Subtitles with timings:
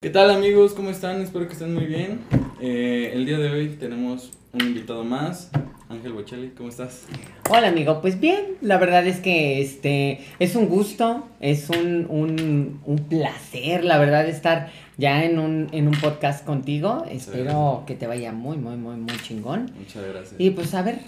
[0.00, 0.74] ¿Qué tal amigos?
[0.74, 1.20] ¿Cómo están?
[1.22, 2.20] Espero que estén muy bien.
[2.60, 5.50] Eh, el día de hoy tenemos un invitado más,
[5.88, 7.06] Ángel Bocelli, ¿cómo estás?
[7.50, 12.80] Hola amigo, pues bien, la verdad es que este es un gusto, es un, un,
[12.86, 17.04] un placer, la verdad, estar ya en un, en un podcast contigo.
[17.10, 19.68] Espero que te vaya muy, muy, muy, muy chingón.
[19.76, 20.36] Muchas gracias.
[20.38, 21.00] Y pues a ver,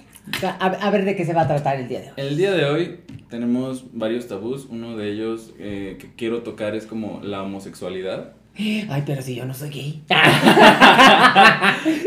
[0.42, 2.14] a, a ver de qué se va a tratar el día de hoy.
[2.16, 4.66] El día de hoy tenemos varios tabús.
[4.68, 8.32] Uno de ellos eh, que quiero tocar es como la homosexualidad.
[8.56, 10.02] Ay, pero si yo no soy gay.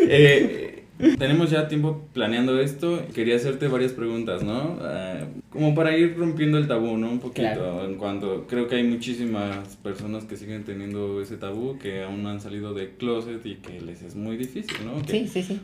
[0.05, 0.83] Eh,
[1.17, 3.01] tenemos ya tiempo planeando esto.
[3.13, 4.77] Quería hacerte varias preguntas, ¿no?
[4.83, 7.09] Eh, como para ir rompiendo el tabú, ¿no?
[7.09, 7.41] Un poquito.
[7.41, 7.85] Claro.
[7.85, 12.29] En cuanto creo que hay muchísimas personas que siguen teniendo ese tabú, que aún no
[12.29, 15.01] han salido de closet y que les es muy difícil, ¿no?
[15.01, 15.59] Que Sí, sí, sí.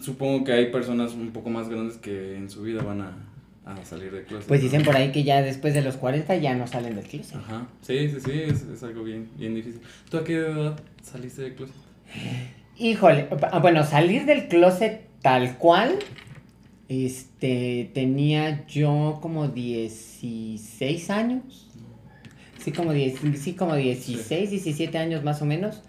[0.00, 3.16] Supongo que hay personas un poco más grandes que en su vida van a,
[3.64, 4.46] a salir de closet.
[4.46, 4.64] Pues ¿no?
[4.64, 7.36] dicen por ahí que ya después de los 40 ya no salen del closet.
[7.36, 7.66] Ajá.
[7.80, 9.80] Sí, sí, sí, es, es algo bien, bien difícil.
[10.10, 11.76] ¿Tú a qué edad saliste de closet?
[12.78, 15.98] Híjole, ah, bueno, salir del closet tal cual,
[16.88, 21.70] este, tenía yo como 16 años.
[22.58, 25.82] Sí, como, 10, sí, como 16, 17 años más o menos.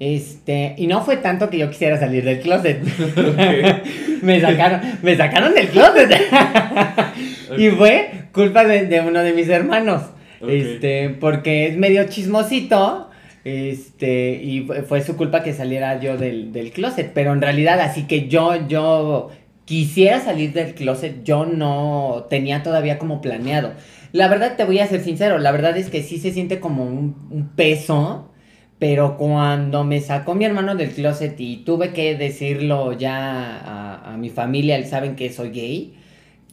[0.00, 2.80] Este, y no fue tanto que yo quisiera salir del closet.
[4.22, 6.10] me sacaron, me sacaron del closet.
[7.58, 10.02] y fue culpa de, de uno de mis hermanos.
[10.46, 13.10] Este, porque es medio chismosito.
[13.44, 17.10] Este, y fue, fue su culpa que saliera yo del, del closet.
[17.12, 19.30] Pero en realidad, así que yo, yo
[19.64, 23.72] quisiera salir del closet, yo no tenía todavía como planeado.
[24.12, 26.84] La verdad, te voy a ser sincero, la verdad es que sí se siente como
[26.84, 28.30] un, un peso.
[28.78, 34.16] Pero cuando me sacó mi hermano del closet y tuve que decirlo ya a, a
[34.16, 35.94] mi familia, saben que soy gay,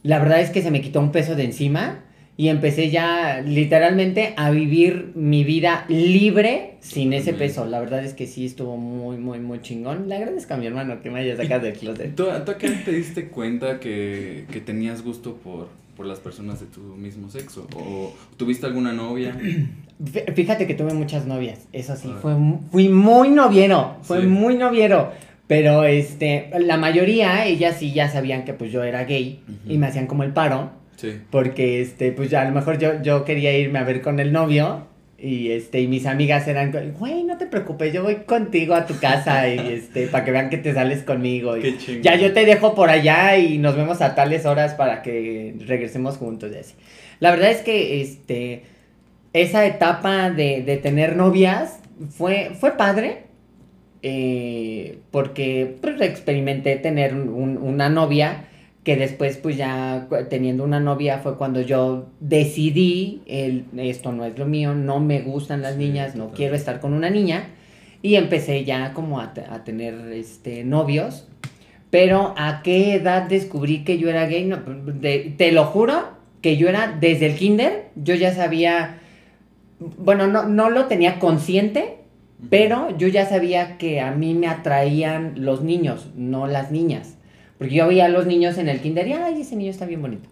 [0.02, 2.06] la verdad es que se me quitó un peso de encima
[2.38, 7.66] y empecé ya literalmente a vivir mi vida libre sin ese peso.
[7.66, 10.10] La verdad es que sí estuvo muy, muy, muy chingón.
[10.10, 12.16] Le agradezco a mi hermano que me haya sacado del closet.
[12.16, 16.60] ¿Tú, tú a qué te diste cuenta que, que tenías gusto por, por las personas
[16.60, 17.68] de tu mismo sexo?
[17.76, 19.36] ¿O tuviste alguna novia?
[20.04, 22.34] Fí- Fíjate que tuve muchas novias, eso sí, fue,
[22.72, 24.28] fui muy noviero, fue Sí.
[24.28, 25.12] muy noviero.
[25.48, 29.86] Pero este, la mayoría, ellas sí ya sabían que pues yo era gay y me
[29.88, 30.72] hacían como el paro.
[30.96, 31.20] Sí.
[31.30, 34.32] Porque, este, pues ya a lo mejor yo, yo quería irme a ver con el
[34.34, 34.88] novio.
[35.26, 39.00] Y este, y mis amigas eran, güey, no te preocupes, yo voy contigo a tu
[39.00, 41.56] casa y este, para que vean que te sales conmigo.
[41.56, 45.56] Qué ya yo te dejo por allá y nos vemos a tales horas para que
[45.66, 46.76] regresemos juntos y así.
[47.20, 48.64] La verdad es que este,
[49.34, 53.24] esa etapa de, de tener novias fue, fue padre.
[54.04, 58.46] eh, porque pues, experimenté tener un- una novia
[58.86, 64.38] que después pues ya teniendo una novia fue cuando yo decidí el, esto no es
[64.40, 66.38] lo mío, no me gustan las Sí, niñas, no total.
[66.38, 67.48] quiero estar con una niña
[68.02, 71.28] y empecé ya como a, te- a tener este novios.
[71.90, 76.10] Pero a qué edad descubrí que yo era gay, no, de- te lo juro
[76.42, 79.00] que yo era desde el kinder, yo ya sabía,
[79.98, 81.98] bueno, no, no lo tenía consciente,
[82.52, 87.18] pero yo ya sabía que a mí me atraían los niños, no las niñas.
[87.58, 90.02] Porque yo veía a los niños en el kinder y, ay, ese niño está bien
[90.02, 90.28] bonito.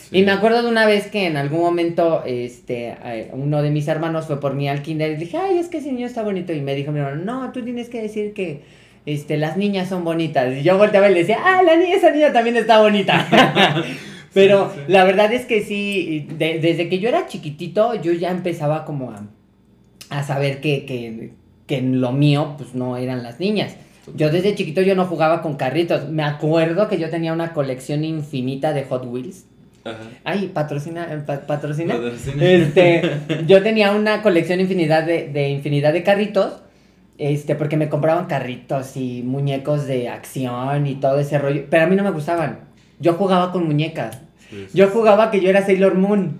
[0.00, 0.18] Sí.
[0.18, 3.88] Y me acuerdo de una vez que en algún momento, este, eh, uno de mis
[3.88, 6.52] hermanos fue por mí al kinder y dije, ay, es que ese niño está bonito.
[6.52, 8.62] Y me dijo mi hermano, no, tú tienes que decir que,
[9.04, 10.52] este, las niñas son bonitas.
[10.56, 13.26] Y yo volteaba y le decía, ah, la niña, esa niña también está bonita.
[14.34, 14.92] Pero Sí, sí.
[14.92, 19.12] la verdad es que sí, de- desde que yo era chiquitito, yo ya empezaba como
[19.12, 19.22] a,
[20.10, 21.30] a saber que, que,
[21.66, 23.76] que lo mío, pues no eran las niñas.
[24.14, 26.08] Yo desde chiquito yo no jugaba con carritos.
[26.08, 29.44] Me acuerdo que yo tenía una colección infinita de Hot Wheels.
[29.84, 29.98] Ajá.
[30.24, 31.94] Ay, patrocina, pa- patrocina.
[31.94, 32.42] Patrocina.
[32.44, 33.02] Este,
[33.46, 36.62] yo tenía una colección infinidad de, de infinidad de carritos.
[37.18, 41.64] Este, porque me compraban carritos y muñecos de acción y todo ese rollo.
[41.70, 42.60] Pero a mí no me gustaban.
[43.00, 44.20] Yo jugaba con muñecas.
[44.50, 44.78] Sí, sí.
[44.78, 46.38] Yo jugaba que yo era Sailor Moon.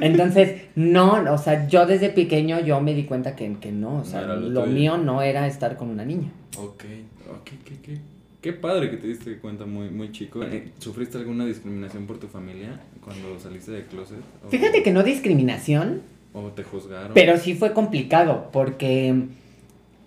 [0.00, 4.04] Entonces, no, o sea, yo desde pequeño yo me di cuenta que, que no, o
[4.04, 6.30] sea, No lo mío no era estar con una niña.
[6.56, 6.84] Ok,
[7.30, 7.98] ok, qué, qué,
[8.40, 10.42] qué padre que te diste cuenta muy, muy chico.
[10.42, 14.18] Eh, ¿Sufriste alguna discriminación por tu familia cuando saliste de closet?
[14.46, 16.00] ¿O- Fíjate que no discriminación,
[16.32, 17.12] ¿O te juzgaron?
[17.12, 19.14] pero sí fue complicado porque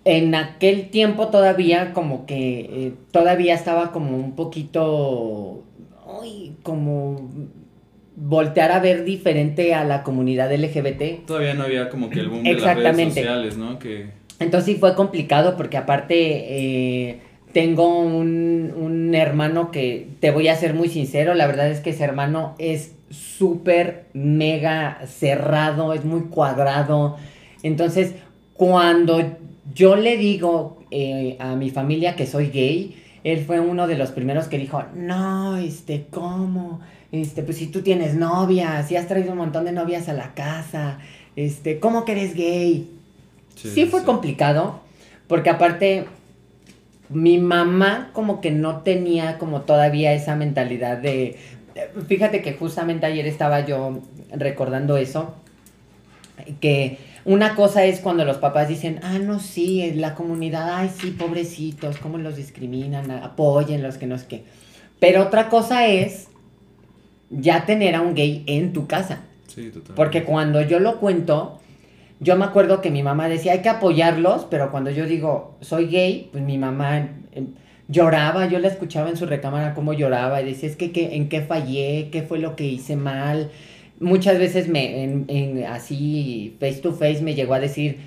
[0.06, 5.62] en aquel tiempo todavía como que eh, todavía estaba como un poquito,
[6.22, 7.30] ay, como
[8.16, 11.26] voltear a ver diferente a la comunidad LGBT.
[11.26, 13.20] Todavía no había como que el boom de las redes Exactamente.
[13.20, 13.78] sociales, ¿no?
[13.78, 14.10] Que...
[14.38, 17.20] Entonces sí fue complicado porque aparte eh,
[17.52, 21.90] tengo un, un hermano que, te voy a ser muy sincero, la verdad es que
[21.90, 27.16] ese hermano es súper mega cerrado, es muy cuadrado.
[27.62, 28.14] Entonces,
[28.54, 29.36] cuando
[29.74, 34.10] yo le digo eh, a mi familia que soy gay, él fue uno de los
[34.10, 36.80] primeros que dijo, no, este, ¿cómo?
[37.10, 40.34] Este, pues si tú tienes novias, si has traído un montón de novias a la
[40.34, 40.98] casa,
[41.34, 42.90] este, ¿cómo que eres gay?
[43.56, 44.80] Sí, fue complicado,
[45.26, 46.06] porque aparte
[47.08, 51.38] mi mamá como que no tenía como todavía esa mentalidad de,
[52.06, 55.34] fíjate que justamente ayer estaba yo recordando eso,
[56.60, 61.10] que una cosa es cuando los papás dicen, ah, no, sí, la comunidad, ay, sí,
[61.10, 64.44] pobrecitos, cómo los discriminan, apoyen los que no es que.
[65.00, 66.28] Pero otra cosa es
[67.30, 69.22] ya tener a un gay en tu casa.
[69.46, 69.94] Sí, totalmente.
[69.94, 71.60] Porque cuando yo lo cuento,
[72.20, 75.86] yo me acuerdo que mi mamá decía, hay que apoyarlos, pero cuando yo digo, soy
[75.86, 77.48] gay, pues mi mamá em,
[77.88, 81.42] lloraba, yo la escuchaba en su recámara cómo lloraba y decía, es que, ¿en qué
[81.42, 82.08] fallé?
[82.10, 83.50] ¿Qué fue lo que hice mal?
[84.00, 87.98] Muchas veces me, en, así, face to face, me llegó a decir,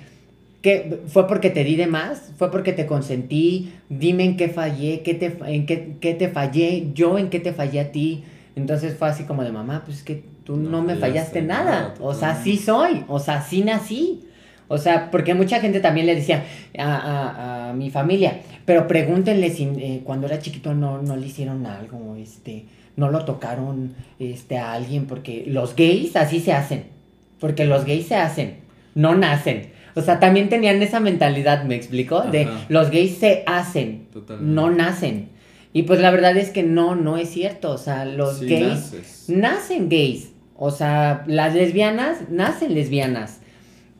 [0.62, 5.02] que fue porque te di de más, fue porque te consentí, dime en qué fallé,
[5.02, 8.24] qué te, en qué, qué te fallé, yo en qué te fallé a ti.
[8.56, 11.94] Entonces fue así como de mamá, pues es que tú no, me fallaste nada.
[12.00, 14.24] o sea, sí soy, o sea, sí nací.
[14.68, 16.44] O sea, porque mucha gente también le decía
[16.78, 22.16] a, mi familia, pero pregúntenle si eh, cuando era chiquito no, no le hicieron algo,
[22.16, 22.64] este,
[22.98, 26.86] no lo tocaron este, a alguien, porque los gays así se hacen,
[27.38, 28.58] porque los gays se hacen,
[28.94, 29.70] no nacen.
[29.94, 32.22] O sea, también tenían esa mentalidad, ¿me explico?
[32.22, 34.08] De los gays se hacen,
[34.40, 35.28] no nacen.
[35.72, 37.70] Y pues la verdad es que no, no es cierto.
[37.72, 40.30] O sea, los gays nacen gays.
[40.56, 43.40] O sea, las lesbianas nacen lesbianas.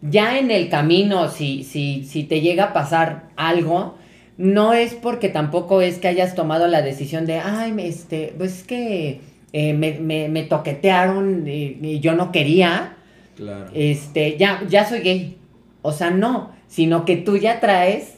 [0.02, 3.97] Ya en el camino, si, si, si te llega a pasar algo,
[4.38, 8.62] no es porque tampoco es que hayas tomado la decisión de, ay, este, pues es
[8.62, 9.20] que
[9.52, 12.96] eh, me, toquetearon y, yo no quería.
[13.37, 13.70] Claro.
[13.75, 15.38] Este, ya, ya soy gay.
[15.82, 18.14] O sea, no, sino que tú ya traes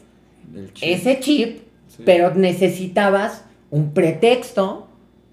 [0.83, 1.61] ese chip,
[2.05, 4.89] pero necesitabas un pretexto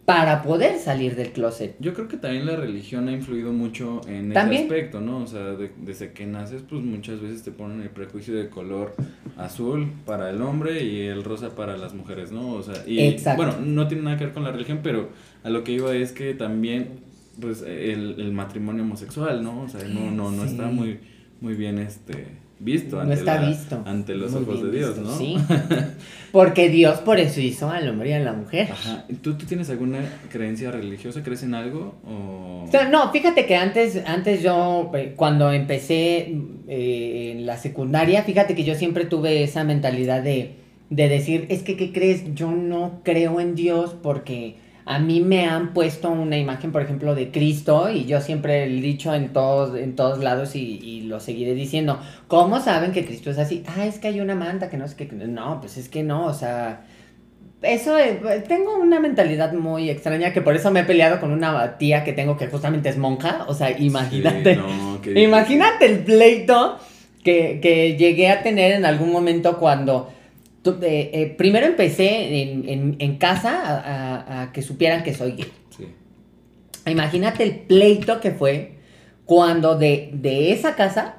[0.07, 1.75] para poder salir del closet.
[1.81, 5.17] Yo creo que también la religión ha influido mucho en ese aspecto, ¿no?
[5.17, 8.95] O sea, desde que naces, pues muchas veces te ponen el prejuicio de color
[9.35, 12.53] azul para el hombre y el rosa para las mujeres, ¿no?
[12.53, 15.09] O sea, y bueno, no tiene nada que ver con la religión, pero
[15.43, 17.01] a lo que iba es que también,
[17.41, 19.63] pues, el, matrimonio homosexual, ¿no?
[19.63, 21.01] O sea, no, no, no está muy,
[21.41, 23.15] muy bien, este visto ante,
[23.45, 23.81] visto.
[23.85, 25.15] ante los ojos de Dios, ¿no?
[25.17, 25.37] Sí.
[26.31, 28.71] Porque Dios por eso hizo al hombre y a la mujer.
[28.71, 29.05] Ajá.
[29.21, 29.99] ¿Tú, ¿Tú tienes alguna
[30.29, 31.23] creencia religiosa?
[31.23, 31.95] ¿Crees en algo?
[32.05, 32.67] O...
[32.91, 36.35] no, fíjate que antes, antes yo, eh, cuando empecé
[36.67, 40.55] eh, en la secundaria, fíjate que yo siempre tuve esa mentalidad de,
[40.89, 42.33] de decir, es que, ¿qué crees?
[42.33, 44.55] Yo no creo en Dios porque
[44.87, 48.67] a mí me han puesto una imagen, por ejemplo, de Cristo y yo siempre he
[48.67, 51.99] dicho en todos, en todos lados y, lo seguiré diciendo.
[52.27, 53.63] ¿Cómo saben que Cristo es así?
[53.67, 55.05] Ah, es que hay una manta que no es que...
[55.05, 56.85] No, pues es que no, o sea...
[57.61, 57.95] Eso,
[58.47, 62.13] tengo una mentalidad muy extraña que por eso me he peleado con una tía que
[62.13, 63.45] tengo que justamente es monja.
[63.47, 64.57] O sea, imagínate.
[65.15, 66.77] imagínate el pleito
[67.23, 70.11] que, que llegué a tener en algún momento cuando
[70.81, 75.51] eh, eh, primero empecé en, casa a, que supieran que soy gay.
[76.85, 78.77] Imagínate el pleito que fue
[79.25, 81.17] cuando de, esa casa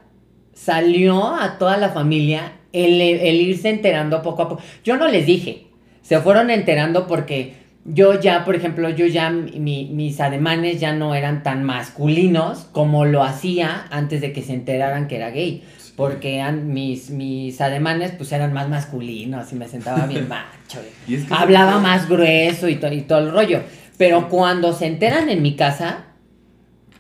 [0.54, 4.62] salió a toda la familia el, irse enterando poco a poco.
[4.82, 5.66] Yo no les dije,
[6.02, 11.42] se fueron enterando porque yo ya, por ejemplo, yo ya, mis ademanes ya no eran
[11.42, 15.62] tan masculinos como lo hacía antes de que se enteraran que era gay
[15.98, 20.80] porque mis, mis ademanes pues eran más masculinos y me sentaba bien macho.
[21.28, 23.62] hablaba más grueso y, y, todo el rollo.
[23.96, 26.04] Pero cuando se enteran en mi casa,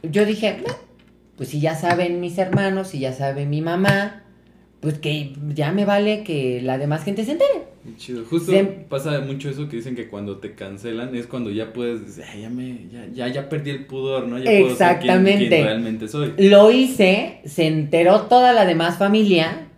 [0.02, 0.64] yo dije,
[1.36, 4.24] pues si ya saben mis hermanos, si ya sabe mi mamá,
[4.80, 7.64] pues que ya me vale que la demás gente se entere.
[7.96, 8.24] Chido.
[8.24, 8.52] Justo
[8.88, 12.50] pasa mucho eso que dicen que cuando te cancelan es cuando ya puedes decir, ya
[12.50, 14.38] me, ya, ya, perdí el pudor, ¿no?
[14.38, 15.46] Ya Exactamente.
[15.46, 16.34] Puedo ser realmente soy.
[16.38, 19.68] Lo hice, se enteró toda la demás familia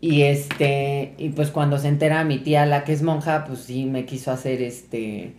[0.00, 3.86] y este, y pues cuando se entera mi tía, la que es monja, pues sí
[3.86, 5.32] me quiso hacer este,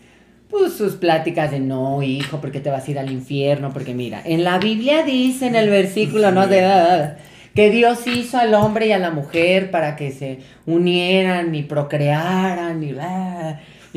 [0.49, 3.71] pues sus pláticas de no, hijo, ¿por qué te vas a ir al infierno?
[3.71, 7.15] Porque mira, en la Biblia dice en el versículo, no de
[7.57, 12.83] que Dios hizo al hombre y a la mujer para que se unieran y procrearan
[12.83, 12.95] y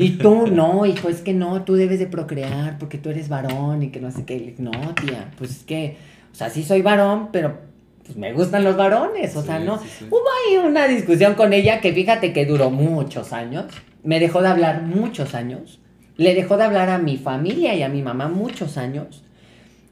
[0.03, 3.83] Y tú no, hijo, es que no, tú debes de procrear porque tú eres varón
[3.83, 4.55] y que no sé qué.
[4.57, 5.97] No, tía, pues es que,
[6.31, 7.59] o sea, sí soy varón, pero
[8.03, 9.75] pues me gustan los varones, o sea, no.
[9.75, 13.65] Hubo ahí una discusión con ella que fíjate que duró muchos años,
[14.03, 15.79] me dejó de hablar muchos años,
[16.17, 19.23] le dejó de hablar a mi familia y a mi mamá muchos años,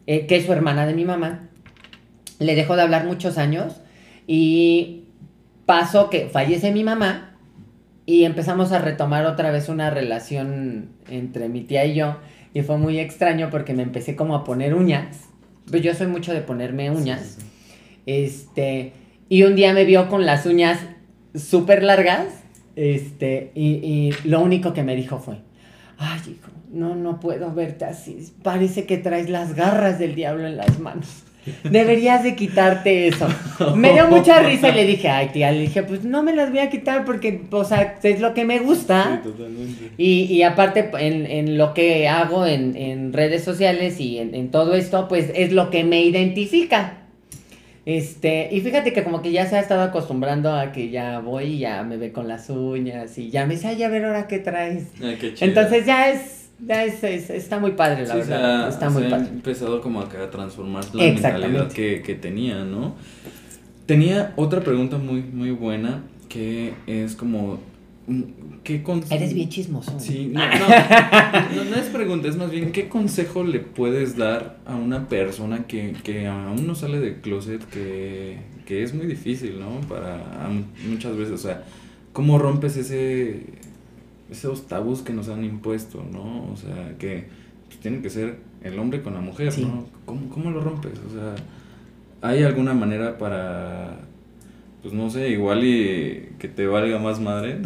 [0.07, 1.48] eh, que es su hermana de mi mamá
[2.39, 3.81] le dejó de hablar muchos años
[4.27, 5.03] y
[5.65, 7.35] pasó que fallece mi mamá
[8.05, 12.17] y empezamos a retomar otra vez una relación entre mi tía y yo.
[12.55, 15.27] Y fue muy extraño porque me empecé como a poner uñas.
[15.69, 17.37] Pues yo soy mucho de ponerme uñas.
[18.07, 18.93] Este,
[19.29, 20.79] y un día me vio con las uñas
[21.35, 22.25] súper largas.
[22.75, 25.41] Este, y, y lo único que me dijo fue,
[25.99, 28.33] ay, hijo, no, no puedo verte así.
[28.41, 31.25] Parece que traes las garras del diablo en las manos.
[31.63, 33.27] Deberías de quitarte eso.
[33.75, 36.49] Me dio mucha risa y le dije, ay tía, le dije, pues no me las
[36.49, 39.21] voy a quitar porque, o sea, es lo que me gusta.
[39.23, 39.91] Sí, totalmente.
[39.97, 44.51] Y, y aparte, en, en, lo que hago en, en redes sociales y en, en,
[44.51, 46.97] todo esto, pues es lo que me identifica.
[47.85, 51.45] Este, y fíjate que como que ya se ha estado acostumbrando a que ya voy
[51.45, 54.27] y ya me ve con las uñas y ya me dice, ay, a ver ahora
[54.27, 54.83] qué traes.
[55.01, 55.47] Ay, qué chido.
[55.49, 58.69] Entonces ya es es, está muy padre, la verdad.
[58.69, 59.27] está muy padre.
[59.29, 62.95] empezado como acá a transformar la mentalidad que, que, tenía, ¿no?
[63.85, 67.59] Tenía otra pregunta muy, muy buena que es como.
[68.07, 68.23] Mm,
[68.63, 69.99] ¿qué Eres bien chismoso.
[69.99, 74.75] Sí, no, no, no, es pregunta, es más bien, ¿qué consejo le puedes dar a
[74.75, 79.81] una persona que, que aún no sale del closet, que, que es muy difícil, ¿no?
[79.87, 80.49] Para
[80.87, 81.63] muchas veces, o sea,
[82.13, 83.45] ¿cómo rompes ese,
[84.31, 86.51] esos tabús que nos han impuesto, ¿no?
[86.51, 87.27] O sea, que
[87.67, 89.85] pues, tiene que ser el hombre con la mujer, ¿no?
[90.05, 90.93] ¿Cómo, ¿Cómo, lo rompes?
[91.07, 91.35] O sea,
[92.21, 93.99] ¿hay alguna manera para,
[94.81, 97.59] pues no sé, igual y que te valga más madre?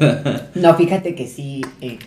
[0.54, 1.98] no, fíjate que sí, eh,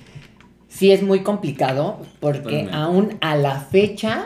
[0.67, 4.25] sí es muy complicado porque aún a la fecha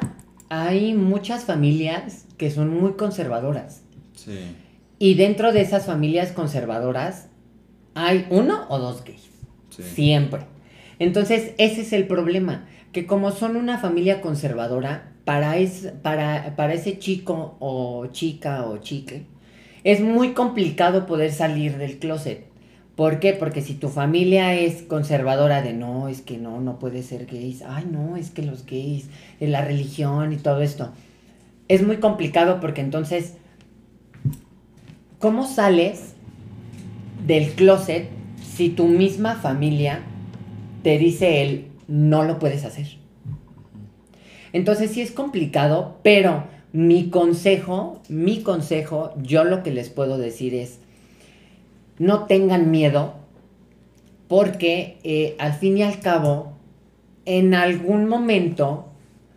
[0.50, 3.84] hay muchas familias que son muy conservadoras.
[4.16, 4.40] Sí.
[4.98, 7.28] Y dentro de esas familias conservadoras
[7.94, 9.35] hay uno o dos gays.
[9.84, 10.42] Siempre.
[11.00, 16.74] Entonces, ese es el problema, que como son una familia conservadora, para, es, para, para
[16.74, 19.24] ese chico o chica o chique,
[19.84, 22.46] es muy complicado poder salir del closet.
[22.96, 23.34] ¿Por qué?
[23.34, 27.62] Porque si tu familia es conservadora de no, es que no, no puede ser gays,
[27.62, 30.92] ay no, es que los gays, la religión y todo esto,
[31.68, 33.34] es muy complicado porque entonces,
[35.20, 36.14] ¿cómo sales
[37.28, 38.08] del closet
[38.56, 40.00] si tu misma familia
[40.82, 42.88] te dice él, no lo puedes hacer.
[44.54, 50.54] Entonces sí es complicado, pero mi consejo, mi consejo, yo lo que les puedo decir
[50.54, 50.80] es,
[52.00, 53.16] no tengan miedo,
[54.30, 56.54] porque eh, al fin y al cabo,
[57.26, 58.88] en algún momento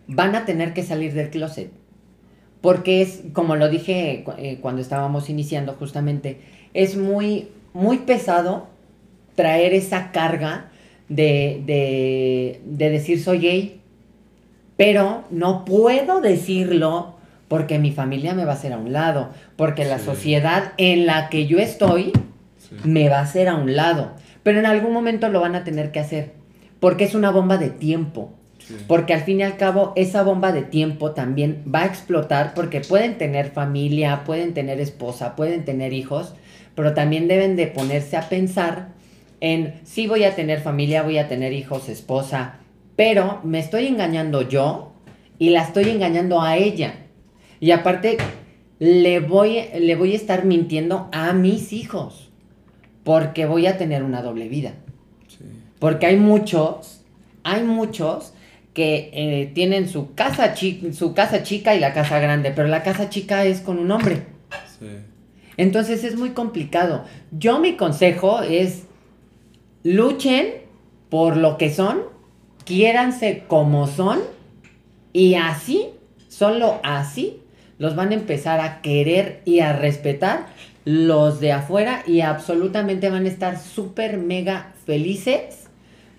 [0.07, 1.73] van a tener que salir del closet.
[2.61, 6.41] Porque es, como lo dije eh, cuando estábamos iniciando justamente,
[6.73, 8.78] es muy, muy pesado
[9.39, 10.65] traer esa carga
[11.09, 11.63] de,
[12.67, 13.81] de, decir soy gay,
[14.77, 17.15] pero no puedo decirlo
[17.47, 21.29] porque mi familia me va a hacer a un lado, porque la sociedad en la
[21.29, 22.11] que yo estoy
[22.83, 25.93] me va a hacer a un lado, pero en algún momento lo van a tener
[25.93, 26.33] que hacer,
[26.81, 28.35] porque es una bomba de tiempo.
[28.89, 32.81] Porque al fin y al cabo esa bomba de tiempo también va a explotar porque
[32.81, 36.35] pueden tener familia, pueden tener esposa, pueden tener hijos,
[36.75, 38.98] pero también deben de ponerse a pensar
[39.41, 42.57] en sí voy a tener familia, voy a tener hijos, esposa,
[42.97, 44.93] pero me estoy engañando yo
[45.39, 46.95] y la estoy engañando a ella.
[47.61, 48.19] Y aparte,
[48.79, 52.31] le voy, le voy a estar mintiendo a mis hijos,
[53.05, 54.75] porque voy a tener una doble vida.
[55.79, 57.05] Porque hay muchos,
[57.45, 58.35] hay muchos
[58.75, 60.55] que eh, tienen su casa,
[60.93, 64.25] su casa chica y la casa grande, pero la casa chica es con un hombre.
[65.57, 67.05] Entonces es muy complicado.
[67.31, 68.88] Yo mi consejo es
[69.89, 70.49] luchen
[71.09, 72.03] por lo que son,
[72.65, 74.21] quiéranse como son
[75.15, 75.87] y así,
[76.29, 77.41] solo así,
[77.79, 80.47] los van a empezar a querer y a respetar
[80.85, 85.69] los de afuera y absolutamente van a estar súper mega felices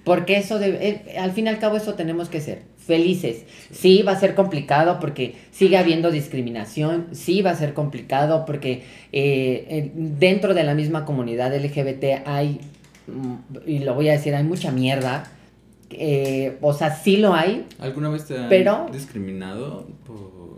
[0.04, 3.44] porque eso de, eh, al fin y al cabo eso tenemos que ser felices.
[3.72, 8.84] Sí, va a ser complicado porque sigue habiendo discriminación, sí va a ser complicado porque
[9.12, 12.62] eh, dentro de la misma comunidad LGBT hay
[13.66, 15.32] y lo voy a decir, hay mucha mierda.
[15.92, 17.66] Eh, o sea, sí lo hay.
[17.80, 19.88] ¿Alguna vez te han discriminado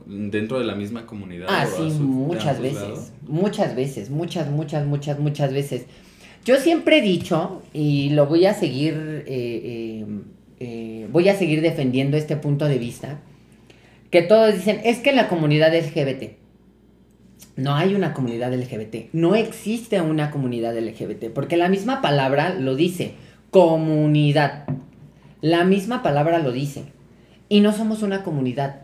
[0.05, 1.47] dentro de la misma comunidad?
[1.49, 3.13] Ah, sí, muchas veces.
[3.27, 5.85] Muchas veces, muchas, muchas, muchas, muchas veces.
[6.43, 10.05] Yo siempre he dicho, y lo voy a seguir, eh,
[10.59, 13.19] eh, voy a seguir defendiendo este punto de vista,
[14.09, 16.40] que todos dicen, es que la comunidad LGBT.
[17.61, 22.75] No hay una comunidad LGBT, no existe una comunidad LGBT, porque la misma palabra lo
[22.75, 23.13] dice,
[23.51, 24.65] comunidad.
[25.41, 26.85] La misma palabra lo dice.
[27.49, 28.81] Y no somos una comunidad.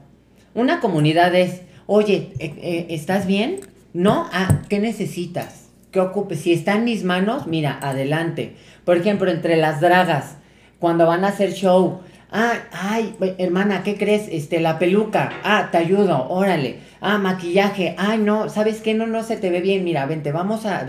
[0.53, 3.61] Una comunidad es, oye, eh, eh, ¿estás bien?
[3.93, 5.67] No, ah, ¿qué necesitas?
[5.91, 8.55] que ocupe, si está en mis manos, mira, adelante.
[8.85, 10.35] Por ejemplo, entre las dragas,
[10.79, 14.27] cuando van a hacer show, ay, ay, hermana, ¿qué crees?
[14.29, 18.93] Este, la peluca, ah, te ayudo, órale, ah, maquillaje, ay, no, ¿sabes qué?
[18.93, 20.85] No, no se te ve bien, mira, vente, vamos a...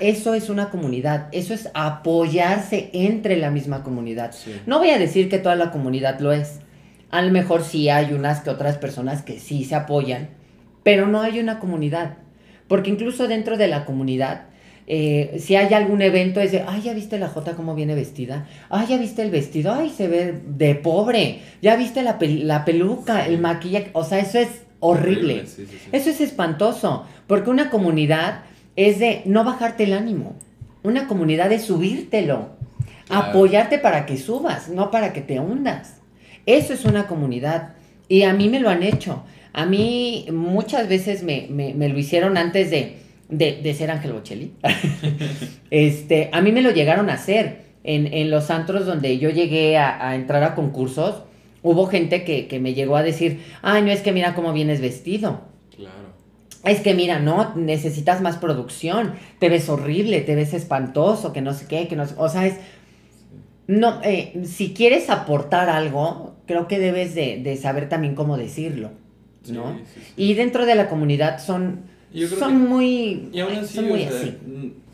[0.00, 4.34] eso es una comunidad, eso es apoyarse entre la misma comunidad.
[4.66, 6.60] No voy a decir que toda la comunidad lo es.
[7.10, 10.30] A lo mejor sí hay unas que otras personas que sí se apoyan,
[10.82, 12.14] pero no hay una comunidad.
[12.68, 14.46] Porque incluso dentro de la comunidad,
[14.88, 18.46] eh, si hay algún evento, es de, ay, ya viste la Jota cómo viene vestida,
[18.70, 23.38] ay, ya viste el vestido, ay, se ve de pobre, ya viste la, peluca, el
[23.40, 25.44] maquillaje, o sea, eso es horrible.
[25.92, 28.42] eso es espantoso, porque una comunidad
[28.76, 30.36] es de no bajarte el ánimo,
[30.82, 32.50] una comunidad es subírtelo,
[33.08, 36.00] apoyarte para que subas, no para que te hundas.
[36.46, 37.74] Eso es una comunidad.
[38.08, 39.24] Y a mí me lo han hecho.
[39.52, 44.52] A mí muchas veces me, lo hicieron antes de, de, ser Ángel Bocelli.
[45.70, 47.66] este, a mí me lo llegaron a hacer.
[47.88, 51.22] En, los antros donde yo llegué a, entrar a concursos,
[51.70, 55.42] hubo gente que, me llegó a decir, ay, no es que mira cómo vienes vestido.
[55.74, 56.14] Claro.
[56.64, 61.54] Es que mira, no, necesitas más producción, te ves horrible, te ves espantoso, que no
[61.54, 62.56] sé qué, que no sé, o sea, es,
[63.66, 68.90] no, eh, si quieres aportar algo, creo que debes de saber también cómo decirlo.
[69.52, 69.78] ¿no?
[70.16, 71.82] Y dentro de la comunidad son,
[72.24, 74.36] son muy, y aún así, muy así.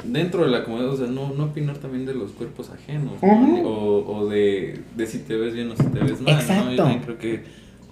[0.05, 4.05] Dentro de la comunidad, o sea, no, no opinar también de los cuerpos ajenos, o,
[4.07, 6.91] o de, de, si te ves bien o si te ves mal, Exacto.
[6.91, 7.43] Yo creo que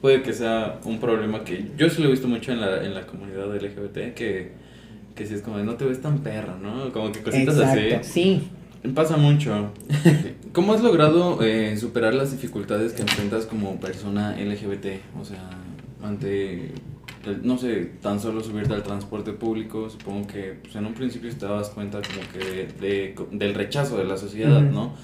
[0.00, 2.94] puede que sea un problema que yo sí lo he visto mucho en la, en
[2.94, 4.52] la comunidad LGBT, que,
[5.14, 6.92] que si es como de no te ves tan perro, ¿no?
[6.92, 8.12] Como que cositas Exacto, así.
[8.12, 8.48] sí.
[8.94, 9.72] Pasa mucho.
[10.52, 14.86] ¿Cómo has logrado eh, superar las dificultades que enfrentas como persona LGBT?
[15.20, 15.50] O sea,
[16.02, 16.72] ante,
[17.42, 21.46] no sé, tan solo subirte al transporte público, supongo que pues, en un principio te
[21.46, 24.94] dabas cuenta como que de, del rechazo de la sociedad, ¿no?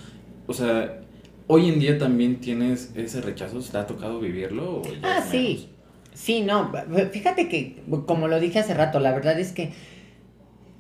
[0.46, 1.02] O sea,
[1.46, 4.82] hoy en día también tienes ese rechazo, ¿te ha tocado vivirlo?
[5.02, 5.68] ah, sí.
[6.14, 6.72] Sí, no,
[7.12, 9.72] fíjate que, como lo dije hace rato, la verdad es que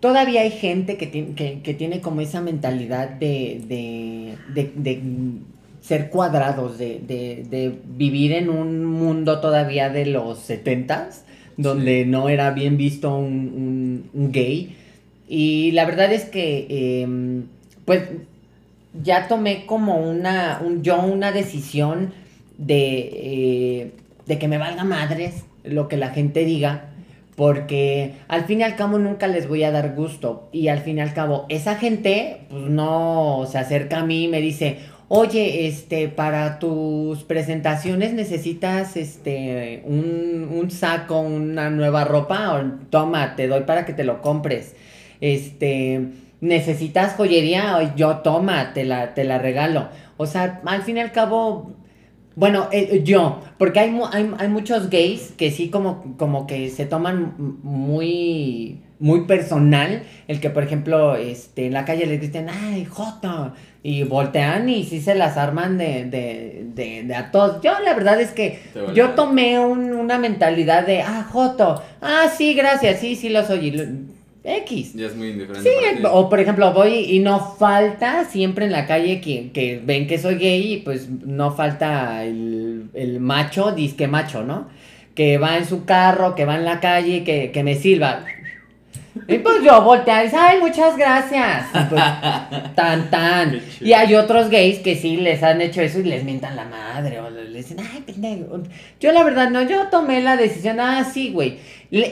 [0.00, 5.02] todavía hay gente que, tiene, que, tiene como esa mentalidad de, de, de
[5.86, 11.24] ser cuadrados, de, de, de, vivir en un mundo todavía de los setentas,
[11.56, 14.76] donde no era bien visto un, un, gay.
[15.28, 17.44] Y la verdad es que, em,
[17.84, 18.02] pues,
[19.00, 22.12] ya tomé como una, un, yo una decisión
[22.58, 23.90] de, eh,
[24.26, 26.86] de que me valga madres lo que la gente diga,
[27.36, 30.48] porque al fin y al cabo nunca les voy a dar gusto.
[30.50, 34.28] Y al fin y al cabo, esa gente, pues no se acerca a mí y
[34.28, 42.54] me dice, oye, este, para tus presentaciones necesitas, este, un, un saco, una nueva ropa,
[42.54, 44.74] o, toma, te doy para que te lo compres.
[45.20, 46.08] Este,
[46.40, 49.88] necesitas joyería, yo toma, te la, te la regalo.
[50.16, 51.72] O sea, al fin y al cabo,
[52.36, 56.84] bueno, eh, yo, porque hay, hay, hay, muchos gays que sí como, como que se
[56.84, 62.84] toman muy, muy personal el que, por ejemplo, este, en la calle les dicen, ay,
[62.84, 67.62] Jota, y voltean y sí se las arman de, de, de, de a todos.
[67.62, 68.60] Yo la verdad es que
[68.94, 74.06] yo tomé una mentalidad de, ah, Joto, ah, sí, gracias, sí, sí lo soy.
[74.46, 74.94] X.
[74.94, 75.68] Ya es muy indiferente.
[75.68, 80.06] Sí, o por ejemplo, voy y no falta siempre en la calle que, que ven
[80.06, 84.68] que soy gay y pues no falta el, el macho, disque macho, ¿no?
[85.16, 88.24] Que va en su carro, que va en la calle, que, que me silba.
[89.28, 91.66] Y pues yo volteé y dice, ay, muchas gracias.
[91.74, 92.02] Y pues,
[92.74, 93.60] tan, tan.
[93.80, 97.20] Y hay otros gays que sí les han hecho eso y les mientan la madre.
[97.20, 98.62] O les dicen, ay, pendejo.
[99.00, 101.58] Yo la verdad no, yo tomé la decisión, ah, sí, güey.
[101.90, 102.02] Y,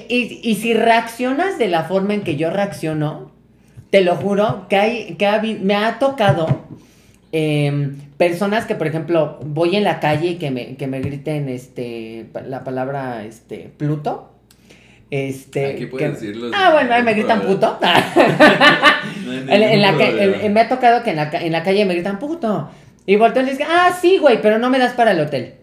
[0.42, 3.32] y, si reaccionas de la forma en que yo reacciono,
[3.90, 6.46] te lo juro que, hay, que me ha tocado
[7.32, 11.48] em, personas que, por ejemplo, voy en la calle y que me, que me griten
[11.48, 14.30] este, la palabra este, Pluto.
[15.14, 16.50] Este, Aquí puedes decirlo.
[16.52, 17.78] Ah, bueno, ahí me gritan puto.
[19.48, 22.68] en, la me ha tocado que en la, en la calle me gritan puto.
[23.06, 25.54] Y volteo y les digo, ah, sí, güey, pero no me das para el hotel.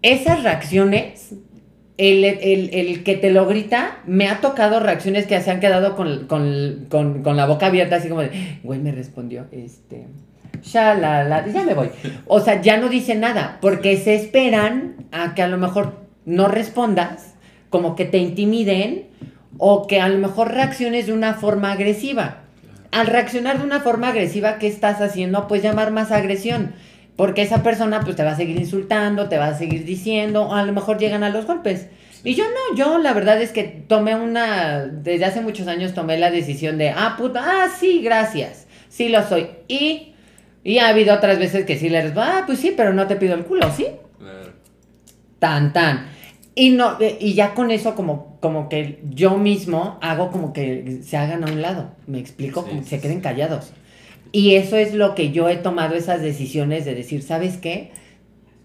[0.00, 1.34] Esas reacciones,
[1.98, 6.26] el, el, que te lo grita, me ha tocado reacciones que se han quedado con,
[6.26, 10.06] con, con, con la boca abierta, así como de, güey, me respondió, este,
[10.62, 11.90] ya la, ya me voy.
[12.26, 15.92] O sea, ya no dice nada, porque se esperan a que a lo mejor
[16.24, 17.29] no respondas
[17.70, 19.08] como que te intimiden
[19.58, 22.42] o que a lo mejor reacciones de una forma agresiva.
[22.92, 25.46] Al reaccionar de una forma agresiva, ¿qué estás haciendo?
[25.48, 26.72] Pues llamar más agresión.
[27.16, 30.54] Porque esa persona pues te va a seguir insultando, te va a seguir diciendo, o
[30.54, 31.88] a lo mejor llegan a los golpes.
[32.24, 36.18] Y yo no, yo la verdad es que tomé una, desde hace muchos años tomé
[36.18, 39.48] la decisión de, ah, puta, ah, sí, gracias, sí lo soy.
[39.68, 40.14] Y,
[40.62, 43.16] y ha habido otras veces que sí le digo, ah, pues sí, pero no te
[43.16, 43.86] pido el culo, ¿sí?
[45.38, 46.08] Tan, tan.
[46.54, 51.16] Y, no, y ya con eso como, como que yo mismo hago como que se
[51.16, 53.72] hagan a un lado, me explico, como que se queden callados.
[54.32, 57.90] Y eso es lo que yo he tomado esas decisiones de decir, ¿sabes qué?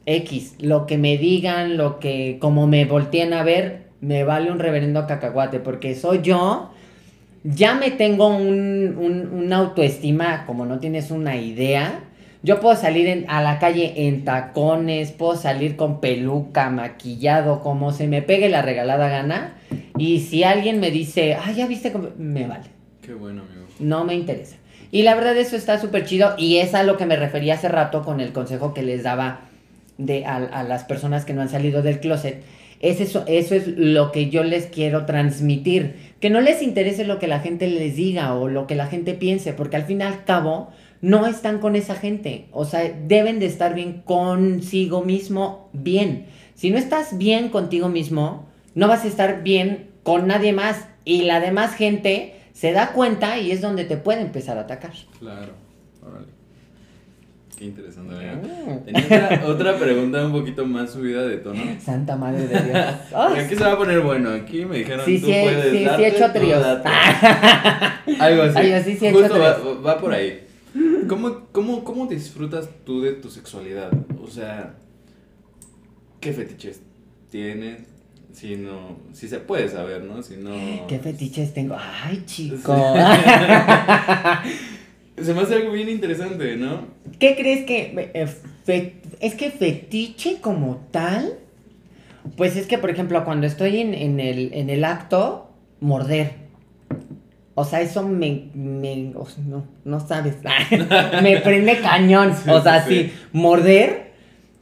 [0.05, 4.59] X, lo que me digan, lo que, como me volteen a ver, me vale un
[4.59, 6.71] reverendo cacahuate, porque soy yo,
[7.43, 12.03] ya me tengo un, un, una autoestima, como no tienes una idea.
[12.45, 18.05] Yo puedo salir a la calle en tacones, puedo salir con peluca, maquillado, como se
[18.07, 19.55] me pegue la regalada gana.
[19.97, 22.09] Y si alguien me dice, ah, ya viste cómo...
[22.19, 22.65] Me vale.
[23.01, 23.65] Qué bueno, amigo.
[23.79, 24.57] No me interesa.
[24.91, 27.67] Y la verdad eso está súper chido y es a lo que me refería hace
[27.67, 29.39] rato con el consejo que les daba
[29.97, 32.43] de, a, las personas que no han salido del closet.
[32.79, 35.95] Es eso, eso es lo que yo les quiero transmitir.
[36.19, 39.15] Que no les interese lo que la gente les diga o lo que la gente
[39.15, 40.69] piense, porque al fin y al cabo
[41.05, 42.47] no están con esa gente.
[42.51, 46.25] O sea, deben de estar bien consigo mismo, bien.
[46.55, 50.87] Si no estás bien contigo mismo, no vas a estar bien con nadie más.
[51.03, 54.93] Y la demás gente se da cuenta y es donde te puede empezar a atacar.
[55.19, 55.53] Claro,
[56.01, 56.25] órale.
[57.55, 58.15] Qué interesante.
[58.15, 58.79] Ah.
[58.83, 61.61] Tenía otra, pregunta un poquito más subida de tono.
[61.79, 62.85] Santa madre de Dios.
[63.37, 64.31] aquí se va a poner bueno.
[64.31, 66.65] Aquí me dijeron sí, tú sí, puedes sí, sí, he hecho tríos.
[68.19, 68.95] Algo así.
[68.97, 70.41] Sí he Justo va, va, por ahí.
[71.07, 73.91] ¿Cómo, cómo, ¿Cómo disfrutas tú de tu sexualidad?
[74.21, 74.75] O sea,
[76.19, 76.81] ¿qué fetiches
[77.29, 77.95] tienes?
[78.35, 80.21] si no, si se puede saber, ¿no?
[80.21, 80.51] Si no...
[80.87, 81.77] ¿Qué fetiches tengo?
[81.79, 82.75] Ay, chico.
[85.21, 86.87] se me hace algo bien interesante, ¿no?
[87.17, 88.11] ¿Qué crees que...
[88.13, 88.27] Eh,
[89.21, 91.37] es que fetiche como tal,
[92.35, 96.44] pues es que, por ejemplo, cuando estoy en, el, en el acto, morder.
[97.55, 99.13] O sea, eso me, me
[99.45, 100.35] no, no sabes,
[101.23, 102.35] me prende cañón.
[102.47, 104.05] o sea, sí, morder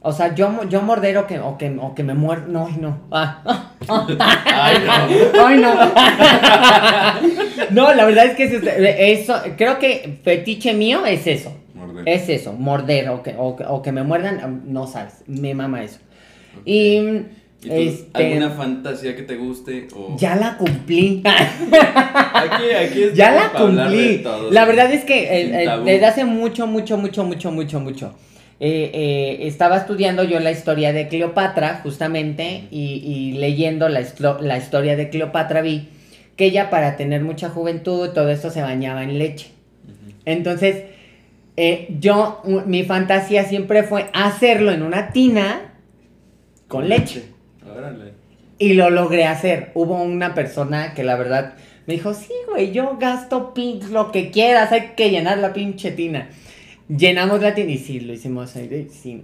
[0.06, 2.46] o sea, yo, yo morder o que, o que, o que me muer...
[2.46, 3.04] No, no.
[3.10, 3.72] Ah.
[3.88, 5.46] Ay, no.
[5.46, 5.74] Ay, no.
[7.70, 11.56] no, la verdad es que eso, creo que fetiche mío es eso.
[11.72, 12.06] Morder.
[12.06, 16.00] Es eso, morder o que, o, que me muerdan, no sabes, me mama eso.
[16.66, 17.22] Y...
[17.68, 19.88] este, ¿Alguna fantasía que te guste?
[19.94, 20.16] O...
[20.18, 21.22] Ya la cumplí.
[21.24, 24.22] aquí, aquí es ya la cumplí.
[24.50, 28.14] la verdad es que desde hace mucho, mucho, mucho, mucho, mucho, mucho
[28.60, 34.02] eh, eh, estaba estudiando yo la historia de Cleopatra, justamente, y, leyendo la,
[34.40, 35.88] la, historia de Cleopatra vi
[36.36, 39.50] que ella para tener mucha juventud, todo esto se bañaba en leche.
[40.24, 40.84] Entonces,
[41.56, 45.74] eh, yo, mi fantasía siempre fue hacerlo en una tina
[46.68, 47.33] con leche.
[48.58, 49.70] Y lo logré hacer.
[49.74, 51.54] Hubo una persona que la verdad
[51.86, 55.90] me dijo, sí, güey, yo gasto pink lo que quieras, hay que llenar la pinche
[55.90, 56.28] tina.
[56.88, 59.22] Llenamos la tienda y sí, lo hicimos ahí, sí,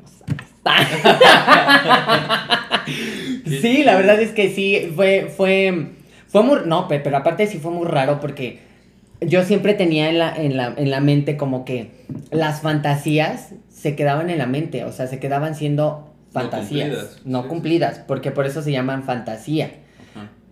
[3.46, 5.86] sí, la verdad es que sí, fue, fue,
[6.28, 8.58] fue muy, no, pero aparte sí fue muy raro porque
[9.20, 11.90] yo siempre tenía en la, en la, en la mente como que
[12.30, 18.00] las fantasías se quedaban en la mente, o sea, se quedaban siendo fantasías, no cumplidas,
[18.06, 19.72] porque por eso se llaman fantasía.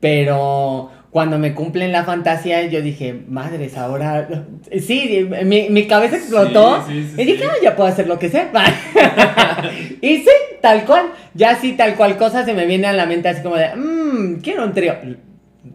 [0.01, 4.29] Pero cuando me cumplen la fantasía, yo dije, madres, ahora.
[4.81, 6.85] Sí, mi, mi cabeza explotó.
[6.91, 8.51] y dije, ah, ya puedo hacer lo que sea.
[10.01, 11.07] y sí, tal cual.
[11.35, 14.41] Ya sí, tal cual cosa se me viene a la mente así como de, mmm,
[14.41, 14.95] quiero un trío.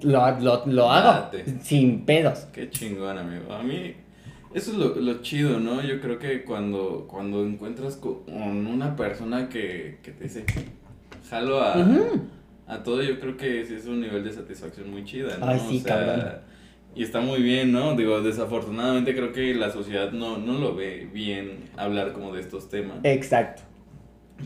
[0.01, 1.29] Lo, lo, lo hago.
[1.61, 2.47] Sin pedos.
[2.53, 3.53] Qué chingón, amigo.
[3.53, 3.93] A mí.
[4.53, 5.81] Eso es lo, lo, chido, ¿no?
[5.81, 10.45] Yo creo que cuando, cuando encuentras con una persona que, que te dice,
[11.29, 11.75] jalo a
[12.67, 15.47] a todo, yo creo que sí es un nivel de satisfacción muy chida, ¿no?
[15.47, 16.37] Ay, sí, cabrón.
[16.95, 17.95] Y está muy bien, ¿no?
[17.95, 22.69] Digo, desafortunadamente creo que la sociedad no, no lo ve bien hablar como de estos
[22.69, 22.97] temas.
[23.03, 23.63] Exacto.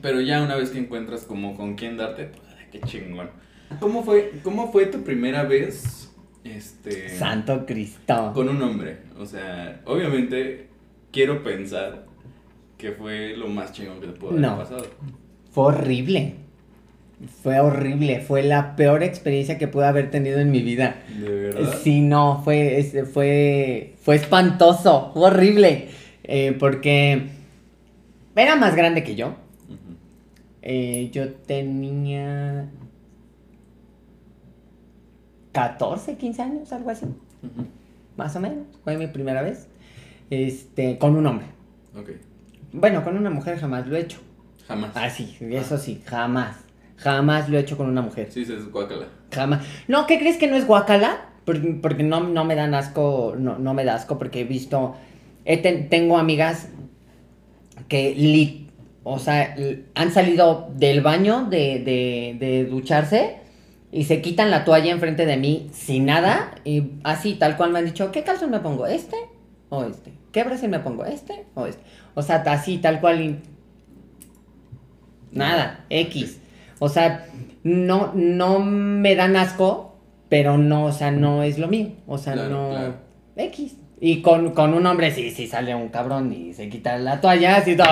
[0.01, 2.41] Pero ya una vez que encuentras como con quién darte, pues,
[2.71, 3.29] qué chingón.
[3.79, 6.06] ¿Cómo fue, ¿Cómo fue tu primera vez?
[6.55, 7.09] Este.
[7.09, 8.31] Santo Cristo.
[8.33, 8.97] Con un hombre.
[9.19, 10.67] O sea, obviamente
[11.11, 12.05] quiero pensar
[12.77, 14.85] que fue lo más chingón que te pudo haber pasado.
[15.51, 16.35] Fue horrible.
[17.41, 20.97] Fue horrible, fue la peor experiencia que pude haber tenido en mi vida.
[21.19, 21.75] ¿De verdad?
[21.81, 25.87] Sí, no, fue, fue, fue espantoso, fue horrible,
[26.23, 27.23] eh, porque
[28.35, 29.33] era más grande que yo.
[30.61, 32.69] Eh, yo tenía
[35.57, 37.07] 14, 15 años, algo así.
[38.15, 39.67] Más o menos, fue mi primera vez.
[40.29, 41.47] Este, con un hombre.
[41.99, 42.11] Ok.
[42.73, 44.19] Bueno, con una mujer jamás lo he hecho.
[44.67, 44.91] Jamás.
[44.93, 46.57] Ah, sí, eso sí, jamás
[46.97, 48.27] Jamás lo he hecho con una mujer.
[48.31, 49.07] Sí, es guacala.
[49.31, 49.65] Jamás.
[49.87, 51.29] No, ¿qué crees que no es guacala?
[51.45, 54.95] Porque, no, no, me dan asco, no, no me da asco porque he visto,
[55.89, 56.69] tengo amigas
[57.87, 58.67] que,
[59.03, 59.55] o sea,
[59.95, 63.46] han salido del baño de, de, de ducharse
[63.91, 67.79] y se quitan la toalla enfrente de mí sin nada y así tal cual me
[67.79, 68.85] han dicho, ¿qué calzón me pongo?
[68.85, 69.15] ¿Este
[69.69, 70.13] o este?
[70.31, 71.05] ¿Qué brazo me pongo?
[71.05, 71.81] ¿Este o este?
[72.13, 73.39] O sea, así tal cual
[75.31, 76.39] nada, X.
[76.79, 77.25] O sea,
[77.63, 79.95] no, no me dan asco,
[80.29, 81.91] pero no, o sea, no es lo mío.
[82.07, 82.93] O sea, no.
[83.35, 83.77] X.
[83.99, 87.55] Y con, con, un hombre sí, sí sale un cabrón y se quita la toalla
[87.55, 87.87] así todo.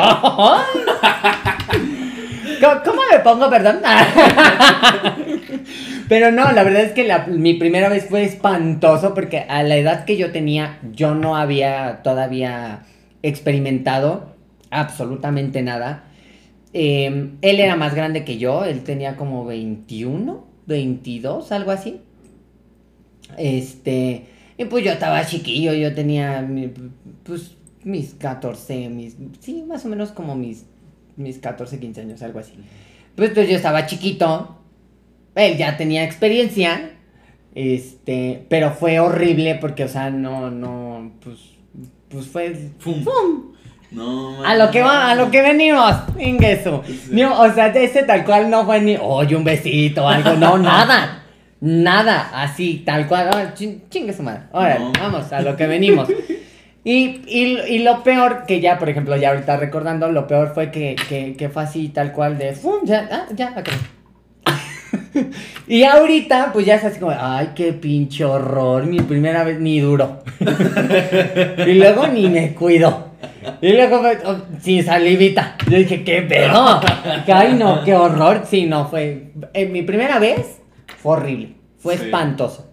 [2.83, 3.81] ¿Cómo, me pongo, perdón?
[6.09, 10.05] Pero no, la verdad es que mi primera vez fue espantoso porque a la edad
[10.05, 12.83] que yo tenía yo no había todavía
[13.23, 14.35] experimentado
[14.69, 16.03] absolutamente nada.
[16.73, 22.01] Em, él era más grande que yo, él tenía como 21, 22, algo así.
[23.37, 24.25] Este,
[24.57, 26.47] y pues yo estaba chiquillo, yo tenía
[27.23, 30.65] pues mis 14, mis, sí, más o menos como mis,
[31.15, 32.53] mis 14, 15 años, algo así.
[33.15, 34.59] Pues entonces yo estaba chiquito,
[35.35, 36.91] él ya tenía experiencia,
[37.53, 41.37] este, pero fue horrible porque, o sea, no, no, pues,
[42.09, 43.05] pues fue, ¡fum!
[43.91, 46.83] No, a lo que va, a lo que venimos, ingreso.
[46.83, 51.21] o sea, ese tal cual no fue ni, oye, un besito o algo, no, nada.
[51.61, 53.29] Nada, así, tal cual.
[53.33, 53.53] Oh,
[53.89, 54.43] chingue su madre.
[54.51, 56.07] Ahora, vamos, a lo que venimos.
[56.83, 60.95] Y, y, lo peor, que ya, por ejemplo, ya ahorita recordando, lo peor fue que,
[61.09, 62.81] que, que fue así, tal cual, de, ¡fum!
[62.83, 63.71] Ya, ah, ya, acá.
[65.67, 69.79] y ahorita, pues ya es así como, ay, qué pinche horror, mi primera vez ni
[69.79, 70.23] duro.
[71.67, 73.11] y luego ni me cuido.
[73.61, 75.57] Y luego, oh, sin salivita.
[75.69, 76.79] Yo dije, qué pedo.
[77.27, 78.43] ay, no, qué horror.
[78.47, 79.31] Sí, no, fue.
[79.53, 80.61] En mi primera vez
[81.01, 81.55] fue horrible.
[81.79, 82.71] Fue espantoso.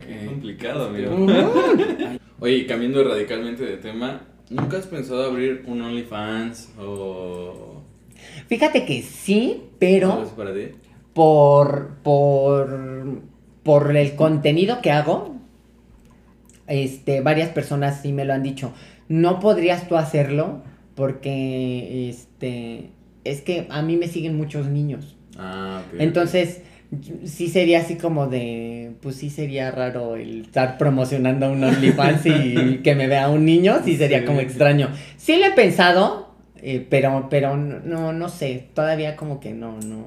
[0.00, 1.26] Qué, complicado, amigo.
[2.40, 7.82] Oye, cambiando radicalmente de tema, ¿nunca has pensado abrir un OnlyFans o.?
[8.48, 10.22] Fíjate que sí, pero.
[10.22, 10.68] ¿Es para ti?
[11.14, 13.22] Por, por,
[13.62, 15.36] por el contenido que hago,
[16.66, 18.72] este, varias personas sí me lo han dicho.
[19.08, 20.62] No podrías tú hacerlo
[20.94, 22.90] porque, este,
[23.24, 25.16] es que a mí me siguen muchos niños.
[25.36, 26.62] Ah, Entonces,
[27.24, 32.78] sí sería así como de, pues sí sería raro el estar promocionando un OnlyFans y
[32.84, 34.90] que me vea un niño, sí sería como extraño.
[35.16, 36.29] Sí lo he pensado,
[36.62, 40.04] eh, pero, pero no, no sé, todavía como que no, no.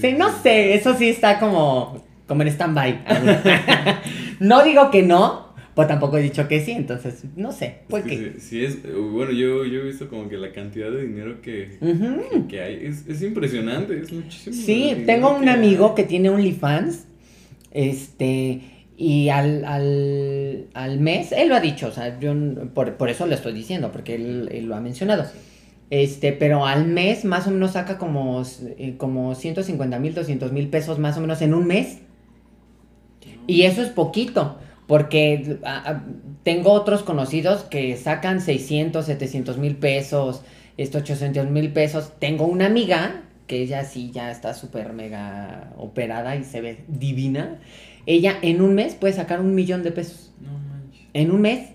[0.00, 3.04] sí, no sé, eso sí está como, como en stand-by.
[4.40, 7.82] no digo que no, pues tampoco he dicho que sí, entonces no sé.
[7.88, 8.36] ¿por qué?
[8.38, 11.78] Sí, es, bueno, yo, yo he visto como que la cantidad de dinero que,
[12.48, 14.56] que, hay es, es, impresionante, es muchísimo.
[14.56, 17.06] Sí, tengo un amigo que tiene OnlyFans,
[17.72, 18.62] este,
[18.96, 22.32] y al, al, al, mes, él lo ha dicho, o sea, yo
[22.72, 25.26] por, eso lo estoy diciendo, porque él, lo ha mencionado.
[25.90, 28.42] Este, pero al mes más o menos saca como,
[28.78, 31.98] eh, como 150 mil, 200 mil pesos más o menos en un mes.
[33.46, 35.58] Y eso es poquito, porque
[36.42, 40.42] tengo otros conocidos que sacan 600, 700 mil pesos,
[40.78, 42.12] estos 800 mil pesos.
[42.18, 47.60] Tengo una amiga que ella sí ya está súper mega operada y se ve divina
[48.06, 50.32] ella en un mes puede sacar un millón de pesos.
[50.40, 51.02] No manches.
[51.12, 51.70] En un mes.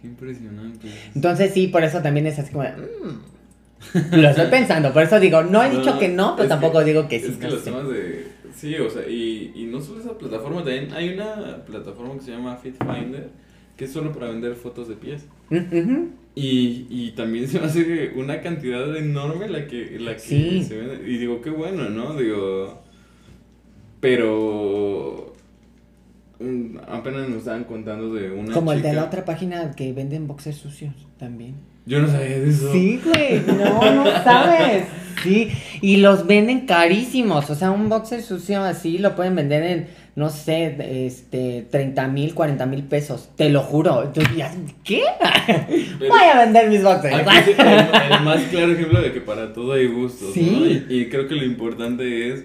[0.00, 0.88] Qué impresionante.
[1.14, 2.64] Entonces sí, por eso también es así como...
[2.64, 3.34] Mm".
[4.12, 7.20] Lo estoy pensando, por eso digo, no he dicho que no, pero tampoco digo que
[7.20, 7.32] sí.
[7.32, 8.26] Es que los temas de...
[8.54, 12.30] Sí, o sea, y, y no solo esa plataforma, también hay una plataforma que se
[12.30, 13.28] llama FitFinder,
[13.76, 15.26] que es solo para vender fotos de pies.
[16.34, 21.10] y, y también se me hace una cantidad enorme la que, la que se vende.
[21.10, 22.14] Y digo, qué bueno, ¿no?
[22.16, 22.83] Digo,
[24.04, 25.32] pero
[26.38, 28.52] mm, apenas nos estaban contando de una.
[28.52, 31.54] Como el de la otra página que venden boxers sucios también.
[31.86, 32.70] Yo no sabía de eso.
[32.70, 33.40] Sí, güey.
[33.46, 34.84] No, no sabes.
[35.22, 35.50] Sí.
[35.80, 37.48] Y los venden carísimos.
[37.48, 39.86] O sea, un boxer sucio así lo pueden vender en,
[40.16, 43.30] no sé, este, 30 mil, 40 mil pesos.
[43.36, 44.02] Te lo juro.
[44.02, 44.34] Entonces,
[44.82, 45.02] ¿qué?
[45.98, 47.14] Voy a vender mis boxers.
[47.16, 50.34] el, más claro ejemplo de que para todo hay gustos.
[50.34, 50.84] ¿Sí?
[50.90, 52.44] y creo que lo importante es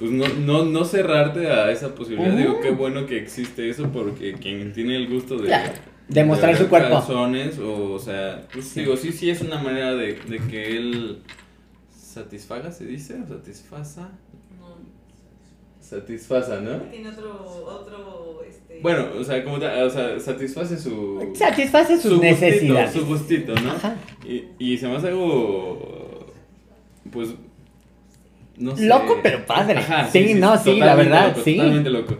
[0.00, 2.34] pues no, no, no cerrarte a esa posibilidad.
[2.34, 5.54] Digo, qué bueno que existe eso porque quien tiene el gusto de...
[6.08, 6.96] Demostrar su cuerpo.
[6.96, 11.22] o, o sea, pues digo, sí, sí es una manera de, de que él
[11.94, 14.10] satisfaga, se dice, o satisfaza.
[14.58, 14.78] No.
[15.78, 16.78] Satisfaza, ¿no?
[16.90, 18.80] Tiene otro, otro, este...
[18.82, 21.30] Bueno, o sea, como o sea, satisface su...
[21.34, 22.92] Satisface sus su necesidades.
[22.92, 23.74] su gustito, ¿no?
[24.26, 26.26] Y, y se me hace algo,
[27.12, 27.34] pues,
[28.56, 28.86] no sé.
[28.86, 29.80] Loco, pero padre.
[30.12, 31.56] sí, no, sí, la verdad, sí.
[31.56, 32.18] Totalmente loco.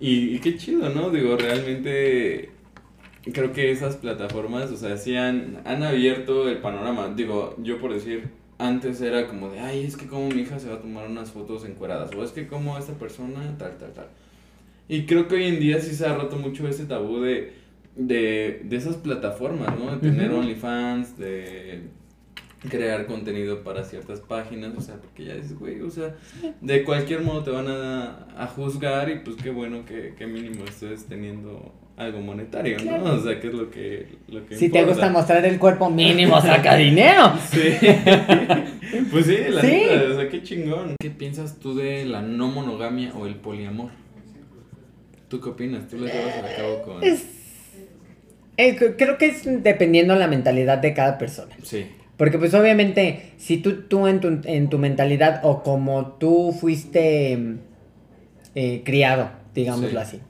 [0.00, 1.10] Y, y, qué chido, ¿no?
[1.10, 2.50] Digo, realmente
[3.32, 7.12] creo que esas plataformas, o sea, sí han, han abierto el panorama.
[7.16, 10.68] Digo, yo por decir, antes era como de, ay, es que como mi hija se
[10.68, 14.08] va a tomar unas fotos encueradas, o es que como esta persona, tal, tal, tal.
[14.88, 17.54] Y creo que hoy en día sí se ha roto mucho ese tabú de,
[17.96, 19.96] de, de esas plataformas, ¿no?
[19.96, 21.84] De tener OnlyFans, de
[22.68, 26.14] crear contenido para ciertas páginas, o sea, porque ya dices, güey, o sea,
[26.60, 30.64] de cualquier modo te van a, a juzgar y pues qué bueno que, que mínimo
[30.64, 33.14] estés teniendo algo monetario, ¿no?
[33.14, 34.08] O sea, que es lo que...
[34.28, 37.32] Lo que si te gusta mostrar el cuerpo mínimo, saca dinero.
[37.50, 37.60] Sí.
[39.10, 39.82] pues sí, la ¿Sí?
[40.10, 40.96] o sea, qué chingón.
[40.98, 43.90] ¿Qué piensas tú de la no monogamia o el poliamor?
[45.28, 45.88] ¿Tú qué opinas?
[45.88, 47.04] ¿Tú lo llevas a cabo con...?
[48.56, 51.54] Eh, creo que es dependiendo la mentalidad de cada persona.
[51.62, 51.86] Sí.
[52.16, 57.56] Porque pues obviamente, si tú, tú en, tu, en tu mentalidad o como tú fuiste
[58.54, 60.20] eh, criado, digámoslo así,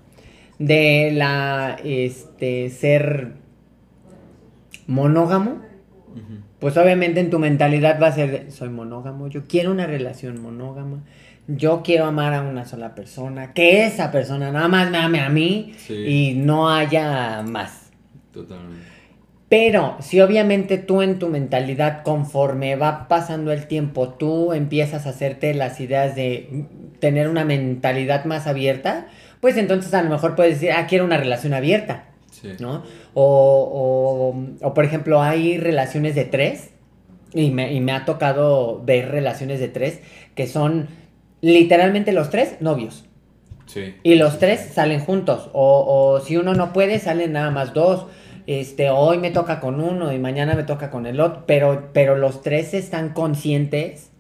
[0.59, 3.33] de la, este, ser
[4.87, 5.63] monógamo,
[6.59, 11.03] pues obviamente en tu mentalidad va a ser, soy monógamo, yo quiero una relación monógama,
[11.47, 15.29] yo quiero amar a una sola persona, que esa persona nada más me ame a
[15.29, 17.91] mí y no haya más.
[18.33, 18.94] Totalmente.
[19.49, 25.11] Pero si obviamente tú en tu mentalidad, conforme va pasando el tiempo, tú empiezas a
[25.11, 26.65] hacerte las ideas de
[26.99, 29.07] tener una mentalidad más abierta,
[29.41, 32.07] pues entonces a lo mejor puedes decir, ah, quiero una relación abierta,
[32.59, 32.83] ¿no?
[33.13, 36.71] O, o, o, por ejemplo, hay relaciones de tres,
[37.35, 40.01] y me, y me ha tocado ver relaciones de tres,
[40.35, 40.89] que son
[41.43, 43.05] literalmente los tres novios.
[43.67, 43.95] Sí.
[44.03, 45.85] Y los tres salen juntos, o,
[46.17, 48.07] o si uno no puede, salen nada más dos
[48.47, 52.17] este, hoy me toca con uno y mañana me toca con el otro, pero, pero
[52.17, 54.11] los tres están conscientes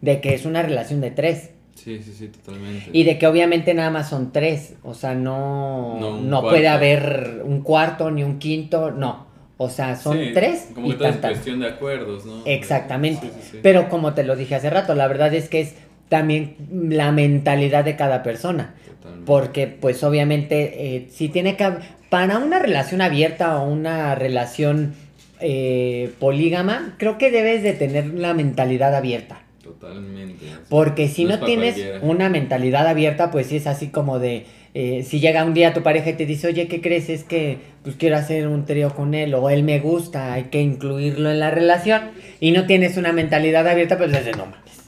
[0.00, 1.50] de que es una relación de tres.
[1.74, 2.90] Sí, sí, sí, totalmente.
[2.92, 7.62] Y de que obviamente nada más son tres, o sea, no, no, puede haber un
[7.62, 9.28] cuarto ni un quinto, no.
[9.56, 10.70] O sea, son tres.
[10.74, 12.42] Como que todo es cuestión de acuerdos, ¿no?
[12.46, 13.30] Exactamente.
[13.62, 15.74] Pero como te lo dije hace rato, la verdad es que es
[16.10, 18.74] también la mentalidad de cada persona.
[18.86, 19.26] Totalmente.
[19.26, 21.66] Porque pues obviamente eh, si tiene que
[22.10, 24.94] para una relación abierta o una relación
[25.40, 29.40] eh, polígama, creo que debes de tener la mentalidad abierta.
[29.62, 30.46] Totalmente.
[30.68, 35.20] Porque si no, tienes una mentalidad abierta, pues sí es así como de, eh, si
[35.20, 37.08] llega un día tu pareja y te dice, oye, ¿qué crees?
[37.08, 40.60] Es que pues quiero hacer un trío con él o él me gusta, hay que
[40.60, 44.79] incluirlo en la relación y no tienes una mentalidad abierta, pues desde no mames.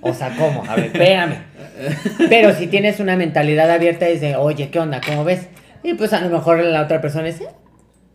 [0.00, 0.64] O sea, ¿cómo?
[0.68, 1.36] A ver, espérame.
[2.28, 5.00] Pero si tienes una mentalidad abierta, dice, oye, ¿qué onda?
[5.04, 5.48] ¿Cómo ves?
[5.82, 7.48] Y pues a lo mejor la otra persona dice,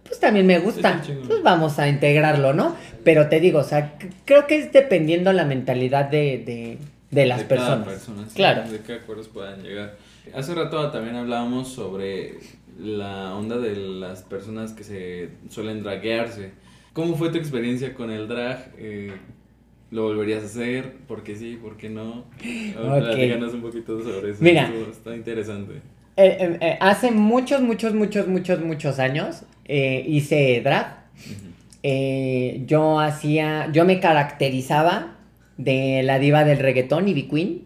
[0.03, 2.75] pues también me gusta, pues vamos a integrarlo, ¿no?
[3.03, 6.77] Pero te digo, o sea, creo que es dependiendo la mentalidad de,
[7.09, 8.01] de, las personas.
[8.35, 8.69] claro.
[8.69, 9.95] De qué acuerdos puedan llegar.
[10.35, 12.37] Hace rato también hablábamos sobre
[12.79, 16.51] la onda de las personas que se suelen draguearse.
[16.93, 18.71] ¿Cómo fue tu experiencia con el drag?
[18.77, 19.13] Eh,
[19.93, 20.91] ¿Lo volverías a hacer?
[21.07, 21.59] ¿Por qué sí?
[21.61, 22.25] ¿Por qué no?
[22.39, 23.27] Okay.
[23.27, 24.43] Díganos un poquito sobre eso.
[24.43, 25.73] Mira, está interesante.
[26.17, 31.05] Eh, eh, eh, hace muchos, muchos, muchos, muchos, muchos años hice drag.
[32.65, 35.15] yo hacía, yo me caracterizaba
[35.57, 37.61] de la diva del reggaetón, Ivy Queen.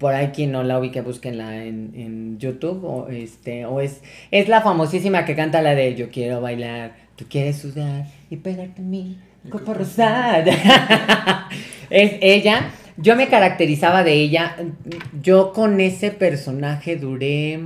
[0.00, 2.82] Por ahí quien no la ubique, búsquenla en, en YouTube.
[2.82, 7.26] O, este, o es, es la famosísima que canta la de Yo quiero bailar, tú
[7.28, 9.16] quieres sudar y pegarte a mí,
[9.50, 10.44] copo rosada.
[11.90, 12.70] es ella.
[12.96, 14.56] Yo me caracterizaba de ella.
[15.20, 17.60] Yo con ese personaje duré.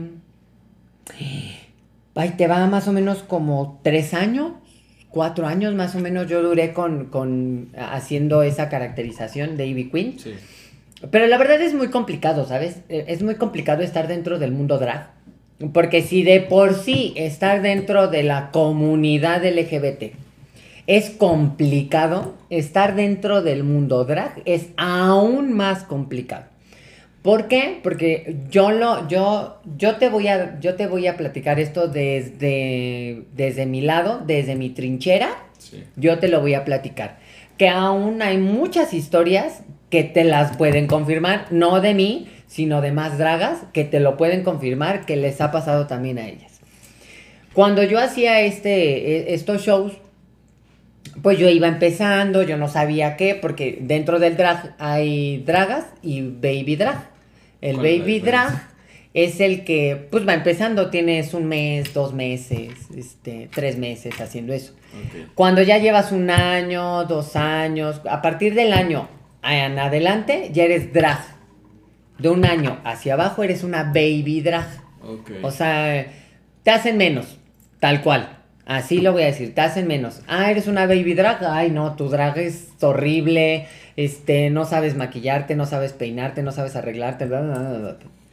[2.14, 4.52] Ay, te va más o menos como tres años,
[5.10, 6.26] cuatro años más o menos.
[6.26, 10.18] Yo duré con, con haciendo esa caracterización de Ivy Queen.
[10.18, 10.34] Sí.
[11.10, 12.80] Pero la verdad es muy complicado, ¿sabes?
[12.88, 15.10] E, es muy complicado estar dentro del mundo drag.
[15.72, 20.14] Porque si de por sí estar dentro de la comunidad LGBT
[20.88, 26.46] es complicado, estar dentro del mundo drag es aún más complicado.
[27.20, 27.78] ¿Por qué?
[27.82, 33.24] Porque yo lo, yo, yo te voy a, yo te voy a platicar esto desde,
[33.34, 35.28] desde mi lado, desde mi trinchera.
[35.96, 37.18] Yo te lo voy a platicar.
[37.58, 42.92] Que aún hay muchas historias que te las pueden confirmar, no de mí, sino de
[42.92, 46.60] más dragas, que te lo pueden confirmar, que les ha pasado también a ellas.
[47.52, 49.92] Cuando yo hacía este, e, estos shows,
[51.22, 56.22] pues yo iba empezando, yo no sabía qué, porque dentro del drag hay dragas y
[56.22, 57.10] baby drag.
[57.60, 58.68] El baby drag
[59.14, 64.52] es el que, pues va empezando, tienes un mes, dos meses, este, tres meses haciendo
[64.52, 64.74] eso.
[65.34, 69.08] Cuando ya llevas un año, dos años, a partir del año
[69.42, 71.18] en adelante ya eres drag.
[72.18, 74.68] De un año hacia abajo eres una baby drag.
[75.42, 76.06] O sea,
[76.62, 77.38] te hacen menos,
[77.80, 78.37] tal cual.
[78.68, 80.20] Así lo voy a decir, te hacen menos.
[80.26, 81.42] Ah, eres una baby drag.
[81.42, 83.66] Ay, no, tu drag es horrible.
[83.96, 87.26] Este, no sabes maquillarte, no sabes peinarte, no sabes arreglarte.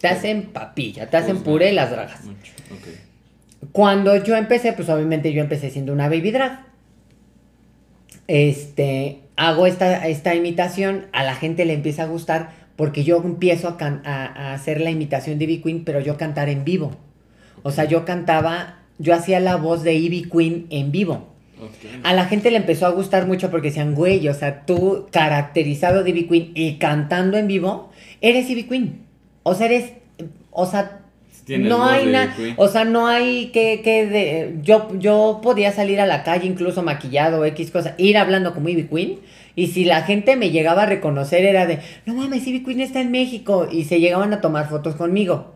[0.02, 2.20] Te hacen papilla, te hacen puré las dragas.
[3.72, 6.66] Cuando yo empecé, pues obviamente yo empecé siendo una baby drag.
[8.28, 13.70] Este, hago esta, esta imitación, a la gente le empieza a gustar porque yo empiezo
[13.80, 16.92] a, a hacer la imitación de Ivy Queen, pero yo cantar en vivo.
[17.64, 21.28] O sea, yo cantaba yo hacía la voz de Ivy Queen en vivo.
[22.04, 26.04] A la gente le empezó a gustar mucho porque decían, güey, o sea, tú caracterizado
[26.04, 27.90] de Ivy Queen y cantando en vivo,
[28.22, 29.06] eres Ivy Queen.
[29.44, 29.94] O sea, eres,
[30.52, 31.02] o sea,
[31.48, 36.08] no hay nada, o sea, no hay que, que de, yo, yo podía salir a
[36.08, 39.20] la calle incluso maquillado, X cosas, ir hablando como Ivy Queen.
[39.56, 43.00] Y si la gente me llegaba a reconocer era de, no mames, Ivy Queen está
[43.00, 43.68] en México.
[43.72, 45.55] Y se llegaban a tomar fotos conmigo.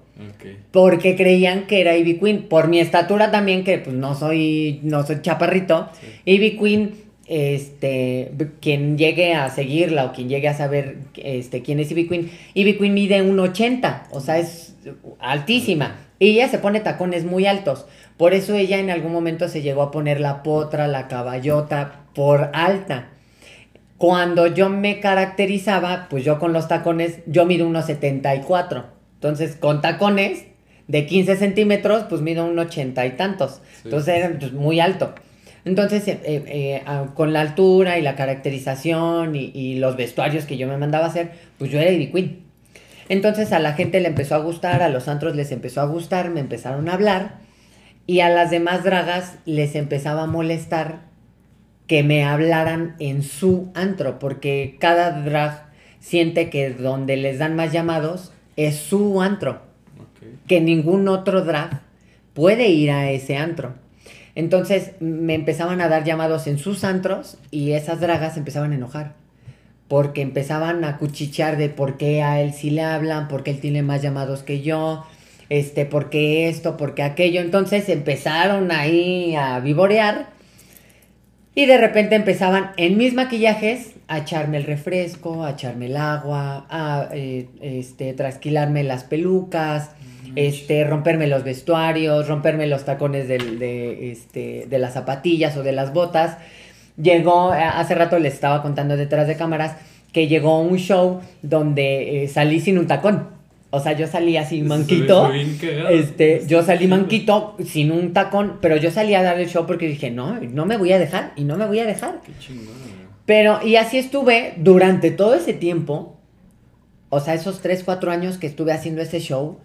[0.71, 2.43] Porque creían que era Ivy Queen.
[2.43, 5.89] Por mi estatura también, que pues no soy, no soy chaparrito.
[6.25, 6.91] Ivy Queen,
[7.27, 12.31] este, quien llegue a seguirla o quien llegue a saber este, quién es Ivy Queen.
[12.53, 14.75] Ivy Queen mide 1,80, o sea, es
[15.19, 15.97] altísima.
[16.19, 17.85] Y ella se pone tacones muy altos.
[18.17, 22.49] Por eso ella en algún momento se llegó a poner la potra, la caballota, por
[22.53, 23.09] alta.
[23.97, 30.45] Cuando yo me caracterizaba, pues yo con los tacones, yo mido 1,74 entonces, con tacones
[30.87, 33.61] de 15 centímetros, pues mido un ochenta y tantos.
[33.83, 35.13] Entonces, era pues, muy alto.
[35.65, 36.81] Entonces, eh, eh, eh,
[37.15, 41.69] con la altura y la caracterización y, los vestuarios que yo me mandaba hacer, pues
[41.69, 42.39] yo era Ivy Queen.
[43.09, 46.29] Entonces a la gente le empezó a gustar, a los antros les empezó a gustar,
[46.29, 47.39] me empezaron a hablar
[48.05, 51.01] y a las demás dragas les empezaba a molestar
[51.87, 57.71] que me hablaran en su antro, porque cada drag siente que donde les dan más
[57.71, 58.31] llamados
[58.67, 59.61] es su antro.
[60.47, 61.81] Que ningún otro drag
[62.33, 63.73] puede ir a ese antro.
[64.35, 69.13] Entonces me empezaban a dar llamados en sus antros y esas dragas empezaban a enojar.
[69.87, 73.59] Porque empezaban a cuchichear de por qué a él sí le hablan, por qué él
[73.59, 75.05] tiene más llamados que yo,
[75.47, 77.41] este, por qué esto, por qué aquello.
[77.41, 80.27] Entonces empezaron ahí a vivorear
[81.55, 86.65] y de repente empezaban en mis maquillajes a echarme el refresco, a echarme el agua,
[86.67, 89.91] a eh, este, trasquilarme las pelucas,
[90.35, 95.93] este, romperme los vestuarios, romperme los tacones de, este, de las zapatillas o de las
[95.93, 96.37] botas.
[96.97, 99.75] Llegó, eh, hace rato les estaba contando detrás de cámaras,
[100.11, 103.27] que llegó un show donde eh, salí sin un tacón.
[103.69, 105.31] O sea, yo salí así manquito.
[105.91, 109.87] Este, yo salí manquito sin un tacón, pero yo salí a dar el show porque
[109.87, 112.21] dije, no, no me voy a dejar y no me voy a dejar.
[112.25, 112.88] Qué chingón.
[113.29, 116.17] Pero, y así estuve durante todo ese tiempo,
[117.09, 119.59] o sea, esos 3, 4 años que estuve haciendo ese show,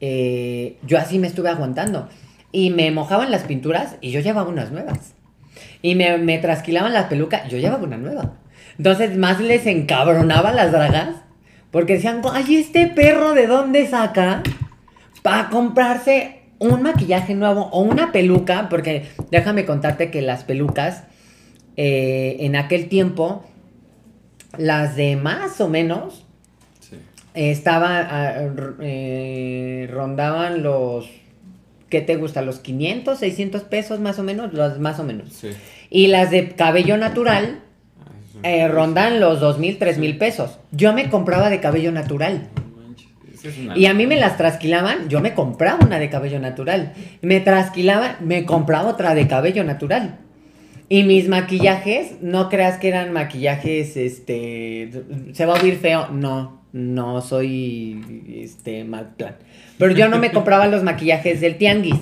[0.00, 2.08] eh, yo así me estuve aguantando.
[2.52, 5.12] Y me mojaban las pinturas y yo llevaba unas nuevas.
[5.82, 8.32] Y me, me trasquilaban las pelucas, yo llevaba una nueva.
[8.78, 11.16] Entonces más les encabronaba las dragas
[11.70, 14.42] porque decían, ay, este perro de dónde saca
[15.20, 21.04] para comprarse un maquillaje nuevo o una peluca, porque déjame contarte que las pelucas
[21.76, 23.44] eh, en aquel tiempo,
[24.58, 26.24] las de más o menos,
[27.34, 28.34] estaban, ah,
[28.80, 31.08] eh, rondaban los,
[31.88, 32.42] ¿qué te gusta?
[32.42, 35.42] Los 500, 600 pesos más o menos, los más o menos.
[35.90, 37.60] Y las de cabello natural
[38.42, 40.58] eh, rondan los dos mil, tres mil pesos.
[40.72, 42.48] Yo me compraba de cabello natural.
[43.74, 46.92] Y a mí me las trasquilaban, yo me compraba una de cabello natural.
[47.22, 50.18] Me trasquilaban, me compraba otra de cabello natural.
[50.88, 54.90] Y mis maquillajes, no creas que eran maquillajes, este,
[55.32, 56.08] se va a oír feo.
[56.08, 59.36] No, no soy, este, mal plan.
[59.78, 62.00] Pero yo no me compraba los maquillajes del tianguis.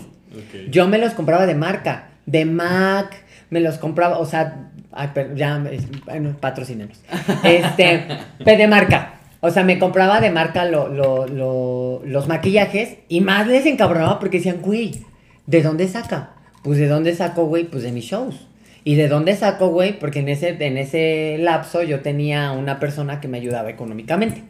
[0.70, 5.34] Yo me los compraba de marca, de MAC, me los compraba, o sea, Ay, pero
[5.34, 5.62] ya,
[6.04, 7.00] bueno, patrocinenos.
[7.44, 8.06] Este,
[8.44, 9.20] de marca.
[9.40, 15.04] O sea, me compraba de marca los maquillajes y más les encabronaba porque decían, güey,
[15.46, 16.34] ¿de dónde saca?
[16.62, 18.48] Pues de dónde saco, güey, pues de mis shows.
[18.84, 19.98] ¿Y de dónde saco, güey?
[19.98, 24.44] Porque en ese, en ese lapso yo tenía una persona que me ayudaba económicamente.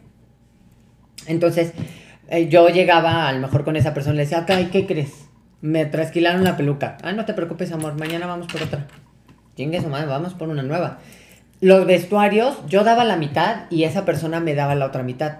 [1.27, 1.73] Entonces,
[2.29, 5.27] eh, yo llegaba a lo mejor con esa persona y le decía, ay, ¿qué crees?
[5.59, 6.97] Me trasquilaron la peluca.
[7.03, 8.87] Ah, no te preocupes, amor, mañana vamos por otra.
[9.55, 10.99] Chingue su madre, vamos por una nueva.
[11.59, 15.39] Los vestuarios, yo daba la mitad y esa persona me daba la otra mitad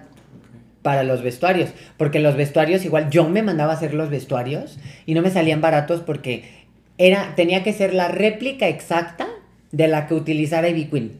[0.81, 1.71] para los vestuarios.
[1.97, 5.61] Porque los vestuarios, igual yo me mandaba a hacer los vestuarios y no me salían
[5.61, 6.60] baratos porque
[7.07, 9.27] era, tenía que ser la réplica exacta
[9.71, 11.11] de la que utilizara Ivy Queen.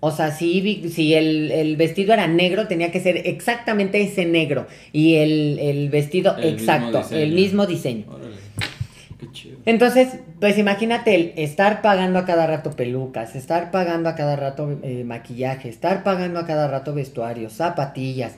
[0.00, 4.66] O sea, si, si el, vestido era negro, tenía que ser exactamente ese negro.
[4.92, 8.04] Y el, vestido exacto, el mismo diseño.
[9.18, 9.58] Qué chido.
[9.66, 14.78] Entonces, pues imagínate el estar pagando a cada rato pelucas, estar pagando a cada rato
[14.82, 18.36] eh, maquillaje, estar pagando a cada rato vestuarios, zapatillas.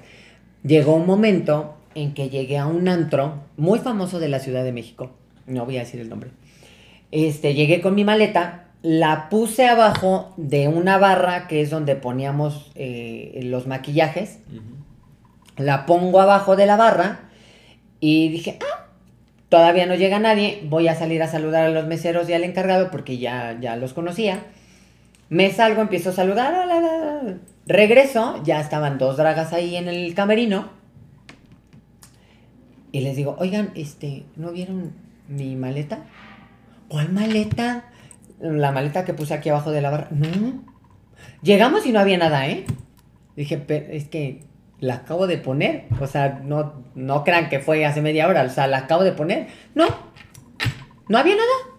[0.64, 4.72] Llegó un momento en que llegué a un antro muy famoso de la Ciudad de
[4.72, 5.12] México.
[5.46, 6.30] No voy a decir el nombre.
[7.12, 12.72] Este, llegué con mi maleta la puse abajo de una barra que es donde poníamos
[12.74, 14.40] eh, los maquillajes.
[15.56, 17.20] La pongo abajo de la barra
[18.00, 18.86] y dije, ah,
[19.48, 22.90] todavía no llega nadie, voy a salir a saludar a los meseros y al encargado
[22.90, 24.42] porque ya, ya los conocía.
[25.28, 26.66] Me salgo, empiezo a saludar,
[27.66, 30.70] regreso, ya estaban dos dragas ahí en el camerino.
[32.90, 34.92] Y les digo, oigan, este, ¿no vieron
[35.28, 36.00] mi maleta?
[36.92, 37.84] ¿Cuál maleta?
[38.38, 40.08] la maleta que puse aquí abajo de la barra.
[40.10, 40.62] No.
[41.40, 42.66] Llegamos y no había nada, ¿eh?
[43.34, 44.44] Dije, es que
[44.78, 45.86] la acabo de poner.
[46.02, 48.42] O sea, no, no crean que fue hace media hora.
[48.42, 49.46] O sea, la acabo de poner.
[49.74, 49.86] No.
[51.08, 51.78] No había nada.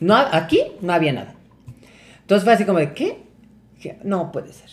[0.00, 1.36] No, aquí no había nada.
[2.22, 3.22] Entonces fue así como de, ¿qué?
[4.02, 4.70] No puede ser.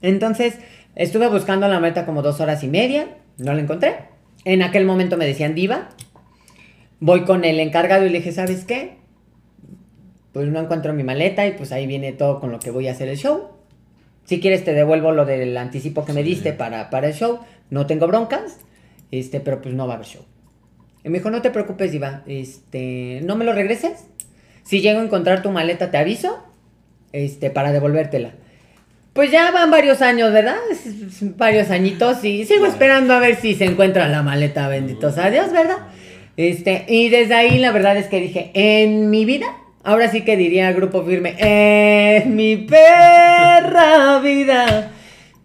[0.00, 0.60] Entonces
[0.94, 3.16] estuve buscando la maleta como dos horas y media.
[3.36, 3.96] No la encontré.
[4.44, 5.88] En aquel momento me decían diva.
[7.00, 8.97] Voy con el encargado y le dije, ¿sabes qué?
[10.32, 12.92] Pues no encuentro mi maleta y pues ahí viene todo con lo que voy a
[12.92, 13.48] hacer el show.
[14.24, 17.40] Si quieres te devuelvo lo del anticipo que me diste para, para el show.
[17.70, 18.58] No tengo broncas,
[19.10, 20.22] este, pero pues no va a haber show.
[21.04, 24.04] Y me dijo, no te preocupes, Diva, este, no me lo regreses.
[24.64, 26.42] Si llego a encontrar tu maleta te aviso,
[27.12, 28.32] este, para devolvértela.
[29.14, 30.58] Pues ya van varios años, ¿verdad?
[31.36, 35.50] Varios añitos y sigo esperando a ver si se encuentra la maleta, benditos a Dios,
[35.52, 35.78] ¿verdad?
[36.36, 39.46] Este, y desde ahí la verdad es que dije, en mi vida
[39.88, 44.92] Ahora sí que diría el grupo firme, es mi perra vida.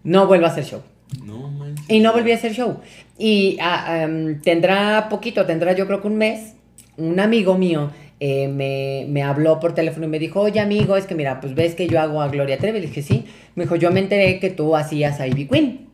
[0.02, 0.82] No vuelvo a hacer show.
[1.24, 1.74] No, man.
[1.88, 2.78] Y no volví a hacer show.
[3.16, 6.56] Y ah, em, tendrá poquito, tendrá yo creo que un mes,
[6.98, 7.90] un amigo mío
[8.20, 11.74] eh, me, habló por teléfono y me dijo, oye amigo, es que mira, pues ves
[11.74, 12.80] que yo hago a Gloria Trevi.
[12.80, 13.24] Le dije, sí.
[13.54, 15.88] Me dijo, yo me enteré que tú hacías a Ivy Queen.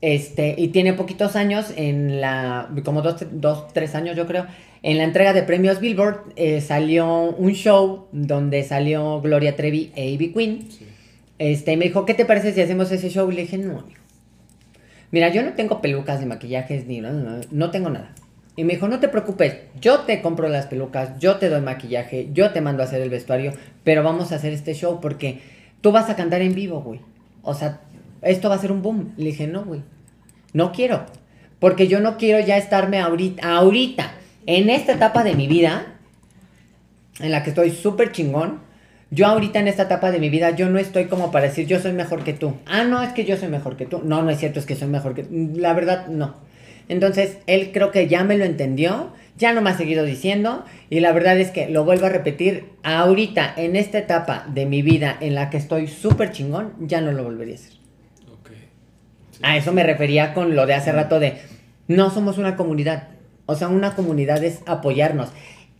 [0.00, 4.46] Este, y tiene poquitos años en la, como dos, dos, tres años yo creo,
[4.82, 10.10] en la entrega de premios Billboard eh, salió un show donde salió Gloria Trevi e
[10.10, 10.68] Ivy Queen.
[11.38, 13.30] Este, y me dijo, ¿qué te parece si hacemos ese show?
[13.30, 14.00] Y le dije, no, amigo.
[15.10, 18.14] Mira, yo no tengo pelucas ni maquillajes ni no, no, no tengo nada.
[18.56, 22.28] Y me dijo, no te preocupes, yo te compro las pelucas, yo te doy maquillaje,
[22.32, 23.52] yo te mando a hacer el vestuario,
[23.84, 25.40] pero vamos a hacer este show porque
[25.80, 27.00] tú vas a cantar en vivo, güey.
[27.42, 27.80] O sea,
[28.22, 29.12] esto va a ser un boom.
[29.16, 29.82] Le dije, no, güey,
[30.52, 31.06] no quiero.
[31.58, 34.12] Porque yo no quiero ya estarme ahorita, ahorita
[34.46, 35.94] en esta etapa de mi vida,
[37.20, 38.60] en la que estoy súper chingón,
[39.10, 41.80] yo ahorita en esta etapa de mi vida, yo no estoy como para decir yo
[41.80, 42.54] soy mejor que tú.
[42.66, 44.02] Ah, no, es que yo soy mejor que tú.
[44.04, 45.52] No, no es cierto, es que soy mejor que tú.
[45.56, 46.34] La verdad, no.
[46.88, 51.00] Entonces, él creo que ya me lo entendió, ya no me ha seguido diciendo, y
[51.00, 55.16] la verdad es que lo vuelvo a repetir, ahorita, en esta etapa de mi vida
[55.20, 57.77] en la que estoy súper chingón, ya no lo volvería a hacer.
[59.42, 61.38] A eso me refería con lo de hace rato de,
[61.86, 63.08] no somos una comunidad,
[63.46, 65.30] o sea, una comunidad es apoyarnos.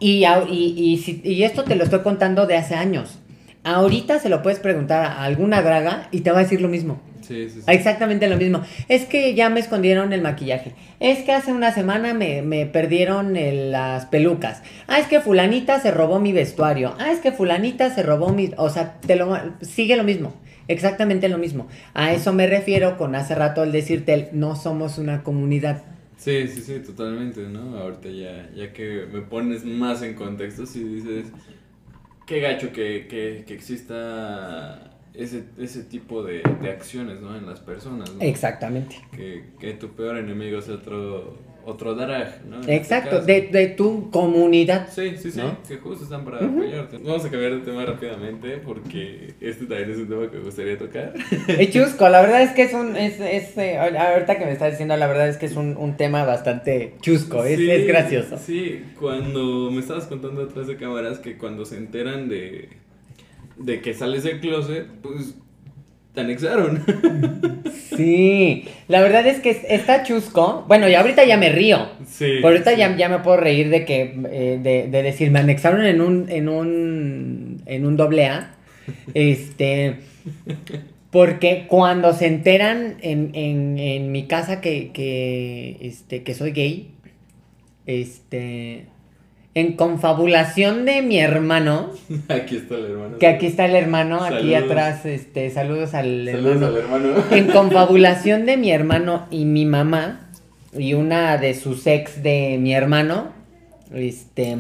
[0.01, 3.19] Y, y, y, esto te lo estoy contando de hace años.
[3.65, 7.01] Ahorita se lo puedes preguntar a alguna draga y te va a decir lo mismo.
[7.21, 7.65] Sí, sí, sí.
[7.67, 8.63] Exactamente lo mismo.
[8.89, 10.73] Es que ya me escondieron el maquillaje.
[11.01, 13.35] Es que hace una semana me, perdieron
[13.71, 14.63] las pelucas.
[14.87, 16.95] Ah, es que fulanita se robó mi vestuario.
[16.99, 18.53] Ah, es que fulanita se robó mi...
[18.57, 19.37] O sea, te lo...
[19.61, 20.33] sigue lo mismo.
[20.69, 21.67] Exactamente lo mismo.
[21.95, 25.83] A eso me refiero con hace rato el decirte, no somos una comunidad.
[26.19, 27.79] Sí, sí, sí, totalmente, ¿no?
[27.79, 31.27] Ahorita ya, ya que me pones más en contexto, si dices,
[32.27, 37.37] qué gacho que, que, que exista ese, ese tipo de, de, acciones, ¿no?
[37.37, 38.21] En las personas, ¿no?
[38.21, 38.97] Exactamente.
[39.13, 41.39] Que, que tu peor enemigo sea otro
[41.69, 42.61] otro drag, ¿no?
[42.61, 44.89] Este Exacto, de, de, tu comunidad.
[44.91, 46.97] Sí, sí, sí, que justo están para apoyarte.
[46.99, 50.79] Vamos a cambiar de tema rápidamente porque este también es un tema que me gustaría
[50.79, 51.13] tocar.
[51.47, 54.71] Es chusco, la verdad es que es un, es, es eh, ahorita que me estás
[54.73, 58.39] diciendo, la verdad es que es un, un tema bastante chusco, es, es gracioso.
[58.39, 62.71] Sí, cuando me estabas contando atrás de cámaras que cuando se enteran de,
[63.59, 65.35] de que sales del closet, pues
[66.15, 66.85] te anexaron.
[67.99, 70.65] Sí, la verdad es que está chusco.
[70.69, 71.89] Bueno, y ahorita ya me río.
[72.07, 72.39] Sí.
[72.41, 75.85] Por ahorita ya, ya, me puedo reír de que, eh, de, de, decir, me anexaron
[75.85, 78.55] en un, en un, en un doble A.
[79.15, 79.97] Este,
[81.11, 86.93] porque cuando se enteran en, en, en mi casa que, que, este, que soy gay,
[87.87, 88.87] este,
[89.55, 91.91] en confabulación de mi hermano.
[92.29, 93.19] Aquí está el hermano.
[93.19, 97.25] Que aquí está el hermano, aquí atrás, este, saludos al saludos Al hermano.
[97.31, 100.29] En confabulación de mi hermano y mi mamá,
[100.77, 103.33] y una de sus ex de mi hermano,
[103.93, 104.57] este...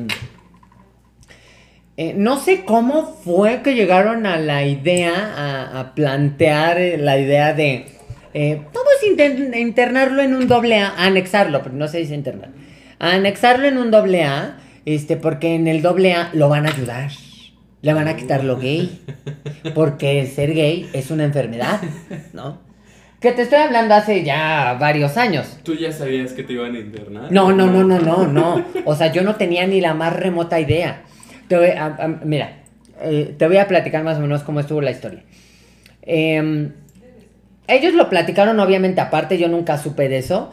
[2.01, 7.55] Eh, no sé cómo fue que llegaron a la idea, a, plantear eh, la idea
[7.55, 7.87] de...
[8.35, 12.51] Eh, vamos a internarlo en un doble A, anexarlo, pero no se dice internar.
[13.01, 14.59] anexarlo en un doble A,
[14.95, 17.11] este, porque en el doble A lo van a ayudar.
[17.83, 19.03] Le van a quitar lo gay.
[19.75, 21.81] Porque ser gay es una enfermedad,
[22.33, 22.59] ¿no?
[23.21, 25.59] Que te estoy hablando hace ya varios años.
[25.63, 27.31] ¿Tú ya sabías que te iban a internar?
[27.31, 28.65] No, no, no, no, no, no.
[28.87, 31.03] O sea, yo no tenía ni la más remota idea.
[32.25, 32.63] mira,
[33.03, 35.23] eh, te voy a platicar más o menos cómo estuvo la historia.
[36.03, 36.73] Em,
[37.67, 40.51] ellos lo platicaron obviamente aparte, yo nunca supe de eso.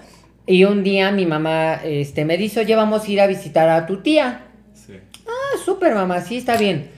[0.48, 3.86] Y un día mi mamá este, me dijo, oye, vamos a ir a visitar a
[3.86, 4.42] tu tía.
[4.74, 4.94] Sí.
[5.28, 6.90] Ah, súper mamá, sí, está bien.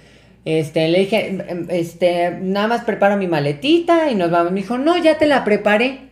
[0.44, 1.38] Este, le dije,
[1.70, 4.52] este, nada más preparo mi maletita y nos vamos.
[4.52, 6.08] Me dijo, no, ya te la preparé.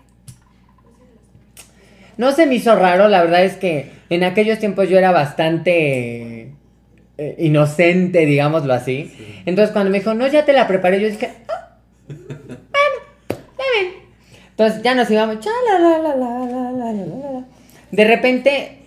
[2.17, 6.51] No se me hizo raro, la verdad es que en aquellos tiempos yo era bastante
[7.17, 9.13] eh, inocente, digámoslo así.
[9.45, 11.77] Entonces cuando me dijo, no, ya te la preparé, yo dije, ah.
[14.58, 15.38] Entonces ya nos íbamos,
[17.91, 18.80] De repente,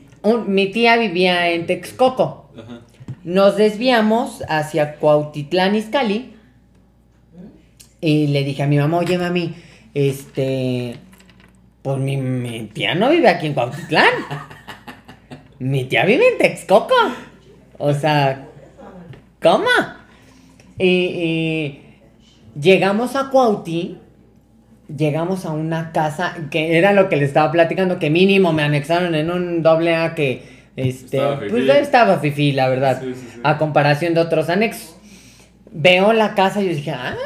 [0.47, 2.51] mi tía vivía en Texcoco.
[2.57, 2.81] Ajá.
[3.29, 6.33] Nos desviamos hacia Cuautitlán Izcalli.
[8.01, 9.55] Y le dije a mi mamá, oye mami,
[9.93, 10.97] este,
[11.83, 14.09] pues mi, tía no vive aquí en Cuautitlán.
[15.59, 16.95] mi tía vive en Texcoco.
[17.77, 18.49] O sea,
[19.43, 19.69] ¿cómo?
[20.79, 21.81] Y,
[22.59, 23.99] llegamos a Cuauti,
[24.95, 29.15] llegamos a una casa que era lo que le estaba platicando, que mínimo me anexaron
[29.15, 31.21] en un doble A que este,
[31.51, 33.03] pues ya estaba fifi, la verdad.
[33.43, 34.97] A comparación de otros anexos.
[35.73, 37.17] Veo la casa y yo dije, ah,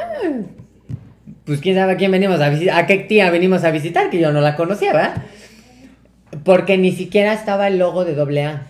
[1.45, 4.19] pues quién sabe a quién venimos a visitar, a qué tía venimos a visitar, que
[4.19, 5.23] yo no la conocía, ¿verdad?
[6.43, 8.63] Porque ni siquiera estaba el logo de AA.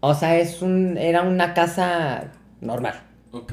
[0.00, 2.24] O sea, es un, era una casa
[2.60, 2.94] normal.
[3.32, 3.52] Ok.